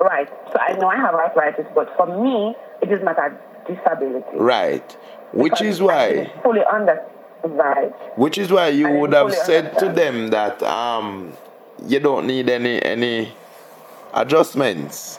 Right. 0.00 0.28
So 0.52 0.58
I 0.58 0.72
know 0.74 0.88
I 0.88 0.96
have 0.96 1.14
arthritis, 1.14 1.66
but 1.74 1.94
for 1.96 2.06
me, 2.06 2.54
it 2.82 2.90
is 2.90 3.02
not 3.02 3.18
a 3.18 3.36
disability. 3.66 4.36
Right. 4.36 4.96
Which 5.32 5.60
is 5.60 5.80
why, 5.80 6.32
fully 6.42 6.60
under 6.62 7.02
right. 7.42 7.92
which 8.18 8.38
is 8.38 8.50
why 8.50 8.68
you 8.68 8.88
would 8.88 9.12
have 9.12 9.32
said 9.34 9.78
to 9.78 9.88
them 9.88 10.28
that 10.28 10.62
um, 10.62 11.32
you 11.86 12.00
don't 12.00 12.26
need 12.26 12.48
any 12.48 12.82
any 12.82 13.34
adjustments. 14.12 15.18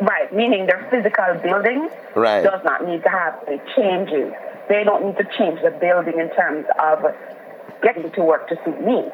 Right, 0.00 0.34
meaning 0.34 0.66
their 0.66 0.86
physical 0.90 1.40
building 1.42 1.88
Right. 2.16 2.42
does 2.42 2.60
not 2.64 2.86
need 2.86 3.02
to 3.04 3.08
have 3.08 3.38
any 3.46 3.60
changes. 3.76 4.32
They 4.68 4.82
don't 4.82 5.06
need 5.06 5.16
to 5.18 5.24
change 5.38 5.60
the 5.62 5.70
building 5.70 6.18
in 6.18 6.30
terms 6.30 6.66
of 6.82 7.14
getting 7.82 8.10
to 8.10 8.22
work 8.22 8.48
to 8.48 8.56
suit 8.64 8.80
me. 8.84 9.04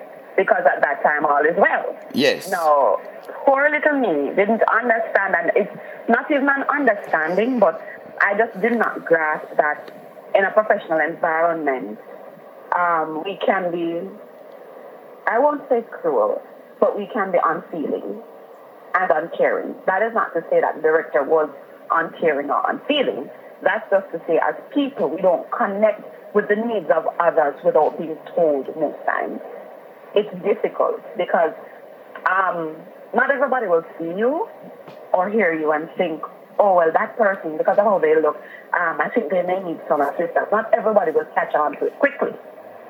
Because 0.41 0.65
at 0.65 0.81
that 0.81 1.03
time 1.03 1.27
all 1.27 1.45
is 1.45 1.55
well. 1.59 1.85
Yes. 2.15 2.51
No, 2.51 2.99
poor 3.45 3.69
little 3.69 4.01
me 4.01 4.35
didn't 4.35 4.63
understand, 4.73 5.37
and 5.37 5.53
it's 5.55 5.77
not 6.09 6.31
even 6.31 6.49
an 6.49 6.65
understanding, 6.65 7.59
but 7.59 7.77
I 8.23 8.39
just 8.39 8.59
did 8.63 8.73
not 8.73 9.05
grasp 9.05 9.55
that 9.59 9.93
in 10.35 10.45
a 10.47 10.51
professional 10.51 10.99
environment, 10.99 11.99
um, 12.75 13.23
we 13.23 13.37
can 13.45 13.71
be, 13.71 14.01
I 15.27 15.39
won't 15.39 15.69
say 15.69 15.85
cruel, 15.91 16.41
but 16.81 16.97
we 16.97 17.07
can 17.13 17.33
be 17.33 17.39
unfeeling 17.45 18.23
and 18.95 19.11
uncaring. 19.11 19.75
That 19.85 20.01
is 20.01 20.15
not 20.15 20.33
to 20.33 20.41
say 20.49 20.63
that 20.63 20.77
the 20.77 20.81
director 20.81 21.23
was 21.23 21.51
uncaring 21.91 22.49
or 22.49 22.63
unfeeling. 22.67 23.29
That's 23.63 23.85
just 23.91 24.11
to 24.13 24.23
say, 24.27 24.41
as 24.41 24.55
people, 24.73 25.11
we 25.11 25.21
don't 25.21 25.45
connect 25.51 26.01
with 26.35 26.49
the 26.49 26.57
needs 26.57 26.89
of 26.89 27.05
others 27.21 27.61
without 27.63 27.99
being 27.99 28.17
told 28.35 28.75
most 28.77 29.05
times 29.05 29.41
it's 30.15 30.33
difficult 30.45 31.01
because 31.17 31.53
um, 32.29 32.77
not 33.15 33.31
everybody 33.31 33.67
will 33.67 33.85
see 33.99 34.07
you 34.17 34.49
or 35.13 35.29
hear 35.31 35.53
you 35.53 35.73
and 35.73 35.89
think, 35.97 36.23
oh, 36.59 36.77
well, 36.77 36.93
that 36.93 37.17
person, 37.17 37.57
because 37.57 37.79
of 37.79 37.85
how 37.85 37.99
they 37.99 38.15
look, 38.21 38.37
um, 38.79 39.01
I 39.01 39.09
think 39.15 39.31
they 39.31 39.43
may 39.43 39.63
need 39.63 39.81
some 39.89 40.01
assistance. 40.01 40.47
Not 40.53 40.73
everybody 40.75 41.11
will 41.13 41.27
catch 41.35 41.55
on 41.55 41.73
to 41.79 41.87
it 41.87 41.99
quickly. 41.99 42.31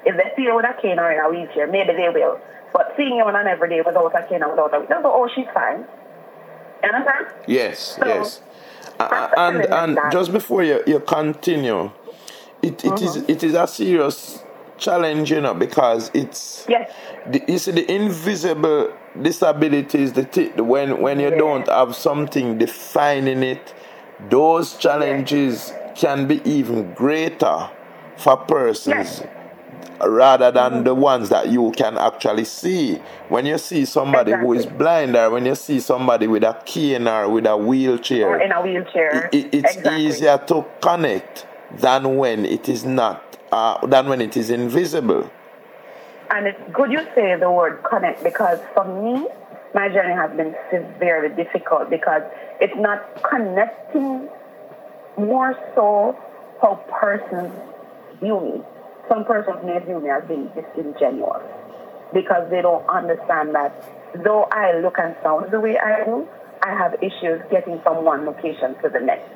If 0.04 0.16
they 0.16 0.32
see 0.36 0.42
you 0.42 0.56
with 0.56 0.64
a 0.64 0.80
cane 0.80 0.98
or 0.98 1.10
in 1.12 1.18
a 1.20 1.28
wheelchair, 1.30 1.66
maybe 1.66 1.92
they 1.94 2.08
will. 2.08 2.40
But 2.72 2.94
seeing 2.96 3.16
you 3.16 3.24
on 3.24 3.36
an 3.36 3.46
everyday 3.46 3.80
without 3.80 4.14
a 4.14 4.26
cane 4.28 4.42
or 4.42 4.50
without 4.50 4.74
a 4.74 4.86
they'll 4.88 5.02
go, 5.02 5.12
oh, 5.12 5.28
she's 5.34 5.46
fine. 5.52 5.84
You 6.82 6.90
understand? 6.90 7.26
Yes, 7.46 7.96
So, 7.98 8.06
yes. 8.06 8.40
A- 8.98 9.30
and 9.38 9.64
and 9.64 9.96
that- 9.96 10.12
just 10.12 10.32
before 10.32 10.62
you, 10.62 10.82
you 10.86 11.00
continue, 11.00 11.90
it, 12.62 12.84
it 12.84 13.02
is 13.02 13.16
Mm-hmm. 13.16 13.30
it 13.30 13.42
is 13.42 13.54
a 13.54 13.66
serious 13.66 14.42
challenge, 14.80 15.30
you 15.30 15.38
uh, 15.38 15.40
know, 15.40 15.54
because 15.54 16.10
it's 16.14 16.66
Yes. 16.68 16.90
the, 17.26 17.42
you 17.46 17.58
see 17.58 17.72
the 17.72 17.90
invisible 17.92 18.92
disabilities. 19.20 20.12
The 20.12 20.24
t- 20.24 20.48
when 20.60 21.00
when 21.00 21.20
you 21.20 21.30
Yeah. 21.30 21.38
don't 21.38 21.68
have 21.68 21.94
something 21.94 22.58
defining 22.58 23.42
it, 23.42 23.74
those 24.28 24.74
challenges 24.76 25.72
can 25.94 26.26
be 26.26 26.40
even 26.44 26.92
greater 26.94 27.68
for 28.16 28.36
persons 28.36 29.22
rather 30.06 30.50
than 30.50 30.72
mm-hmm. 30.72 30.84
the 30.84 30.94
ones 30.94 31.28
that 31.28 31.48
you 31.48 31.72
can 31.76 31.98
actually 31.98 32.44
see. 32.44 32.96
When 33.28 33.44
you 33.46 33.58
see 33.58 33.84
somebody 33.84 34.32
who 34.32 34.54
is 34.54 34.64
blind 34.66 35.14
or 35.16 35.30
when 35.30 35.44
you 35.46 35.54
see 35.54 35.80
somebody 35.80 36.26
with 36.26 36.42
a 36.42 36.56
cane 36.64 37.06
or 37.06 37.28
with 37.28 37.46
a 37.46 37.56
wheelchair, 37.56 38.28
Or 38.28 38.40
in 38.40 38.50
a 38.52 38.62
wheelchair. 38.62 39.28
it- 39.32 39.34
it- 39.34 39.54
it's 39.54 39.76
Exactly. 39.76 40.02
easier 40.06 40.38
to 40.46 40.64
connect 40.80 41.46
than 41.76 42.16
when 42.16 42.46
it 42.46 42.68
is 42.68 42.84
not, 42.84 43.29
uh, 43.52 43.84
than 43.86 44.08
when 44.08 44.20
it 44.20 44.36
is 44.36 44.50
invisible. 44.50 45.30
And 46.30 46.46
it's 46.46 46.60
good 46.72 46.92
you 46.92 47.00
say 47.14 47.34
the 47.38 47.50
word 47.50 47.82
connect 47.82 48.22
because 48.22 48.60
for 48.74 48.84
me, 48.84 49.26
my 49.74 49.88
journey 49.88 50.14
has 50.14 50.30
been 50.36 50.54
severely 50.70 51.34
difficult 51.34 51.90
because 51.90 52.22
it's 52.60 52.76
not 52.76 53.22
connecting 53.22 54.28
more 55.18 55.56
so 55.74 56.16
how 56.62 56.76
persons 57.00 57.52
view 58.20 58.40
me. 58.40 58.62
Some 59.08 59.24
persons 59.24 59.58
may 59.64 59.78
view 59.80 60.00
me 60.00 60.10
as 60.10 60.22
being 60.28 60.50
disingenuous 60.54 61.42
because 62.14 62.48
they 62.50 62.62
don't 62.62 62.86
understand 62.88 63.54
that 63.54 63.72
though 64.24 64.44
I 64.52 64.78
look 64.78 64.98
and 64.98 65.16
sound 65.22 65.50
the 65.50 65.60
way 65.60 65.78
I 65.78 66.04
do, 66.04 66.28
I 66.62 66.70
have 66.76 66.94
issues 67.02 67.42
getting 67.50 67.80
from 67.82 68.04
one 68.04 68.26
location 68.26 68.76
to 68.82 68.88
the 68.88 69.00
next. 69.00 69.30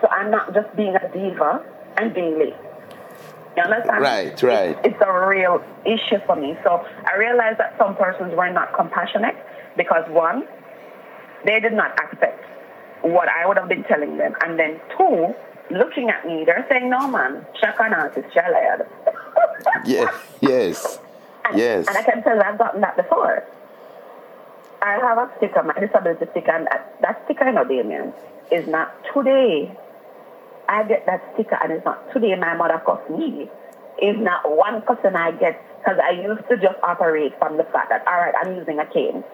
So 0.00 0.08
I'm 0.08 0.30
not 0.30 0.54
just 0.54 0.74
being 0.76 0.94
a 0.94 1.12
diva 1.12 1.64
and 1.98 2.14
being 2.14 2.38
late. 2.38 2.54
Understand? 3.58 4.00
Right, 4.00 4.42
right. 4.42 4.78
It's 4.84 5.00
a 5.00 5.28
real 5.28 5.62
issue 5.84 6.18
for 6.26 6.36
me. 6.36 6.56
So 6.64 6.84
I 7.06 7.16
realized 7.16 7.58
that 7.58 7.74
some 7.78 7.96
persons 7.96 8.34
were 8.34 8.50
not 8.50 8.74
compassionate 8.74 9.36
because 9.76 10.08
one, 10.10 10.46
they 11.44 11.60
did 11.60 11.72
not 11.72 11.98
accept 12.00 12.44
what 13.02 13.28
I 13.28 13.46
would 13.46 13.56
have 13.56 13.68
been 13.68 13.84
telling 13.84 14.18
them. 14.18 14.34
And 14.44 14.58
then 14.58 14.80
two, 14.96 15.34
looking 15.70 16.10
at 16.10 16.26
me, 16.26 16.44
they're 16.44 16.66
saying, 16.68 16.90
no 16.90 17.08
man, 17.08 17.46
check 17.60 17.78
on 17.80 17.94
artist, 17.94 18.32
child. 18.34 18.86
Yes, 19.84 20.12
yes, 20.40 20.98
yes. 21.54 21.86
And 21.88 21.96
I 21.96 22.02
can 22.02 22.22
tell 22.22 22.36
you 22.36 22.42
I've 22.42 22.58
gotten 22.58 22.80
that 22.80 22.96
before. 22.96 23.44
I 24.80 24.92
have 24.92 25.18
a 25.18 25.30
sticker, 25.36 25.62
my 25.62 25.74
disability 25.78 26.26
sticker, 26.30 26.52
and 26.52 26.66
that, 26.66 26.96
that 27.02 27.22
sticker, 27.24 27.46
you 27.46 27.52
know, 27.52 27.64
Damian, 27.64 28.12
is 28.50 28.66
not 28.68 28.94
today. 29.14 29.76
I 30.68 30.84
get 30.84 31.06
that 31.06 31.24
sticker, 31.34 31.58
and 31.62 31.72
it's 31.72 31.84
not 31.84 32.12
today 32.12 32.36
my 32.36 32.54
mother 32.54 32.80
cost 32.84 33.08
me. 33.10 33.48
It's 33.98 34.18
not 34.20 34.44
one 34.44 34.82
person 34.82 35.16
I 35.16 35.32
get, 35.32 35.58
because 35.80 35.98
I 35.98 36.10
used 36.10 36.46
to 36.50 36.56
just 36.56 36.78
operate 36.82 37.32
from 37.38 37.56
the 37.56 37.64
fact 37.64 37.88
that, 37.88 38.06
all 38.06 38.14
right, 38.14 38.34
I'm 38.40 38.54
using 38.54 38.78
a 38.78 38.86
cane. 38.86 39.24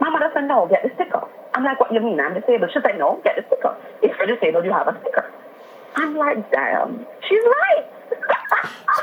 My 0.00 0.10
mother 0.10 0.30
said, 0.32 0.46
no, 0.46 0.68
get 0.68 0.84
the 0.84 0.90
sticker. 0.94 1.26
I'm 1.54 1.64
like, 1.64 1.80
what 1.80 1.92
you 1.92 2.00
mean? 2.00 2.20
I'm 2.20 2.34
disabled. 2.34 2.70
She 2.72 2.78
said, 2.80 2.98
no, 2.98 3.20
get 3.24 3.34
the 3.34 3.44
sticker. 3.48 3.76
If 4.02 4.16
you're 4.16 4.36
disabled, 4.36 4.64
you 4.64 4.72
have 4.72 4.86
a 4.86 5.00
sticker. 5.00 5.32
I'm 5.96 6.16
like, 6.16 6.52
damn, 6.52 7.04
she's 7.26 7.42
right. 7.42 7.86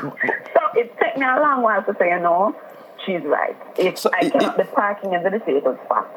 so 0.00 0.60
it 0.74 0.96
took 0.96 1.16
me 1.18 1.26
a 1.26 1.40
long 1.40 1.60
while 1.60 1.82
to 1.84 1.94
say, 1.98 2.16
no, 2.22 2.56
she's 3.04 3.20
right. 3.24 3.56
If 3.76 3.98
So 3.98 4.10
I 4.14 4.30
cannot 4.30 4.56
be 4.56 4.64
parking 4.64 5.12
in 5.12 5.22
the 5.22 5.30
disabled 5.30 5.78
spot 5.84 6.08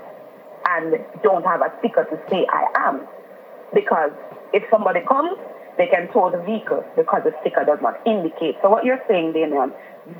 and 0.65 0.95
don't 1.23 1.43
have 1.45 1.61
a 1.61 1.73
sticker 1.79 2.05
to 2.05 2.19
say 2.29 2.45
I 2.47 2.87
am, 2.87 3.01
because 3.73 4.11
if 4.53 4.63
somebody 4.69 5.01
comes, 5.07 5.37
they 5.77 5.87
can 5.87 6.11
tow 6.11 6.29
the 6.29 6.43
vehicle 6.43 6.83
because 6.95 7.21
the 7.23 7.33
sticker 7.41 7.63
does 7.63 7.79
not 7.81 7.99
indicate. 8.05 8.55
So 8.61 8.69
what 8.69 8.83
you're 8.83 9.01
saying, 9.07 9.33
Damian, 9.33 9.71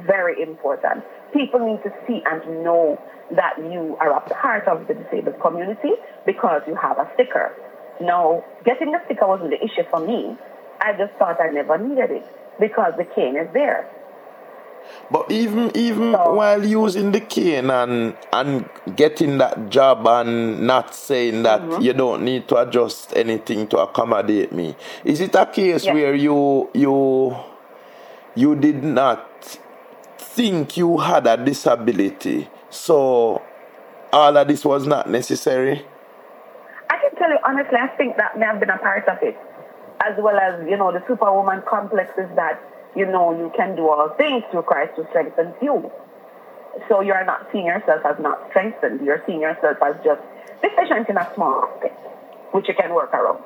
very 0.05 0.41
important. 0.41 1.03
People 1.33 1.59
need 1.59 1.83
to 1.83 1.91
see 2.07 2.21
and 2.25 2.63
know 2.63 2.99
that 3.35 3.57
you 3.59 3.97
are 3.99 4.11
a 4.15 4.21
part 4.21 4.67
of 4.67 4.87
the 4.87 4.93
disabled 4.93 5.39
community 5.41 5.91
because 6.25 6.61
you 6.67 6.75
have 6.75 6.97
a 6.97 7.09
sticker. 7.13 7.53
Now, 8.01 8.43
getting 8.63 8.91
the 8.91 8.99
sticker 9.05 9.27
wasn't 9.27 9.51
the 9.51 9.61
issue 9.63 9.83
for 9.89 9.99
me. 9.99 10.37
I 10.81 10.93
just 10.93 11.13
thought 11.19 11.41
I 11.41 11.49
never 11.49 11.77
needed 11.77 12.11
it 12.11 12.25
because 12.59 12.93
the 12.97 13.03
cane 13.03 13.35
is 13.35 13.51
there. 13.53 13.87
But 15.11 15.31
even 15.31 15.71
even 15.75 16.13
So- 16.13 16.33
while 16.33 16.63
using 16.63 17.11
the 17.11 17.19
cane 17.19 17.69
and 17.71 18.15
and 18.31 18.69
getting 18.95 19.37
that 19.39 19.69
job 19.69 20.05
and 20.07 20.61
not 20.67 20.93
saying 20.93 21.43
that 21.43 21.61
Mm-hmm. 21.61 21.81
you 21.81 21.93
don't 21.93 22.23
need 22.23 22.47
to 22.49 22.57
adjust 22.57 23.15
anything 23.15 23.67
to 23.67 23.79
accommodate 23.79 24.51
me, 24.51 24.75
is 25.03 25.19
it 25.21 25.35
a 25.35 25.45
case 25.45 25.85
where 25.85 26.13
you 26.13 26.69
you 26.73 27.35
you 28.35 28.55
did 28.55 28.83
not 28.83 29.25
think 30.17 30.77
you 30.77 30.97
had 30.97 31.25
a 31.27 31.35
disability, 31.37 32.47
so 32.69 33.41
all 34.13 34.37
of 34.37 34.47
this 34.47 34.63
was 34.63 34.85
not 34.85 35.09
necessary? 35.09 35.85
I 36.89 36.97
can 36.97 37.15
tell 37.17 37.29
you 37.29 37.37
honestly, 37.43 37.77
I 37.77 37.87
think 37.97 38.17
that 38.17 38.37
may 38.37 38.45
have 38.45 38.59
been 38.59 38.69
a 38.69 38.77
part 38.77 39.07
of 39.07 39.17
it, 39.21 39.37
as 40.01 40.13
well 40.19 40.37
as 40.37 40.67
you 40.69 40.77
know 40.77 40.91
the 40.91 41.03
superwoman 41.07 41.63
complex 41.67 42.11
is 42.17 42.29
that 42.35 42.61
you 42.95 43.05
know 43.05 43.37
you 43.37 43.51
can 43.55 43.75
do 43.75 43.87
all 43.87 44.09
things 44.17 44.43
through 44.51 44.63
Christ 44.63 44.93
who 44.95 45.05
strengthens 45.09 45.55
you. 45.61 45.91
So 46.87 47.01
you 47.01 47.13
are 47.13 47.25
not 47.25 47.47
seeing 47.51 47.65
yourself 47.65 48.05
as 48.05 48.19
not 48.19 48.47
strengthened. 48.49 49.01
You're 49.05 49.23
seeing 49.25 49.41
yourself 49.41 49.77
as 49.83 49.95
just 50.03 50.21
deficient 50.61 51.09
in 51.09 51.17
a 51.17 51.27
small 51.35 51.65
aspect, 51.65 51.97
which 52.53 52.67
you 52.67 52.73
can 52.73 52.93
work 52.93 53.13
around. 53.13 53.43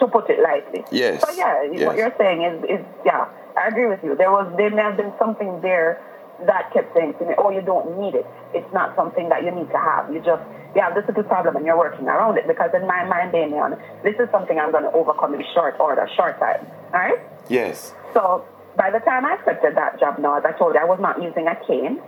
To 0.00 0.08
put 0.08 0.28
it 0.28 0.40
lightly. 0.42 0.84
Yes, 0.90 1.22
So 1.22 1.30
yeah, 1.32 1.70
yes. 1.70 1.86
what 1.86 1.96
you're 1.96 2.14
saying 2.18 2.42
is, 2.42 2.80
is 2.80 2.86
yeah, 3.06 3.28
I 3.56 3.68
agree 3.68 3.86
with 3.86 4.02
you. 4.02 4.16
There 4.16 4.30
was 4.30 4.52
there 4.56 4.70
may 4.70 4.82
have 4.82 4.96
been 4.96 5.12
something 5.18 5.60
there 5.60 6.02
that 6.46 6.72
kept 6.72 6.94
saying 6.94 7.14
to 7.18 7.24
me, 7.24 7.34
"Oh, 7.38 7.50
you 7.50 7.60
don't 7.60 7.98
need 7.98 8.14
it. 8.14 8.26
It's 8.52 8.72
not 8.72 8.94
something 8.96 9.28
that 9.28 9.44
you 9.44 9.50
need 9.50 9.70
to 9.70 9.78
have. 9.78 10.12
You 10.12 10.20
just 10.20 10.42
you 10.74 10.80
have 10.82 10.94
this 10.94 11.06
little 11.06 11.24
problem 11.24 11.56
and 11.56 11.64
you're 11.64 11.78
working 11.78 12.08
around 12.08 12.38
it." 12.38 12.46
Because 12.46 12.70
in 12.74 12.86
my 12.86 13.04
mind, 13.04 13.32
Damian, 13.32 13.76
this 14.02 14.16
is 14.18 14.28
something 14.30 14.58
I'm 14.58 14.72
going 14.72 14.84
to 14.84 14.92
overcome 14.92 15.34
in 15.34 15.44
short 15.54 15.78
order, 15.78 16.08
short 16.16 16.38
time. 16.38 16.66
All 16.92 17.00
right. 17.00 17.20
Yes. 17.48 17.94
So 18.12 18.44
by 18.76 18.90
the 18.90 19.00
time 19.00 19.24
I 19.24 19.34
accepted 19.34 19.76
that 19.76 20.00
job, 20.00 20.18
now 20.18 20.36
as 20.38 20.44
I 20.44 20.52
told 20.52 20.74
you, 20.74 20.80
I 20.80 20.84
was 20.84 20.98
not 21.00 21.22
using 21.22 21.46
a 21.46 21.56
cane. 21.66 22.00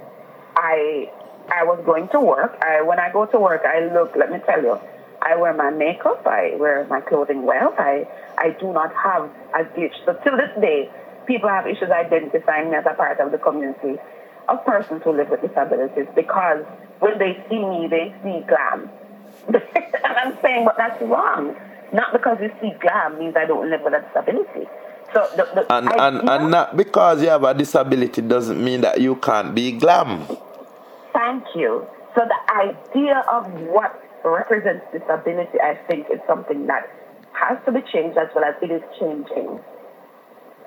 I 0.57 1.11
I 1.51 1.65
was 1.65 1.81
going 1.87 2.09
to 2.09 2.21
work. 2.21 2.59
I 2.63 2.83
when 2.83 2.99
I 2.99 3.13
go 3.13 3.27
to 3.27 3.39
work, 3.39 3.63
I 3.65 3.87
look. 3.93 4.17
Let 4.17 4.33
me 4.33 4.41
tell 4.45 4.63
you, 4.63 4.79
I 5.23 5.37
wear 5.37 5.55
my 5.55 5.71
makeup. 5.71 6.27
I 6.27 6.57
wear 6.59 6.85
my 6.91 7.01
clothing 7.01 7.43
well. 7.45 7.75
I 7.79 8.09
I 8.39 8.51
do 8.51 8.73
not 8.73 8.93
have 8.95 9.31
a 9.55 9.65
glitch. 9.65 9.95
So 10.05 10.15
till 10.25 10.37
this 10.37 10.51
day, 10.61 10.91
people 11.27 11.49
have 11.49 11.67
issues 11.67 11.91
identifying 11.91 12.71
me 12.71 12.77
as 12.77 12.87
a 12.87 12.95
part 12.95 13.21
of 13.21 13.31
the 13.31 13.39
community 13.39 13.99
of 14.49 14.65
persons 14.65 15.03
who 15.05 15.13
live 15.13 15.29
with 15.31 15.43
disabilities 15.43 16.07
because 16.15 16.65
when 17.01 17.19
they 17.19 17.43
see 17.49 17.59
me, 17.59 17.89
they 17.89 18.15
see 18.23 18.45
glam. 18.47 18.91
and 19.49 20.17
I'm 20.17 20.37
saying, 20.43 20.65
but 20.65 20.77
that's 20.77 21.01
wrong. 21.03 21.57
Not 21.93 22.13
because 22.13 22.39
you 22.41 22.51
see 22.61 22.73
glam 22.81 23.19
means 23.19 23.37
I 23.37 23.45
don't 23.45 23.71
live 23.71 23.83
with 23.83 23.95
a 23.95 24.01
disability. 24.01 24.69
So 25.15 25.29
the, 25.37 25.45
the 25.55 25.73
And, 25.73 25.89
and, 25.93 26.29
and 26.29 26.51
not 26.51 26.77
because 26.77 27.23
you 27.23 27.29
have 27.29 27.45
a 27.45 27.55
disability 27.55 28.23
doesn't 28.23 28.63
mean 28.63 28.81
that 28.81 29.01
you 29.01 29.17
can't 29.17 29.55
be 29.55 29.73
glam. 29.73 30.27
Thank 31.13 31.45
you. 31.55 31.87
So 32.15 32.23
the 32.27 32.53
idea 32.53 33.25
of 33.31 33.51
what 33.69 34.03
represents 34.25 34.85
disability, 34.93 35.61
I 35.61 35.79
think, 35.87 36.07
is 36.11 36.19
something 36.27 36.67
that 36.67 36.91
has 37.33 37.59
to 37.67 37.73
be 37.73 37.81
changed 37.93 38.19
as 38.19 38.29
well 38.35 38.45
as 38.45 38.55
it 38.63 38.71
is 38.71 38.83
changing. 38.99 39.61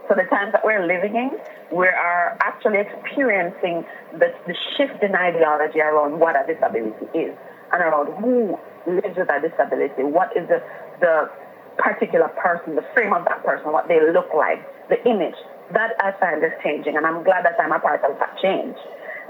So 0.10 0.16
the 0.16 0.26
times 0.26 0.53
that 0.53 0.66
we're 0.66 0.88
living 0.88 1.16
in, 1.16 1.38
we 1.72 1.86
are 1.86 2.36
actually 2.41 2.80
experiencing 2.80 3.86
the, 4.18 4.34
the 4.49 4.55
shift 4.76 5.03
in 5.03 5.14
ideology 5.14 5.80
around 5.80 6.20
what 6.20 6.34
a 6.34 6.41
disability 6.51 7.05
is 7.14 7.38
and 7.72 7.80
around 7.80 8.18
who 8.18 8.57
lives 8.89 9.16
with 9.16 9.30
a 9.30 9.39
disability, 9.39 10.01
what 10.01 10.36
is 10.36 10.49
the, 10.49 10.66
the 10.99 11.30
particular 11.78 12.28
person, 12.41 12.74
the 12.74 12.86
frame 12.95 13.14
of 13.14 13.24
that 13.26 13.45
person, 13.45 13.72
what 13.72 13.88
they 13.88 14.01
look 14.12 14.34
like, 14.34 14.57
the 14.89 14.97
image. 15.07 15.38
That 15.74 15.93
I 16.01 16.18
find 16.20 16.43
is 16.43 16.57
changing, 16.64 16.97
and 16.97 17.05
I'm 17.05 17.24
glad 17.24 17.45
that 17.45 17.62
I'm 17.62 17.72
a 17.72 17.78
part 17.78 18.03
of 18.03 18.18
that 18.18 18.34
change. 18.41 18.76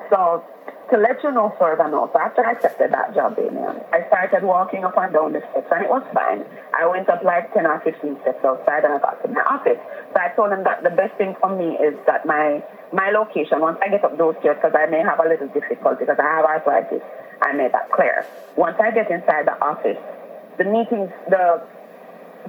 So 0.10 0.46
to 0.92 0.98
let 0.98 1.22
you 1.24 1.32
know 1.32 1.54
further 1.58 1.86
so 1.90 2.20
after 2.20 2.46
I 2.46 2.54
accepted 2.54 2.92
that 2.92 3.14
job, 3.14 3.36
Damian, 3.36 3.82
I 3.94 4.06
started 4.08 4.44
walking 4.44 4.84
up 4.84 4.98
and 4.98 5.14
down 5.14 5.34
the 5.34 5.42
steps 5.52 5.70
and 5.72 5.86
it 5.86 5.90
was 5.90 6.04
fine. 6.14 6.46
I 6.74 6.86
went 6.88 7.10
up 7.10 7.24
like 7.24 7.54
10 7.54 7.66
or 7.66 7.80
15 7.82 8.18
steps 8.22 8.44
outside 8.44 8.84
and 8.84 8.94
I 8.94 9.00
got 9.00 9.22
to 9.22 9.28
my 9.30 9.42
office. 9.46 9.80
So 10.14 10.18
I 10.20 10.34
told 10.36 10.52
him 10.52 10.64
that 10.64 10.84
the 10.84 10.90
best 10.90 11.16
thing 11.18 11.36
for 11.40 11.50
me 11.50 11.78
is 11.78 11.94
that 12.06 12.26
my 12.26 12.64
my 12.92 13.12
location, 13.12 13.62
once 13.62 13.78
I 13.82 13.90
get 13.90 14.04
up 14.04 14.18
those 14.18 14.36
stairs, 14.42 14.58
because 14.58 14.74
I 14.74 14.90
may 14.90 15.06
have 15.06 15.22
a 15.22 15.30
little 15.30 15.48
difficulty 15.50 16.06
because 16.06 16.18
I 16.18 16.26
have 16.26 16.46
arthritis, 16.46 17.06
I 17.42 17.54
made 17.54 17.72
that 17.74 17.92
clear. 17.92 18.26
Once 18.58 18.78
I 18.82 18.90
get 18.90 19.12
inside 19.12 19.46
the 19.46 19.58
office, 19.62 20.02
the 20.58 20.66
meetings, 20.66 21.14
the 21.30 21.62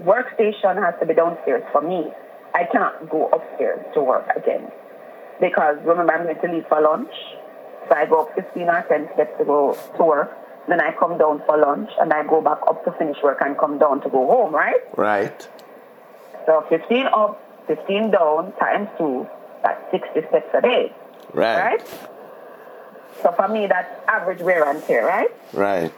workstation 0.01 0.81
has 0.81 0.95
to 1.01 1.07
be 1.07 1.15
downstairs 1.15 1.63
for 1.73 1.83
me. 1.83 2.09
I 2.55 2.65
cannot 2.73 3.09
go 3.11 3.29
upstairs 3.29 3.85
to 3.95 4.01
work 4.03 4.27
again 4.35 4.73
because 5.41 5.77
remember 5.85 6.13
I'm 6.13 6.25
going 6.25 6.41
to 6.41 6.53
leave 6.53 6.67
for 6.69 6.81
lunch. 6.81 7.13
So 7.91 7.97
I 7.97 8.07
go 8.07 8.23
up 8.23 8.35
15 8.37 8.69
or 8.69 8.83
10 8.89 9.09
steps 9.15 9.37
to 9.39 9.45
go 9.45 9.77
to 9.97 10.05
work. 10.05 10.37
Then 10.69 10.81
I 10.81 10.93
come 10.93 11.19
down 11.19 11.43
for 11.45 11.59
lunch 11.59 11.91
and 12.01 12.13
I 12.13 12.23
go 12.25 12.41
back 12.41 12.59
up 12.69 12.85
to 12.85 12.93
finish 12.93 13.17
work 13.23 13.39
and 13.41 13.59
come 13.59 13.79
down 13.79 14.01
to 14.03 14.09
go 14.09 14.27
home, 14.27 14.55
right? 14.55 14.81
Right. 14.97 15.49
So 16.47 16.65
15 16.69 17.07
up, 17.07 17.43
15 17.67 18.13
down 18.13 18.53
times 18.61 18.89
two, 18.97 19.27
that's 19.65 19.83
60 19.91 20.21
steps 20.29 20.55
a 20.55 20.61
day, 20.63 20.93
Right. 21.35 21.57
right? 21.59 21.89
So 23.23 23.33
for 23.33 23.49
me, 23.49 23.67
that's 23.67 23.91
average 24.07 24.41
wear 24.41 24.69
and 24.71 24.83
tear, 24.85 25.05
right? 25.05 25.31
Right. 25.53 25.93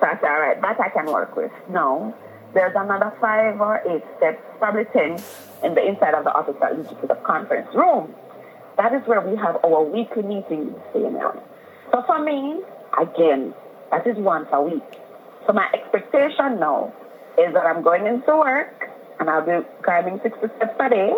So 0.00 0.06
I 0.06 0.14
said, 0.20 0.24
all 0.24 0.40
right, 0.40 0.60
that 0.62 0.80
I 0.80 0.88
can 0.90 1.06
work 1.06 1.34
with. 1.36 1.50
No, 1.68 2.14
there's 2.54 2.74
another 2.76 3.12
five 3.20 3.60
or 3.60 3.82
eight 3.90 4.04
steps, 4.18 4.40
probably 4.58 4.84
ten, 4.86 5.20
in 5.64 5.74
the 5.74 5.84
inside 5.84 6.14
of 6.14 6.24
the 6.24 6.32
office 6.32 6.54
that 6.60 6.76
leads 6.76 6.90
you 6.90 6.96
to 7.00 7.06
the 7.08 7.16
conference 7.16 7.68
room. 7.74 8.14
That 8.76 8.92
is 8.92 9.06
where 9.06 9.20
we 9.20 9.36
have 9.36 9.56
our 9.64 9.82
weekly 9.84 10.22
meetings, 10.22 10.74
you 10.94 11.10
know. 11.10 11.40
So 11.92 12.02
for 12.06 12.18
me, 12.22 12.60
again, 13.00 13.54
that 13.90 14.06
is 14.06 14.16
once 14.16 14.48
a 14.52 14.60
week. 14.62 14.82
So 15.46 15.52
my 15.52 15.68
expectation 15.72 16.58
now 16.58 16.92
is 17.38 17.52
that 17.54 17.66
I'm 17.66 17.82
going 17.82 18.06
into 18.06 18.36
work 18.36 18.90
and 19.20 19.30
I'll 19.30 19.44
be 19.46 19.66
climbing 19.82 20.20
60 20.22 20.40
steps 20.56 20.74
a 20.80 20.88
day, 20.88 21.12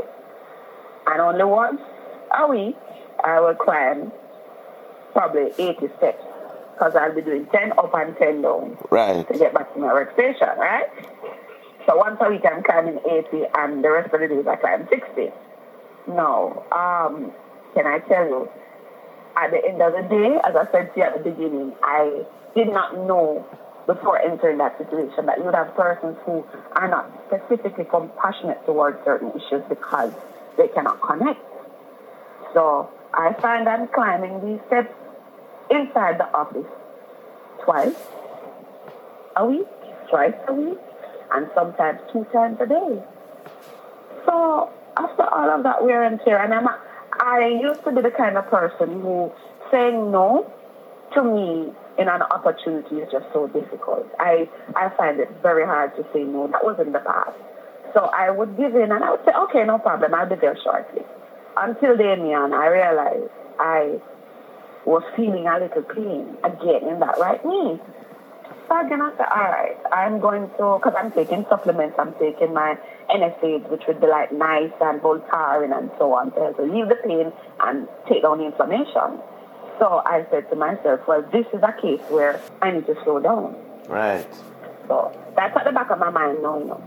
and 1.06 1.20
only 1.20 1.44
once 1.44 1.80
a 2.38 2.46
week 2.46 2.76
I 3.24 3.40
will 3.40 3.54
climb 3.54 4.12
probably 5.12 5.50
80 5.58 5.88
steps 5.96 6.22
because 6.74 6.94
I'll 6.94 7.14
be 7.14 7.22
doing 7.22 7.46
10 7.46 7.72
up 7.78 7.90
and 7.94 8.14
10 8.18 8.42
down 8.42 8.76
Right. 8.90 9.26
to 9.26 9.38
get 9.38 9.54
back 9.54 9.72
to 9.72 9.80
my 9.80 9.88
workstation, 9.88 10.58
right? 10.58 10.86
So 11.86 11.96
once 11.96 12.18
a 12.20 12.28
week 12.28 12.42
I'm 12.44 12.62
climbing 12.62 12.98
80 13.10 13.44
and 13.54 13.82
the 13.82 13.90
rest 13.90 14.12
of 14.12 14.20
the 14.20 14.28
days 14.28 14.46
I 14.46 14.56
climb 14.56 14.86
60. 14.90 15.30
No, 16.08 16.64
um, 16.70 17.32
can 17.76 17.86
I 17.86 17.98
tell 18.08 18.24
you, 18.24 18.48
at 19.36 19.50
the 19.50 19.60
end 19.68 19.82
of 19.82 19.92
the 19.92 20.08
day, 20.08 20.40
as 20.48 20.56
I 20.56 20.64
said 20.72 20.94
to 20.94 20.96
you 20.96 21.04
at 21.04 21.12
the 21.12 21.30
beginning, 21.30 21.74
I 21.82 22.24
did 22.54 22.68
not 22.68 22.96
know 22.96 23.44
before 23.86 24.18
entering 24.18 24.56
that 24.58 24.78
situation 24.78 25.26
that 25.26 25.36
you 25.38 25.44
would 25.44 25.54
have 25.54 25.76
persons 25.76 26.16
who 26.24 26.42
are 26.72 26.88
not 26.88 27.12
specifically 27.28 27.84
compassionate 27.84 28.64
towards 28.64 28.96
certain 29.04 29.30
issues 29.36 29.62
because 29.68 30.10
they 30.56 30.68
cannot 30.68 31.02
connect. 31.02 31.38
So 32.54 32.88
I 33.12 33.34
find 33.34 33.68
I'm 33.68 33.88
climbing 33.88 34.40
these 34.40 34.60
steps 34.68 34.92
inside 35.70 36.18
the 36.18 36.32
office 36.32 36.66
twice 37.62 37.94
a 39.36 39.44
week, 39.44 39.68
twice 40.08 40.34
a 40.48 40.54
week, 40.54 40.78
and 41.30 41.46
sometimes 41.54 42.00
two 42.10 42.24
times 42.32 42.56
a 42.60 42.66
day. 42.66 43.04
So 44.24 44.72
after 44.96 45.24
all 45.28 45.50
of 45.50 45.62
that 45.64 45.84
wear 45.84 46.04
and 46.04 46.18
tear, 46.24 46.42
and 46.42 46.54
I'm 46.54 46.66
a, 46.66 46.80
I 47.26 47.48
used 47.60 47.82
to 47.82 47.90
be 47.90 48.02
the 48.02 48.12
kind 48.12 48.38
of 48.38 48.46
person 48.46 49.02
who 49.02 49.32
saying 49.72 50.12
no 50.12 50.48
to 51.12 51.24
me 51.24 51.72
in 51.98 52.08
an 52.08 52.22
opportunity 52.22 53.02
is 53.02 53.10
just 53.10 53.26
so 53.32 53.48
difficult. 53.48 54.06
I 54.20 54.48
I 54.76 54.90
find 54.96 55.18
it 55.18 55.28
very 55.42 55.66
hard 55.66 55.96
to 55.96 56.06
say 56.12 56.22
no. 56.22 56.46
That 56.46 56.62
was 56.62 56.78
in 56.78 56.92
the 56.92 57.00
past. 57.00 57.34
So 57.94 58.04
I 58.14 58.30
would 58.30 58.56
give 58.56 58.76
in 58.76 58.92
and 58.92 59.02
I 59.02 59.10
would 59.10 59.24
say, 59.24 59.32
okay, 59.34 59.64
no 59.64 59.78
problem, 59.78 60.14
I'll 60.14 60.28
be 60.28 60.36
there 60.36 60.56
shortly. 60.62 61.02
Until 61.56 61.96
then, 61.96 62.22
man, 62.22 62.52
I 62.54 62.66
realized 62.68 63.32
I 63.58 63.98
was 64.84 65.02
feeling 65.16 65.48
a 65.48 65.58
little 65.58 65.82
pain 65.82 66.36
again 66.44 66.86
in 66.86 67.00
that 67.00 67.18
right 67.18 67.44
knee. 67.44 67.80
So 68.68 68.86
again, 68.86 69.02
I 69.02 69.10
said, 69.16 69.26
all 69.34 69.50
right, 69.50 69.78
I'm 69.90 70.20
going 70.20 70.48
to, 70.58 70.78
because 70.78 70.94
I'm 70.96 71.10
taking 71.10 71.44
supplements, 71.48 71.96
I'm 71.98 72.14
taking 72.20 72.54
my 72.54 72.78
NSAIDs, 73.10 73.68
which 73.70 73.82
would 73.86 74.00
be 74.00 74.06
like 74.06 74.32
NICE 74.32 74.72
and 74.80 75.00
Voltaren 75.00 75.76
and 75.76 75.90
so 75.98 76.12
on, 76.12 76.32
to 76.32 76.40
help 76.40 76.58
relieve 76.58 76.88
the 76.88 76.96
pain 76.96 77.32
and 77.60 77.88
take 78.08 78.22
down 78.22 78.38
the 78.38 78.46
inflammation. 78.46 79.20
So 79.78 80.02
I 80.04 80.26
said 80.30 80.48
to 80.50 80.56
myself, 80.56 81.00
well, 81.06 81.22
this 81.32 81.46
is 81.52 81.62
a 81.62 81.74
case 81.80 82.00
where 82.08 82.40
I 82.62 82.70
need 82.70 82.86
to 82.86 82.96
slow 83.04 83.20
down. 83.20 83.56
Right. 83.88 84.26
So 84.88 85.12
that's 85.36 85.56
at 85.56 85.64
the 85.64 85.72
back 85.72 85.90
of 85.90 85.98
my 85.98 86.10
mind 86.10 86.42
now, 86.42 86.58
you 86.58 86.64
know. 86.64 86.82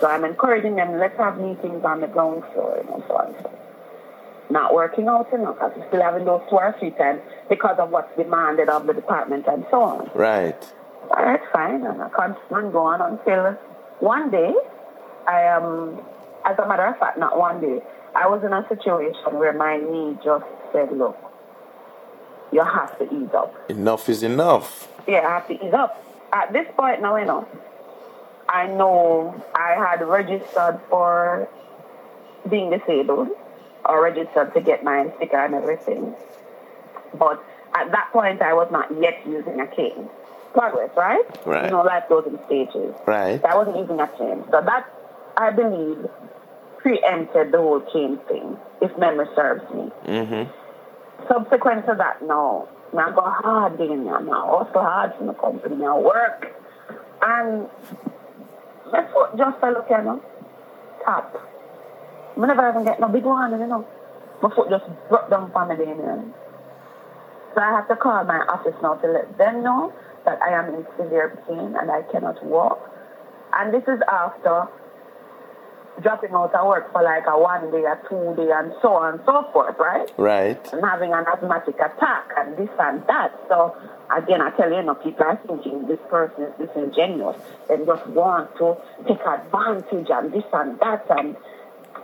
So 0.00 0.06
I'm 0.06 0.24
encouraging 0.24 0.76
them, 0.76 0.98
let's 0.98 1.16
have 1.16 1.38
meetings 1.38 1.84
on 1.84 2.00
the 2.00 2.06
ground 2.06 2.44
floor, 2.52 2.78
you 2.82 2.88
know, 2.88 3.04
so 3.08 3.16
on. 3.16 3.34
So 3.42 3.58
not 4.50 4.74
working 4.74 5.08
out, 5.08 5.28
you 5.32 5.38
know, 5.38 5.52
because 5.52 5.72
we're 5.76 5.88
still 5.88 6.02
having 6.02 6.24
those 6.24 6.42
two 6.48 6.56
or 6.56 6.74
three 6.78 6.90
times 6.90 7.20
because 7.48 7.76
of 7.78 7.90
what's 7.90 8.14
demanded 8.16 8.68
of 8.68 8.86
the 8.86 8.94
department 8.94 9.46
and 9.46 9.66
so 9.70 9.82
on. 9.82 10.10
Right. 10.14 10.56
All 11.10 11.24
right, 11.24 11.40
fine. 11.52 11.84
And 11.84 12.02
I 12.02 12.08
continue 12.08 12.72
go 12.72 12.80
on 12.80 13.00
until 13.00 13.52
one 14.00 14.30
day, 14.30 14.54
I 15.28 15.42
am, 15.42 16.00
as 16.44 16.58
a 16.58 16.66
matter 16.66 16.86
of 16.86 16.98
fact, 16.98 17.18
not 17.18 17.38
one 17.38 17.60
day, 17.60 17.82
I 18.14 18.26
was 18.28 18.42
in 18.42 18.52
a 18.52 18.66
situation 18.68 19.38
where 19.38 19.52
my 19.52 19.76
knee 19.76 20.16
just 20.24 20.46
said, 20.72 20.90
look, 20.90 21.16
you 22.50 22.64
have 22.64 22.98
to 22.98 23.04
ease 23.04 23.28
up. 23.34 23.54
Enough 23.70 24.08
is 24.08 24.22
enough. 24.22 24.88
Yeah, 25.06 25.18
I 25.18 25.30
have 25.34 25.46
to 25.48 25.54
ease 25.54 25.74
up. 25.74 26.02
At 26.32 26.52
this 26.52 26.66
point 26.76 27.02
now, 27.02 27.16
you 27.16 27.26
know, 27.26 27.46
I 28.48 28.66
know 28.66 29.44
I 29.54 29.74
had 29.74 30.06
registered 30.06 30.80
for 30.88 31.48
being 32.48 32.70
disabled 32.70 33.28
or 33.84 34.02
registered 34.02 34.54
to 34.54 34.60
get 34.62 34.82
my 34.82 35.12
sticker 35.16 35.36
and 35.36 35.54
everything. 35.54 36.14
But 37.14 37.44
at 37.74 37.90
that 37.92 38.10
point, 38.12 38.40
I 38.40 38.54
was 38.54 38.68
not 38.70 38.90
yet 39.00 39.20
using 39.26 39.60
a 39.60 39.66
cane. 39.66 40.08
Progress, 40.54 40.90
right? 40.96 41.24
Right. 41.46 41.64
You 41.66 41.70
know, 41.70 41.82
life 41.82 42.04
goes 42.08 42.26
in 42.26 42.38
stages. 42.46 42.94
Right. 43.06 43.40
So 43.40 43.48
I 43.48 43.54
wasn't 43.54 43.76
using 43.76 44.00
a 44.00 44.08
cane. 44.08 44.44
So 44.50 44.62
that, 44.62 44.88
I 45.38 45.50
believe, 45.50 46.04
preempted 46.78 47.52
the 47.52 47.58
whole 47.58 47.80
cane 47.92 48.18
thing, 48.28 48.56
if 48.82 48.96
memory 48.98 49.26
serves 49.36 49.62
me. 49.72 49.90
Mm-hmm. 50.04 50.50
Subsequent 51.28 51.86
to 51.86 51.94
that, 51.96 52.22
no. 52.22 52.68
I 52.92 53.10
go 53.14 53.22
hard 53.22 53.80
in 53.80 54.04
there 54.04 54.20
now. 54.20 54.48
Also 54.48 54.80
hard 54.80 55.12
in 55.20 55.26
the 55.26 55.34
company. 55.34 55.84
I 55.84 55.94
work. 55.98 56.46
And 57.22 57.68
my 58.90 59.06
foot 59.12 59.36
just 59.36 59.60
fell 59.60 59.72
look, 59.72 59.86
you 59.90 60.02
know, 60.02 60.22
tap. 61.04 61.36
I 62.36 62.46
never 62.46 62.70
even 62.70 62.84
get 62.84 62.98
no 62.98 63.08
big 63.08 63.24
one, 63.24 63.50
you 63.52 63.66
know. 63.66 63.86
My 64.42 64.50
foot 64.54 64.70
just 64.70 64.84
broke 65.08 65.30
down 65.30 65.52
for 65.52 65.66
me 65.66 65.76
you 65.78 65.94
know. 65.94 66.34
So 67.54 67.60
I 67.60 67.70
have 67.70 67.88
to 67.88 67.96
call 67.96 68.24
my 68.24 68.40
office 68.48 68.74
now 68.82 68.94
to 68.94 69.06
let 69.06 69.36
them 69.36 69.62
know 69.62 69.92
that 70.24 70.40
I 70.42 70.50
am 70.50 70.74
in 70.74 70.86
severe 70.96 71.42
pain 71.46 71.74
and 71.78 71.90
I 71.90 72.02
cannot 72.10 72.42
walk. 72.44 72.78
And 73.52 73.72
this 73.74 73.82
is 73.82 74.00
after 74.08 74.68
dropping 76.02 76.32
out 76.32 76.54
of 76.54 76.66
work 76.66 76.92
for 76.92 77.02
like 77.02 77.24
a 77.26 77.38
one 77.38 77.70
day, 77.70 77.84
a 77.84 77.98
two 78.08 78.34
day, 78.36 78.50
and 78.52 78.72
so 78.80 78.94
on 78.94 79.14
and 79.14 79.22
so 79.26 79.48
forth, 79.52 79.76
right? 79.78 80.08
Right. 80.16 80.72
and 80.72 80.84
having 80.84 81.12
an 81.12 81.24
asthmatic 81.26 81.76
attack 81.76 82.30
and 82.36 82.56
this 82.56 82.70
and 82.78 83.02
that. 83.06 83.34
So 83.48 83.76
again, 84.14 84.40
I 84.40 84.50
tell 84.50 84.70
you, 84.70 84.76
you 84.76 84.82
know, 84.82 84.94
people 84.94 85.24
are 85.24 85.40
thinking 85.46 85.86
this 85.86 86.00
person 86.10 86.44
is 86.44 86.52
disingenuous 86.58 87.36
and 87.68 87.86
just 87.86 88.06
want 88.08 88.56
to 88.58 88.76
take 89.06 89.20
advantage 89.20 90.08
and 90.10 90.32
this 90.32 90.44
and 90.52 90.78
that. 90.80 91.06
And 91.10 91.36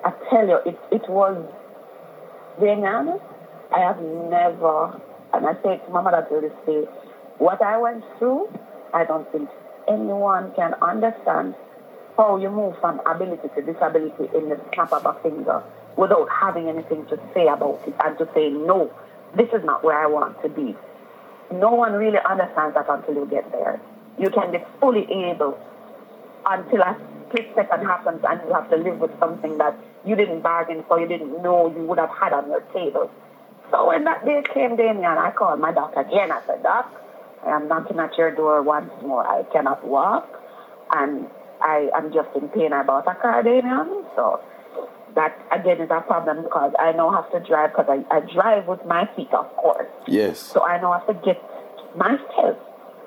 I 0.04 0.12
tell 0.30 0.46
you, 0.46 0.58
it, 0.66 0.78
it 0.90 1.08
was, 1.08 1.36
being 2.60 2.84
honest, 2.84 3.24
I 3.74 3.80
have 3.80 4.00
never, 4.00 5.00
and 5.32 5.46
I 5.46 5.54
say 5.62 5.78
to 5.84 5.90
my 5.90 6.02
mother 6.02 6.26
to 6.28 6.40
this 6.40 6.52
day, 6.66 6.84
what 7.38 7.60
I 7.62 7.78
went 7.78 8.04
through, 8.18 8.48
I 8.92 9.04
don't 9.04 9.30
think 9.32 9.48
anyone 9.88 10.52
can 10.54 10.74
understand 10.80 11.54
Oh, 12.16 12.22
how 12.22 12.36
you 12.36 12.48
move 12.48 12.76
from 12.80 13.00
ability 13.06 13.48
to 13.56 13.62
disability 13.62 14.30
in 14.36 14.48
the 14.48 14.60
snap 14.72 14.92
of 14.92 15.04
a 15.04 15.14
finger 15.20 15.62
without 15.96 16.28
having 16.30 16.68
anything 16.68 17.04
to 17.06 17.18
say 17.34 17.48
about 17.48 17.80
it 17.86 17.94
and 18.04 18.16
to 18.18 18.28
say, 18.34 18.50
no, 18.50 18.92
this 19.36 19.48
is 19.52 19.64
not 19.64 19.82
where 19.82 19.98
I 19.98 20.06
want 20.06 20.40
to 20.42 20.48
be. 20.48 20.76
No 21.52 21.72
one 21.72 21.92
really 21.94 22.18
understands 22.28 22.74
that 22.74 22.86
until 22.88 23.14
you 23.14 23.26
get 23.26 23.50
there. 23.50 23.80
You 24.18 24.30
can 24.30 24.52
be 24.52 24.58
fully 24.80 25.10
able 25.10 25.58
until 26.46 26.82
a 26.82 26.96
split 27.26 27.50
second 27.54 27.84
happens 27.84 28.20
and 28.28 28.40
you 28.46 28.54
have 28.54 28.70
to 28.70 28.76
live 28.76 29.00
with 29.00 29.10
something 29.18 29.58
that 29.58 29.76
you 30.04 30.14
didn't 30.14 30.42
bargain 30.42 30.84
for, 30.86 31.00
you 31.00 31.08
didn't 31.08 31.42
know 31.42 31.72
you 31.74 31.82
would 31.84 31.98
have 31.98 32.10
had 32.10 32.32
on 32.32 32.48
your 32.48 32.60
table. 32.72 33.10
So 33.70 33.88
when 33.88 34.04
that 34.04 34.24
day 34.24 34.42
came, 34.52 34.76
Damian, 34.76 35.18
I 35.18 35.32
called 35.32 35.58
my 35.58 35.72
doctor 35.72 36.00
again. 36.00 36.30
I 36.30 36.42
said, 36.46 36.62
Doc, 36.62 36.92
I 37.44 37.50
am 37.50 37.66
knocking 37.66 37.98
at 37.98 38.16
your 38.16 38.30
door 38.30 38.62
once 38.62 38.92
more. 39.02 39.26
I 39.26 39.42
cannot 39.44 39.84
walk 39.84 40.28
and 40.92 41.28
I 41.60 41.88
am 41.96 42.12
just 42.12 42.28
in 42.36 42.48
pain 42.48 42.72
about 42.72 43.06
a 43.06 43.14
car, 43.14 43.42
Damian. 43.42 44.04
So 44.16 44.40
that 45.14 45.38
again 45.52 45.80
is 45.80 45.90
a 45.90 46.00
problem 46.00 46.42
because 46.42 46.72
I 46.78 46.92
now 46.92 47.10
have 47.12 47.30
to 47.32 47.40
drive 47.46 47.70
because 47.70 47.86
I, 47.88 48.16
I 48.16 48.20
drive 48.20 48.66
with 48.66 48.84
my 48.86 49.08
feet, 49.16 49.32
of 49.32 49.48
course. 49.56 49.86
Yes. 50.06 50.38
So 50.40 50.62
I 50.64 50.80
now 50.80 50.92
have 50.92 51.06
to 51.06 51.14
get 51.24 51.40
myself 51.96 52.58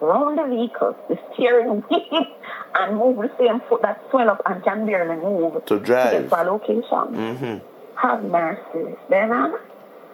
around 0.02 0.38
the 0.38 0.46
vehicle, 0.56 0.96
the 1.10 1.18
steering 1.34 1.82
wheel, 1.90 2.26
and 2.76 2.98
move 2.98 3.18
the 3.18 3.32
same 3.40 3.60
foot 3.68 3.82
that 3.82 4.02
swell 4.10 4.30
up 4.30 4.42
and 4.46 4.64
can 4.64 4.86
barely 4.86 5.16
move 5.22 5.66
To 5.66 5.80
drive. 5.80 6.12
get 6.12 6.30
to 6.30 6.42
a 6.42 6.44
location. 6.44 6.82
Mm-hmm. 6.92 7.58
Have 7.98 8.24
mercy. 8.24 8.96
Then 9.10 9.32
uh, 9.32 9.52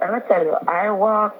let 0.01 0.13
me 0.13 0.19
tell 0.27 0.43
you, 0.43 0.55
I 0.67 0.89
walk 0.91 1.38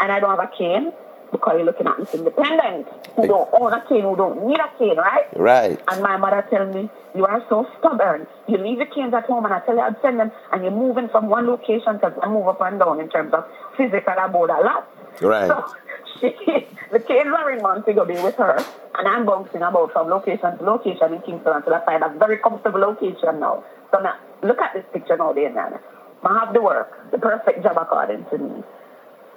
and 0.00 0.12
I 0.12 0.20
don't 0.20 0.30
have 0.30 0.38
a 0.38 0.50
cane 0.56 0.92
because 1.30 1.54
you're 1.56 1.64
looking 1.64 1.86
at 1.86 1.96
this 1.98 2.14
independent 2.14 2.86
who 3.16 3.26
don't 3.26 3.48
own 3.52 3.72
a 3.72 3.84
cane, 3.88 4.02
who 4.02 4.16
don't 4.16 4.46
need 4.46 4.58
a 4.58 4.70
cane, 4.78 4.96
right? 4.96 5.26
Right. 5.36 5.80
And 5.88 6.02
my 6.02 6.16
mother 6.16 6.44
tell 6.50 6.66
me, 6.66 6.90
you 7.14 7.24
are 7.24 7.44
so 7.48 7.66
stubborn. 7.78 8.26
You 8.48 8.58
leave 8.58 8.78
your 8.78 8.86
canes 8.86 9.14
at 9.14 9.24
home 9.24 9.44
and 9.44 9.54
I 9.54 9.60
tell 9.60 9.74
you 9.74 9.80
I'd 9.80 10.00
send 10.02 10.18
them 10.20 10.30
and 10.52 10.62
you're 10.62 10.72
moving 10.72 11.08
from 11.08 11.28
one 11.28 11.46
location 11.46 12.00
to 12.00 12.28
move 12.28 12.48
up 12.48 12.60
and 12.60 12.78
down 12.78 13.00
in 13.00 13.08
terms 13.08 13.32
of 13.32 13.44
physical 13.76 14.12
about 14.12 14.50
a 14.50 14.60
lot. 14.62 14.88
Right. 15.20 15.48
So 15.48 15.74
she, 16.20 16.28
the 16.92 17.00
canes 17.00 17.32
are 17.36 17.50
in 17.52 17.62
Montego 17.62 18.04
Bay 18.04 18.22
with 18.22 18.36
her 18.36 18.56
and 18.98 19.08
I'm 19.08 19.24
bouncing 19.24 19.62
about 19.62 19.92
from 19.92 20.08
location 20.08 20.58
to 20.58 20.64
location 20.64 21.14
in 21.14 21.22
Kingston 21.22 21.52
until 21.54 21.74
I 21.74 21.84
find 21.84 22.02
a 22.02 22.08
very 22.18 22.38
comfortable 22.38 22.80
location 22.80 23.40
now. 23.40 23.64
So 23.90 24.00
now, 24.00 24.14
look 24.42 24.60
at 24.60 24.74
this 24.74 24.84
picture 24.92 25.16
now, 25.16 25.32
there, 25.32 25.50
Nana. 25.50 25.80
I 26.22 26.38
have 26.44 26.52
the 26.52 26.60
work, 26.60 27.10
the 27.10 27.18
perfect 27.18 27.62
job 27.62 27.78
according 27.80 28.26
to 28.26 28.38
me. 28.38 28.62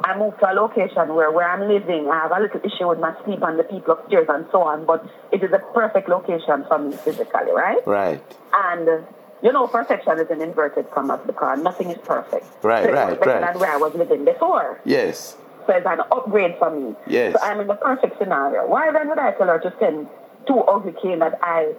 I 0.04 0.18
moved 0.18 0.39
to 0.39 0.52
a 0.52 0.54
location 0.54 1.16
where, 1.16 1.32
where 1.32 1.50
I'm 1.50 1.68
living, 1.68 2.10
I 2.10 2.22
have 2.24 2.32
a 2.32 2.41
little 2.41 2.62
issue 2.64 2.89
with 2.89 3.00
my 3.00 3.16
sleep 3.24 3.41
and 3.41 3.58
the 3.58 3.64
people 3.64 3.94
upstairs 3.94 4.28
and 4.30 4.46
so 4.52 4.64
on, 4.64 4.86
but 4.86 5.06
it 5.32 5.44
is 5.44 5.52
a 5.52 5.60
perfect 5.74 6.10
location 6.10 6.66
for 6.68 6.78
me 6.78 6.96
physically, 6.98 7.52
right? 7.54 7.86
Right. 7.88 8.22
And 8.54 9.06
you 9.44 9.52
know, 9.52 9.68
perfection 9.68 10.20
is 10.20 10.30
an 10.30 10.41
inverted 10.41 10.89
commas 10.91 11.20
because 11.26 11.60
nothing 11.62 11.91
is 11.91 11.98
perfect. 12.06 12.46
Right, 12.64 12.86
so 12.86 12.94
right, 12.94 13.26
right. 13.26 13.41
than 13.41 13.60
where 13.60 13.72
I 13.72 13.78
was 13.78 13.94
living 13.94 14.24
before. 14.24 14.80
Yes. 14.86 15.36
So 15.68 15.74
it's 15.74 15.86
an 15.86 16.00
upgrade 16.12 16.56
for 16.58 16.72
me. 16.72 16.96
Yes. 17.08 17.34
So 17.34 17.39
I'm 17.44 17.60
in 17.60 17.68
the 17.68 17.76
perfect 17.76 18.18
scenario. 18.20 18.68
Why 18.68 18.91
then 18.91 19.10
would 19.10 19.20
I 19.20 19.32
tell 19.34 19.48
her 19.48 19.60
to 19.60 19.74
send 19.80 20.08
two 20.48 20.60
ugly 20.60 20.94
cane 21.02 21.20
that 21.20 21.39
I 21.41 21.74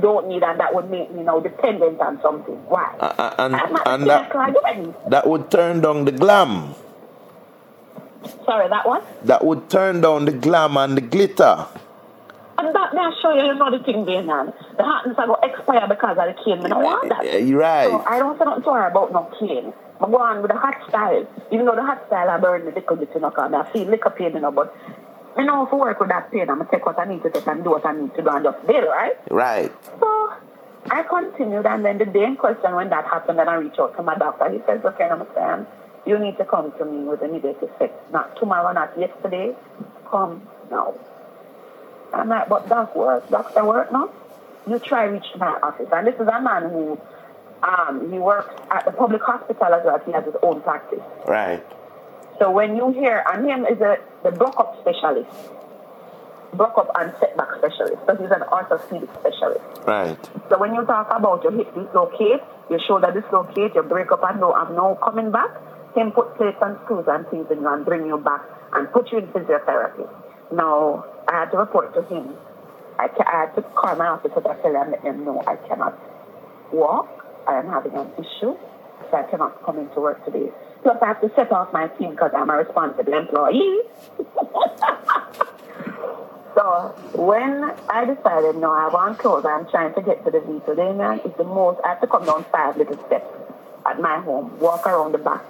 don't 0.00 0.28
need 0.28 0.42
and 0.42 0.58
that 0.58 0.74
would 0.74 0.90
make 0.90 1.12
me 1.12 1.22
now 1.22 1.40
dependent 1.40 2.00
on 2.00 2.20
something? 2.22 2.56
Why? 2.68 2.96
Uh, 2.98 3.14
uh, 3.18 3.34
and 3.38 3.54
and 3.54 4.06
that, 4.08 5.10
that 5.10 5.28
would 5.28 5.50
turn 5.50 5.82
down 5.82 6.06
the 6.06 6.12
glam. 6.12 6.74
Sorry, 8.44 8.68
that 8.68 8.86
one? 8.86 9.02
That 9.24 9.44
would 9.44 9.70
turn 9.70 10.00
down 10.00 10.24
the 10.24 10.32
glam 10.32 10.76
and 10.76 10.96
the 10.96 11.00
glitter. 11.00 11.66
And 12.56 12.74
that 12.74 12.94
may 12.94 13.00
I 13.00 13.12
show 13.20 13.34
you, 13.34 13.44
you 13.44 13.54
know 13.54 13.70
the 13.70 13.82
thing 13.84 14.04
going 14.04 14.30
on. 14.30 14.52
The 14.76 14.84
hotness 14.84 15.18
are 15.18 15.26
going 15.26 15.40
to 15.42 15.48
expire 15.48 15.88
because 15.88 16.16
of 16.18 16.26
the 16.30 16.36
cane. 16.44 16.64
I 16.64 16.68
don't 16.68 16.84
want 16.84 17.08
that. 17.08 17.24
Yeah, 17.24 17.36
you're 17.36 17.58
right. 17.58 17.90
So 17.90 18.04
I 18.06 18.18
don't 18.18 18.38
say 18.38 18.44
nothing 18.44 18.62
to 18.64 18.72
her 18.72 18.86
about 18.86 19.12
no 19.12 19.30
cane. 19.38 19.72
I 20.00 20.06
go 20.06 20.18
on 20.18 20.42
with 20.42 20.50
the 20.50 20.56
hot 20.56 20.76
style. 20.88 21.26
Even 21.50 21.66
though 21.66 21.74
the 21.74 21.82
hot 21.82 22.06
style 22.06 22.30
I 22.30 22.38
burn 22.38 22.64
the 22.64 22.72
little 22.72 22.96
bit, 22.96 23.10
you 23.14 23.20
know, 23.20 23.30
because 23.30 23.52
I 23.52 23.72
feel 23.72 23.88
liquor 23.88 24.10
pain, 24.10 24.34
you 24.34 24.40
know, 24.40 24.52
but 24.52 24.74
you 25.36 25.44
know, 25.44 25.66
if 25.66 25.72
I 25.72 25.76
work 25.76 25.98
with 25.98 26.10
that 26.10 26.30
pain, 26.30 26.48
I'm 26.48 26.58
going 26.58 26.66
to 26.66 26.70
take 26.70 26.86
what 26.86 26.98
I 26.98 27.04
need 27.06 27.22
to 27.24 27.30
take 27.30 27.46
and 27.46 27.64
do 27.64 27.70
what 27.70 27.84
I 27.84 27.92
need 27.92 28.14
to 28.14 28.22
do 28.22 28.28
and 28.28 28.44
just 28.44 28.66
deal, 28.66 28.86
right? 28.86 29.18
Right. 29.30 29.72
So 29.98 30.32
I 30.90 31.02
continued, 31.02 31.66
and 31.66 31.84
then 31.84 31.98
the 31.98 32.06
day 32.06 32.24
in 32.24 32.36
question 32.36 32.74
when 32.74 32.88
that 32.90 33.04
happened, 33.04 33.38
then 33.38 33.48
I 33.48 33.54
reached 33.56 33.78
out 33.80 33.96
to 33.96 34.02
my 34.02 34.14
doctor. 34.14 34.50
He 34.50 34.60
says, 34.66 34.84
okay, 34.84 35.04
I'm 35.04 35.26
saying, 35.34 35.66
you 36.06 36.18
need 36.18 36.36
to 36.38 36.44
come 36.44 36.72
to 36.78 36.84
me 36.84 37.04
with 37.04 37.22
immediate 37.22 37.62
effect. 37.62 38.12
Not 38.12 38.36
tomorrow, 38.36 38.72
not 38.72 38.98
yesterday. 38.98 39.54
Come 40.10 40.42
now. 40.70 40.94
I'm 42.12 42.28
like, 42.28 42.48
but 42.48 42.68
doc 42.68 42.94
work, 42.94 43.28
doctor 43.30 43.64
work 43.64 43.90
no? 43.90 44.10
You 44.66 44.78
try 44.78 45.04
reach 45.04 45.26
my 45.36 45.58
office. 45.62 45.88
And 45.92 46.06
this 46.06 46.14
is 46.14 46.28
a 46.28 46.40
man 46.40 46.70
who 46.70 46.98
um, 47.62 48.10
he 48.12 48.18
works 48.18 48.54
at 48.70 48.84
the 48.84 48.92
public 48.92 49.22
hospital 49.22 49.74
as 49.74 49.84
well. 49.84 49.98
He 50.04 50.12
has 50.12 50.24
his 50.24 50.34
own 50.42 50.60
practice. 50.62 51.02
Right. 51.26 51.64
So 52.38 52.50
when 52.50 52.76
you 52.76 52.90
hear, 52.92 53.24
and 53.26 53.48
him 53.48 53.64
is 53.64 53.80
a 53.80 53.98
the 54.22 54.30
block 54.30 54.58
up 54.58 54.80
specialist, 54.80 55.30
block 56.54 56.76
up 56.78 56.90
and 56.98 57.12
setback 57.20 57.48
specialist. 57.58 58.02
So 58.06 58.16
he's 58.16 58.30
an 58.30 58.42
orthopedic 58.50 59.10
specialist. 59.20 59.64
Right. 59.86 60.16
So 60.48 60.58
when 60.58 60.74
you 60.74 60.84
talk 60.84 61.08
about 61.14 61.42
your 61.42 61.52
hip 61.52 61.74
dislocate, 61.74 62.40
your 62.70 62.80
shoulder 62.80 63.12
dislocate, 63.12 63.74
your 63.74 63.84
break 63.84 64.10
up 64.12 64.22
and 64.24 64.40
no, 64.40 64.52
I'm 64.52 64.74
now 64.74 64.98
coming 65.02 65.30
back, 65.30 65.50
him 65.94 66.12
put 66.12 66.36
plates 66.36 66.58
and 66.60 66.76
screws 66.84 67.06
and 67.08 67.26
things 67.28 67.46
in 67.50 67.60
you 67.60 67.68
and 67.68 67.84
bring 67.84 68.06
you 68.06 68.18
back 68.18 68.42
and 68.72 68.90
put 68.92 69.10
you 69.12 69.18
in 69.18 69.26
physiotherapy. 69.28 70.08
Now, 70.52 71.04
I 71.28 71.40
had 71.40 71.50
to 71.52 71.58
report 71.58 71.94
to 71.94 72.02
him. 72.02 72.34
I, 72.98 73.08
ca- 73.08 73.26
I 73.26 73.40
had 73.46 73.54
to 73.56 73.62
call 73.62 73.96
my 73.96 74.06
office 74.06 74.32
and 74.34 74.44
tell 74.44 74.82
him, 74.82 74.90
let 74.90 75.00
him 75.02 75.24
know 75.24 75.42
I 75.46 75.56
cannot 75.68 75.98
walk. 76.72 77.08
I 77.48 77.58
am 77.58 77.68
having 77.68 77.94
an 77.94 78.10
issue, 78.18 78.56
so 79.10 79.12
I 79.16 79.22
cannot 79.30 79.62
come 79.64 79.78
into 79.78 80.00
work 80.00 80.24
today. 80.24 80.50
Plus, 80.82 80.96
I 81.02 81.06
have 81.06 81.20
to 81.20 81.30
set 81.34 81.50
off 81.52 81.72
my 81.72 81.88
team 81.88 82.10
because 82.10 82.30
I'm 82.36 82.50
a 82.50 82.56
responsible 82.56 83.12
employee. 83.12 83.80
So 86.54 86.94
when 87.14 87.64
I 87.90 88.04
decided, 88.04 88.56
no, 88.56 88.72
I 88.72 88.88
want 88.88 89.18
clothes, 89.18 89.44
I'm 89.44 89.66
trying 89.68 89.92
to 89.94 90.02
get 90.02 90.24
to 90.24 90.30
the. 90.30 90.40
Then 90.74 90.98
man, 90.98 91.20
it's 91.24 91.36
the 91.36 91.44
most, 91.44 91.80
I 91.84 91.88
have 91.90 92.00
to 92.00 92.06
come 92.06 92.24
down 92.24 92.44
five 92.52 92.76
little 92.76 92.96
steps 93.06 93.26
at 93.84 94.00
my 94.00 94.20
home, 94.20 94.58
walk 94.60 94.86
around 94.86 95.12
the 95.12 95.18
back. 95.18 95.44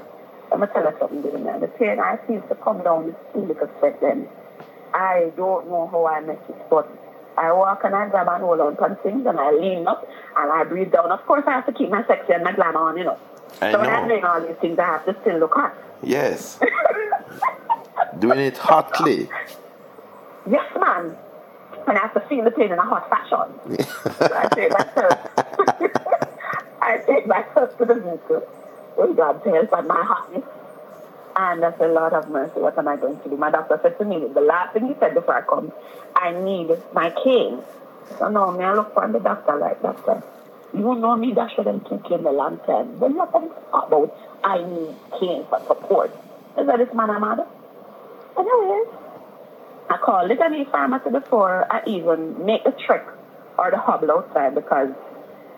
I'm 0.55 0.61
going 0.61 0.69
to 0.69 0.75
tell 0.75 0.85
you 0.85 0.99
something, 1.01 1.23
baby, 1.23 1.43
man. 1.43 1.61
The 1.61 1.67
pain 1.67 1.99
I 1.99 2.17
feel 2.29 2.41
to 2.43 2.55
come 2.55 2.85
down 2.85 3.07
this 3.07 3.17
two 3.33 3.41
little 3.41 3.69
steps, 3.79 3.99
then 4.01 4.29
I 4.95 5.33
don't 5.37 5.67
know 5.67 5.89
how 5.91 6.07
I 6.07 6.21
make 6.21 6.39
it, 6.49 6.71
but 6.71 6.89
I 7.37 7.53
walk 7.53 7.81
and 7.83 7.93
I 7.93 8.09
grab 8.09 8.29
and 8.29 8.41
hold 8.41 8.61
on 8.61 8.77
things 9.03 9.27
and 9.27 9.37
I 9.37 9.51
lean 9.51 9.89
up 9.89 10.09
and 10.37 10.53
I 10.53 10.63
breathe 10.63 10.93
down. 10.93 11.11
Of 11.11 11.27
course, 11.27 11.43
I 11.49 11.51
have 11.51 11.67
to 11.67 11.73
keep 11.73 11.91
my 11.91 12.07
sexy 12.07 12.35
and 12.35 12.45
my 12.45 12.53
glamour 12.53 12.89
on, 12.89 12.97
you 12.97 13.03
know. 13.03 13.19
I 13.61 13.73
so 13.73 13.81
when 13.81 13.91
know. 13.91 13.97
I'm 13.97 14.09
doing 14.09 14.25
all 14.25 14.47
these 14.47 14.57
things, 14.61 14.79
I 14.79 14.85
have 14.85 15.05
to 15.07 15.17
still 15.23 15.39
look 15.41 15.55
hot. 15.55 15.75
Yes. 16.05 16.61
Doing 18.21 18.39
it 18.39 18.57
hotly. 18.57 19.29
Yes, 20.49 20.71
man. 20.79 21.17
And 21.89 21.99
I 21.99 22.01
have 22.01 22.15
to 22.15 22.21
feel 22.29 22.45
the 22.45 22.53
pain 22.53 22.71
in 22.71 22.79
a 22.79 22.83
hot 22.83 23.11
fashion. 23.11 23.85
so 24.19 24.35
I 24.37 24.49
take 24.55 24.71
myself. 24.71 25.19
I 26.81 26.99
take 26.99 27.27
myself 27.27 27.77
to 27.79 27.85
the 27.85 27.95
vehicle 27.95 28.64
with 28.97 29.17
God's 29.17 29.45
help 29.45 29.73
and 29.73 29.89
my 29.89 30.03
hotness. 30.03 30.45
And 31.37 31.65
I 31.65 31.77
said, 31.77 31.91
Lord 31.91 32.13
have 32.13 32.31
mercy, 32.31 32.61
what 32.61 32.79
am 32.79 32.87
I 32.87 32.97
going 32.97 33.19
to 33.21 33.29
do? 33.29 33.37
My 33.37 33.51
doctor 33.51 33.79
said 33.83 33.99
to 33.99 34.05
me, 34.05 34.25
the 34.33 34.41
last 34.41 34.75
thing 34.75 34.87
he 34.87 34.95
said 35.01 35.15
before 35.15 35.37
I 35.37 35.43
come, 35.43 35.73
I 36.15 36.33
need 36.33 36.71
my 36.93 37.11
cane. 37.11 37.61
So 38.19 38.29
now 38.29 38.51
me 38.53 38.65
I 38.65 38.75
look 38.75 38.95
for 38.95 39.09
the 39.09 39.19
doctor 39.19 39.57
like 39.57 39.83
doctor. 39.83 40.23
You 40.73 40.95
know 40.95 41.17
me, 41.17 41.33
that 41.35 41.51
should 41.55 41.67
them 41.67 41.81
took 41.81 42.11
in 42.11 42.25
a 42.25 42.31
long 42.31 42.59
time. 42.67 42.99
But 42.99 43.07
I'm 43.07 43.17
talking 43.17 43.51
about, 43.73 44.17
I 44.45 44.59
need 44.59 44.95
cane 45.19 45.45
for 45.49 45.61
support. 45.67 46.11
Is 46.59 46.67
that 46.67 46.79
this 46.79 46.95
man 46.95 47.11
I'm 47.11 47.21
mad? 47.21 47.47
Anyways, 48.39 48.89
I 49.91 49.97
called 49.99 50.31
it 50.31 50.41
any 50.41 50.65
pharmacy 50.65 51.11
before 51.11 51.67
I 51.71 51.83
even 51.87 52.45
make 52.45 52.65
the 52.65 52.73
trek 52.87 53.07
or 53.59 53.71
the 53.71 53.79
hobble 53.79 54.11
outside 54.11 54.55
because 54.55 54.91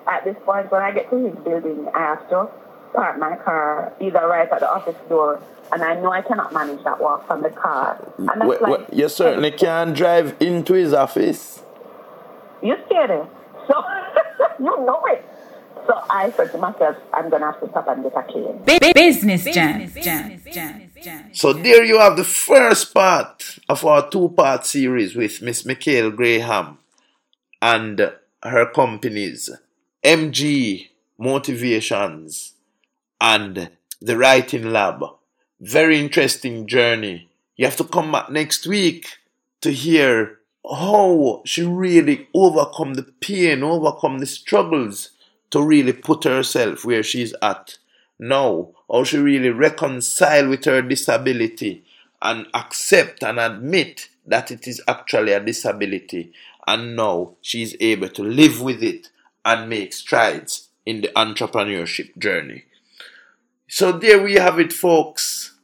at 0.06 0.24
this 0.24 0.36
point 0.44 0.70
when 0.70 0.82
I 0.82 0.92
get 0.92 1.10
to 1.10 1.16
his 1.16 1.34
building, 1.44 1.88
I 1.94 1.98
have 1.98 2.28
to 2.30 2.48
park 2.96 3.18
my 3.18 3.36
car 3.36 3.92
either 4.00 4.26
right 4.26 4.50
at 4.50 4.60
the 4.60 4.68
office 4.68 4.96
door 5.08 5.40
and 5.72 5.82
I 5.82 5.94
know 5.94 6.12
I 6.12 6.22
cannot 6.22 6.52
manage 6.52 6.82
that 6.84 7.00
walk 7.00 7.26
from 7.26 7.42
the 7.42 7.50
car. 7.50 7.98
And 8.18 8.28
that's 8.28 8.38
Well, 8.40 8.58
well, 8.60 8.70
like, 8.80 8.88
you 8.92 9.08
certainly 9.08 9.50
can 9.50 9.92
drive 9.92 10.36
into 10.40 10.74
his 10.74 10.92
office. 10.92 11.60
You 12.62 12.76
stay 12.86 13.06
there. 13.06 13.26
So, 13.66 13.84
you 14.58 14.86
know 14.86 15.02
it. 15.06 15.24
So 15.86 16.02
I 16.10 16.30
said 16.32 16.50
to 16.52 16.58
myself, 16.58 16.96
I'm 17.12 17.30
going 17.30 17.42
to 17.42 17.52
have 17.52 17.60
to 17.60 17.68
stop 17.68 17.86
and 17.88 18.02
get 18.02 18.12
a 18.16 18.22
cane. 18.24 18.62
Bu- 18.64 18.92
Business 18.94 19.44
Gems. 19.44 19.94
Jam. 19.94 20.42
Jam. 20.52 20.90
Jam. 21.02 21.30
So 21.32 21.52
there 21.52 21.84
you 21.84 21.98
have 21.98 22.16
the 22.16 22.24
first 22.24 22.92
part 22.92 23.58
of 23.68 23.84
our 23.84 24.08
two-part 24.08 24.66
series 24.66 25.14
with 25.14 25.42
Miss 25.42 25.64
Michael 25.64 26.10
Graham 26.10 26.78
and 27.62 28.12
her 28.42 28.66
companies, 28.66 29.50
MG 30.02 30.88
Motivations 31.18 32.55
and 33.20 33.70
the 34.00 34.16
Writing 34.16 34.70
Lab. 34.70 35.02
Very 35.60 35.98
interesting 35.98 36.66
journey. 36.66 37.28
You 37.56 37.66
have 37.66 37.76
to 37.76 37.84
come 37.84 38.12
back 38.12 38.30
next 38.30 38.66
week 38.66 39.18
to 39.62 39.72
hear 39.72 40.38
how 40.68 41.42
she 41.44 41.62
really 41.62 42.28
overcome 42.34 42.94
the 42.94 43.04
pain, 43.20 43.62
overcome 43.62 44.18
the 44.18 44.26
struggles 44.26 45.10
to 45.50 45.62
really 45.62 45.92
put 45.92 46.24
herself 46.24 46.84
where 46.84 47.02
she's 47.02 47.34
at 47.40 47.78
now. 48.18 48.70
How 48.90 49.04
she 49.04 49.18
really 49.18 49.50
reconcile 49.50 50.48
with 50.48 50.64
her 50.66 50.82
disability 50.82 51.84
and 52.22 52.46
accept 52.54 53.22
and 53.22 53.38
admit 53.38 54.08
that 54.26 54.50
it 54.50 54.68
is 54.68 54.80
actually 54.86 55.32
a 55.32 55.40
disability. 55.40 56.32
And 56.66 56.96
now 56.96 57.36
she's 57.40 57.76
able 57.80 58.08
to 58.10 58.22
live 58.22 58.60
with 58.60 58.82
it 58.82 59.10
and 59.44 59.68
make 59.68 59.92
strides 59.92 60.68
in 60.84 61.00
the 61.00 61.08
entrepreneurship 61.16 62.16
journey. 62.18 62.64
So 63.68 63.92
there 63.92 64.22
we 64.22 64.34
have 64.34 64.60
it, 64.60 64.72
folks. 64.72 65.56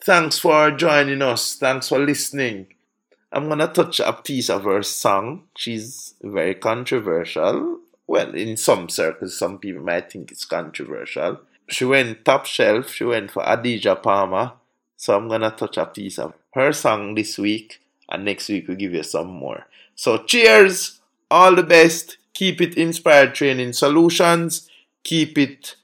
Thanks 0.00 0.38
for 0.38 0.70
joining 0.72 1.22
us. 1.22 1.54
Thanks 1.54 1.88
for 1.88 1.98
listening. 1.98 2.66
I'm 3.30 3.48
gonna 3.48 3.68
touch 3.68 4.00
a 4.00 4.12
piece 4.12 4.50
of 4.50 4.64
her 4.64 4.82
song. 4.82 5.44
She's 5.56 6.14
very 6.22 6.54
controversial. 6.54 7.80
Well, 8.06 8.34
in 8.34 8.56
some 8.56 8.88
circles, 8.88 9.38
some 9.38 9.58
people 9.58 9.82
might 9.82 10.10
think 10.10 10.32
it's 10.32 10.44
controversial. 10.44 11.40
She 11.68 11.84
went 11.84 12.24
top 12.24 12.46
shelf. 12.46 12.90
She 12.90 13.04
went 13.04 13.30
for 13.30 13.42
Adidja 13.42 14.02
Palmer. 14.02 14.52
So 14.96 15.16
I'm 15.16 15.28
gonna 15.28 15.50
touch 15.50 15.76
a 15.76 15.86
piece 15.86 16.18
of 16.18 16.32
her 16.54 16.72
song 16.72 17.14
this 17.14 17.38
week, 17.38 17.80
and 18.08 18.24
next 18.24 18.48
week 18.48 18.66
we'll 18.66 18.76
give 18.76 18.94
you 18.94 19.02
some 19.02 19.28
more. 19.28 19.66
So 19.94 20.24
cheers, 20.24 21.00
all 21.30 21.54
the 21.54 21.62
best. 21.62 22.16
Keep 22.32 22.60
it 22.60 22.76
inspired 22.76 23.34
training 23.34 23.74
solutions. 23.74 24.68
Keep 25.04 25.38
it 25.38 25.76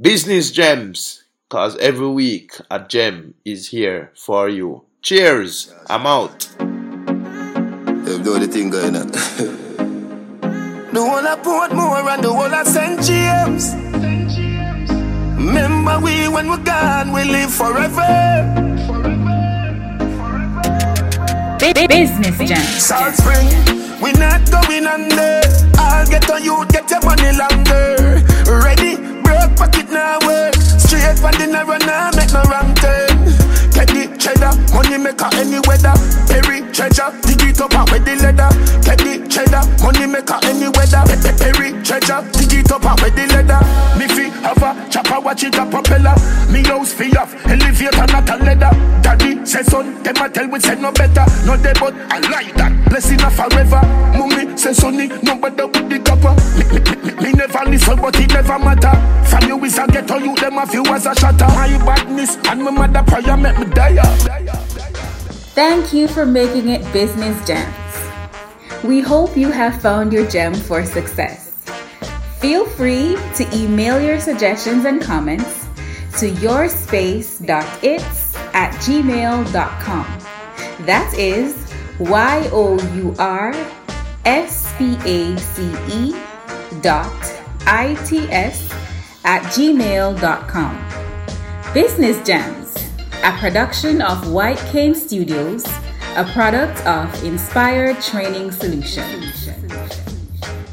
business 0.00 0.50
gems, 0.52 1.24
cause 1.48 1.76
every 1.78 2.08
week 2.08 2.52
a 2.70 2.78
gem 2.80 3.34
is 3.44 3.68
here 3.68 4.12
for 4.14 4.48
you. 4.48 4.84
Cheers. 5.02 5.74
I'm 5.88 6.06
out. 6.06 6.48
You 6.60 8.18
know 8.22 8.38
the 8.38 8.46
thing 8.48 8.70
going 8.70 8.96
on. 8.96 9.08
the 10.92 11.04
one 11.04 11.26
I 11.26 11.36
put 11.36 11.74
more 11.74 12.08
and 12.08 12.22
the 12.22 12.32
one 12.32 12.54
I 12.54 12.62
St. 12.62 13.02
James. 13.02 13.74
Remember 15.36 15.98
we 16.00 16.28
when 16.28 16.48
we're 16.48 16.62
gone, 16.62 17.12
we 17.12 17.24
live 17.24 17.52
forever. 17.52 18.06
Bu- 21.58 21.88
Business 21.88 22.38
Gems. 22.38 22.82
Salt 22.86 23.14
Spring, 23.14 23.48
we 24.02 24.12
not 24.12 24.48
going 24.50 24.86
under. 24.86 25.40
I'll 25.78 26.06
get 26.06 26.30
on 26.30 26.44
you, 26.44 26.64
get 26.68 26.90
your 26.90 27.00
money 27.02 27.36
longer 27.36 28.07
pocket 29.58 29.90
now 29.90 30.18
works. 30.22 30.78
Straight 30.78 31.18
from 31.18 31.34
the 31.34 31.46
narrow 31.50 31.78
now 31.82 32.14
make 32.14 32.30
no 32.30 32.42
wrong 32.46 32.70
turn. 32.78 33.26
Teddy 33.74 34.06
cheddar, 34.16 34.54
money 34.70 34.96
maker 34.96 35.28
any 35.34 35.58
weather. 35.66 35.92
Perry 36.30 36.62
treasure, 36.70 37.10
dig 37.26 37.42
it 37.42 37.60
up 37.60 37.74
out 37.74 37.90
with 37.90 38.06
the 38.06 38.14
leather. 38.22 38.48
Teddy 38.86 39.26
cheddar, 39.26 39.66
money 39.82 40.06
maker 40.06 40.38
any 40.46 40.70
weather. 40.70 41.02
Perry 41.42 41.74
treasure, 41.82 42.22
dig 42.38 42.54
it 42.54 42.70
up 42.70 42.86
out 42.86 43.02
with 43.02 43.14
the 43.18 43.26
leather. 43.34 43.58
Me 43.98 44.06
fi 44.06 44.30
have 44.46 44.62
a 44.62 44.70
chopper, 44.88 45.20
watch 45.20 45.42
it 45.42 45.58
a 45.58 45.66
propeller. 45.66 46.14
Me 46.54 46.62
house 46.62 46.94
fi 46.94 47.10
off, 47.18 47.34
elevator 47.46 48.06
not 48.14 48.30
a 48.30 48.36
leather. 48.38 48.72
Daddy 49.02 49.44
say 49.44 49.62
son, 49.62 50.02
them 50.02 50.16
a 50.22 50.30
tell 50.30 50.46
we 50.48 50.60
say 50.60 50.78
no 50.80 50.92
better. 50.92 51.26
No 51.44 51.56
they 51.58 51.74
but 51.74 51.94
I 52.14 52.22
like 52.30 52.54
that, 52.54 52.72
blessing 52.88 53.20
a 53.20 53.30
forever. 53.30 53.82
Mummy 54.16 54.56
say 54.56 54.72
sonny, 54.72 55.08
no 55.26 55.34
better 55.36 55.66
with 55.66 55.90
the 55.90 55.98
copper. 56.06 56.34
Never 57.38 57.70
listen, 57.70 58.00
but 58.00 58.18
it 58.18 58.32
never 58.32 58.58
matter. 58.58 59.18
Is 59.68 59.78
a 59.78 59.86
ghetto, 59.86 60.16
you 60.16 60.34
them 60.34 60.58
a 60.58 60.66
few 60.66 60.84
as 60.86 61.06
a 61.06 61.14
shatter. 61.14 61.46
My 61.46 61.68
badness 61.84 62.36
and 62.48 62.64
my 62.64 62.70
mother 62.70 63.02
prayer 63.02 63.36
make 63.36 63.58
me 63.58 63.66
die. 63.66 64.02
Thank 65.54 65.92
you 65.92 66.08
for 66.08 66.26
making 66.26 66.70
it 66.70 66.82
Business 66.92 67.36
Gems. 67.46 67.74
We 68.82 69.00
hope 69.00 69.36
you 69.36 69.52
have 69.52 69.80
found 69.80 70.12
your 70.12 70.28
gem 70.28 70.54
for 70.54 70.84
success. 70.84 71.52
Feel 72.40 72.66
free 72.66 73.16
to 73.36 73.46
email 73.54 74.00
your 74.00 74.18
suggestions 74.18 74.84
and 74.84 75.00
comments 75.00 75.68
to 76.18 76.30
yourspace.its 76.30 78.36
at 78.54 78.72
gmail.com. 78.82 80.06
That 80.86 81.14
is 81.16 81.54
Y 82.00 82.50
O 82.52 82.76
U 82.96 83.14
R 83.18 83.52
S 84.24 84.74
P 84.78 84.96
A 85.04 85.36
C 85.36 85.72
E 85.92 86.14
dot 86.82 87.42
I 87.66 87.94
T 88.06 88.18
S 88.30 88.72
at 89.24 89.42
gmail.com. 89.52 90.84
Business 91.74 92.26
Gems, 92.26 92.76
a 93.22 93.32
production 93.38 94.00
of 94.00 94.32
White 94.32 94.58
Cane 94.70 94.94
Studios, 94.94 95.64
a 96.16 96.24
product 96.32 96.84
of 96.86 97.24
Inspired 97.24 98.00
Training 98.00 98.50
Solutions. 98.52 99.50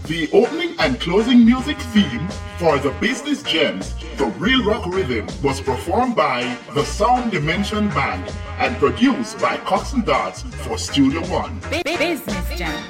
The 0.05 0.29
opening 0.31 0.75
and 0.79 0.99
closing 0.99 1.43
music 1.43 1.77
theme 1.77 2.27
for 2.59 2.77
the 2.77 2.91
Business 3.01 3.41
Gems, 3.43 3.95
The 4.17 4.27
Real 4.37 4.63
Rock 4.63 4.85
Rhythm, 4.85 5.27
was 5.43 5.59
performed 5.59 6.15
by 6.15 6.55
the 6.73 6.85
Sound 6.85 7.31
Dimension 7.31 7.89
Band 7.89 8.31
and 8.59 8.77
produced 8.77 9.39
by 9.39 9.57
Coxsone 9.57 10.05
Dodds 10.05 10.43
for 10.65 10.77
Studio 10.77 11.21
One. 11.27 11.59
Business 11.83 12.57
Gems. 12.57 12.85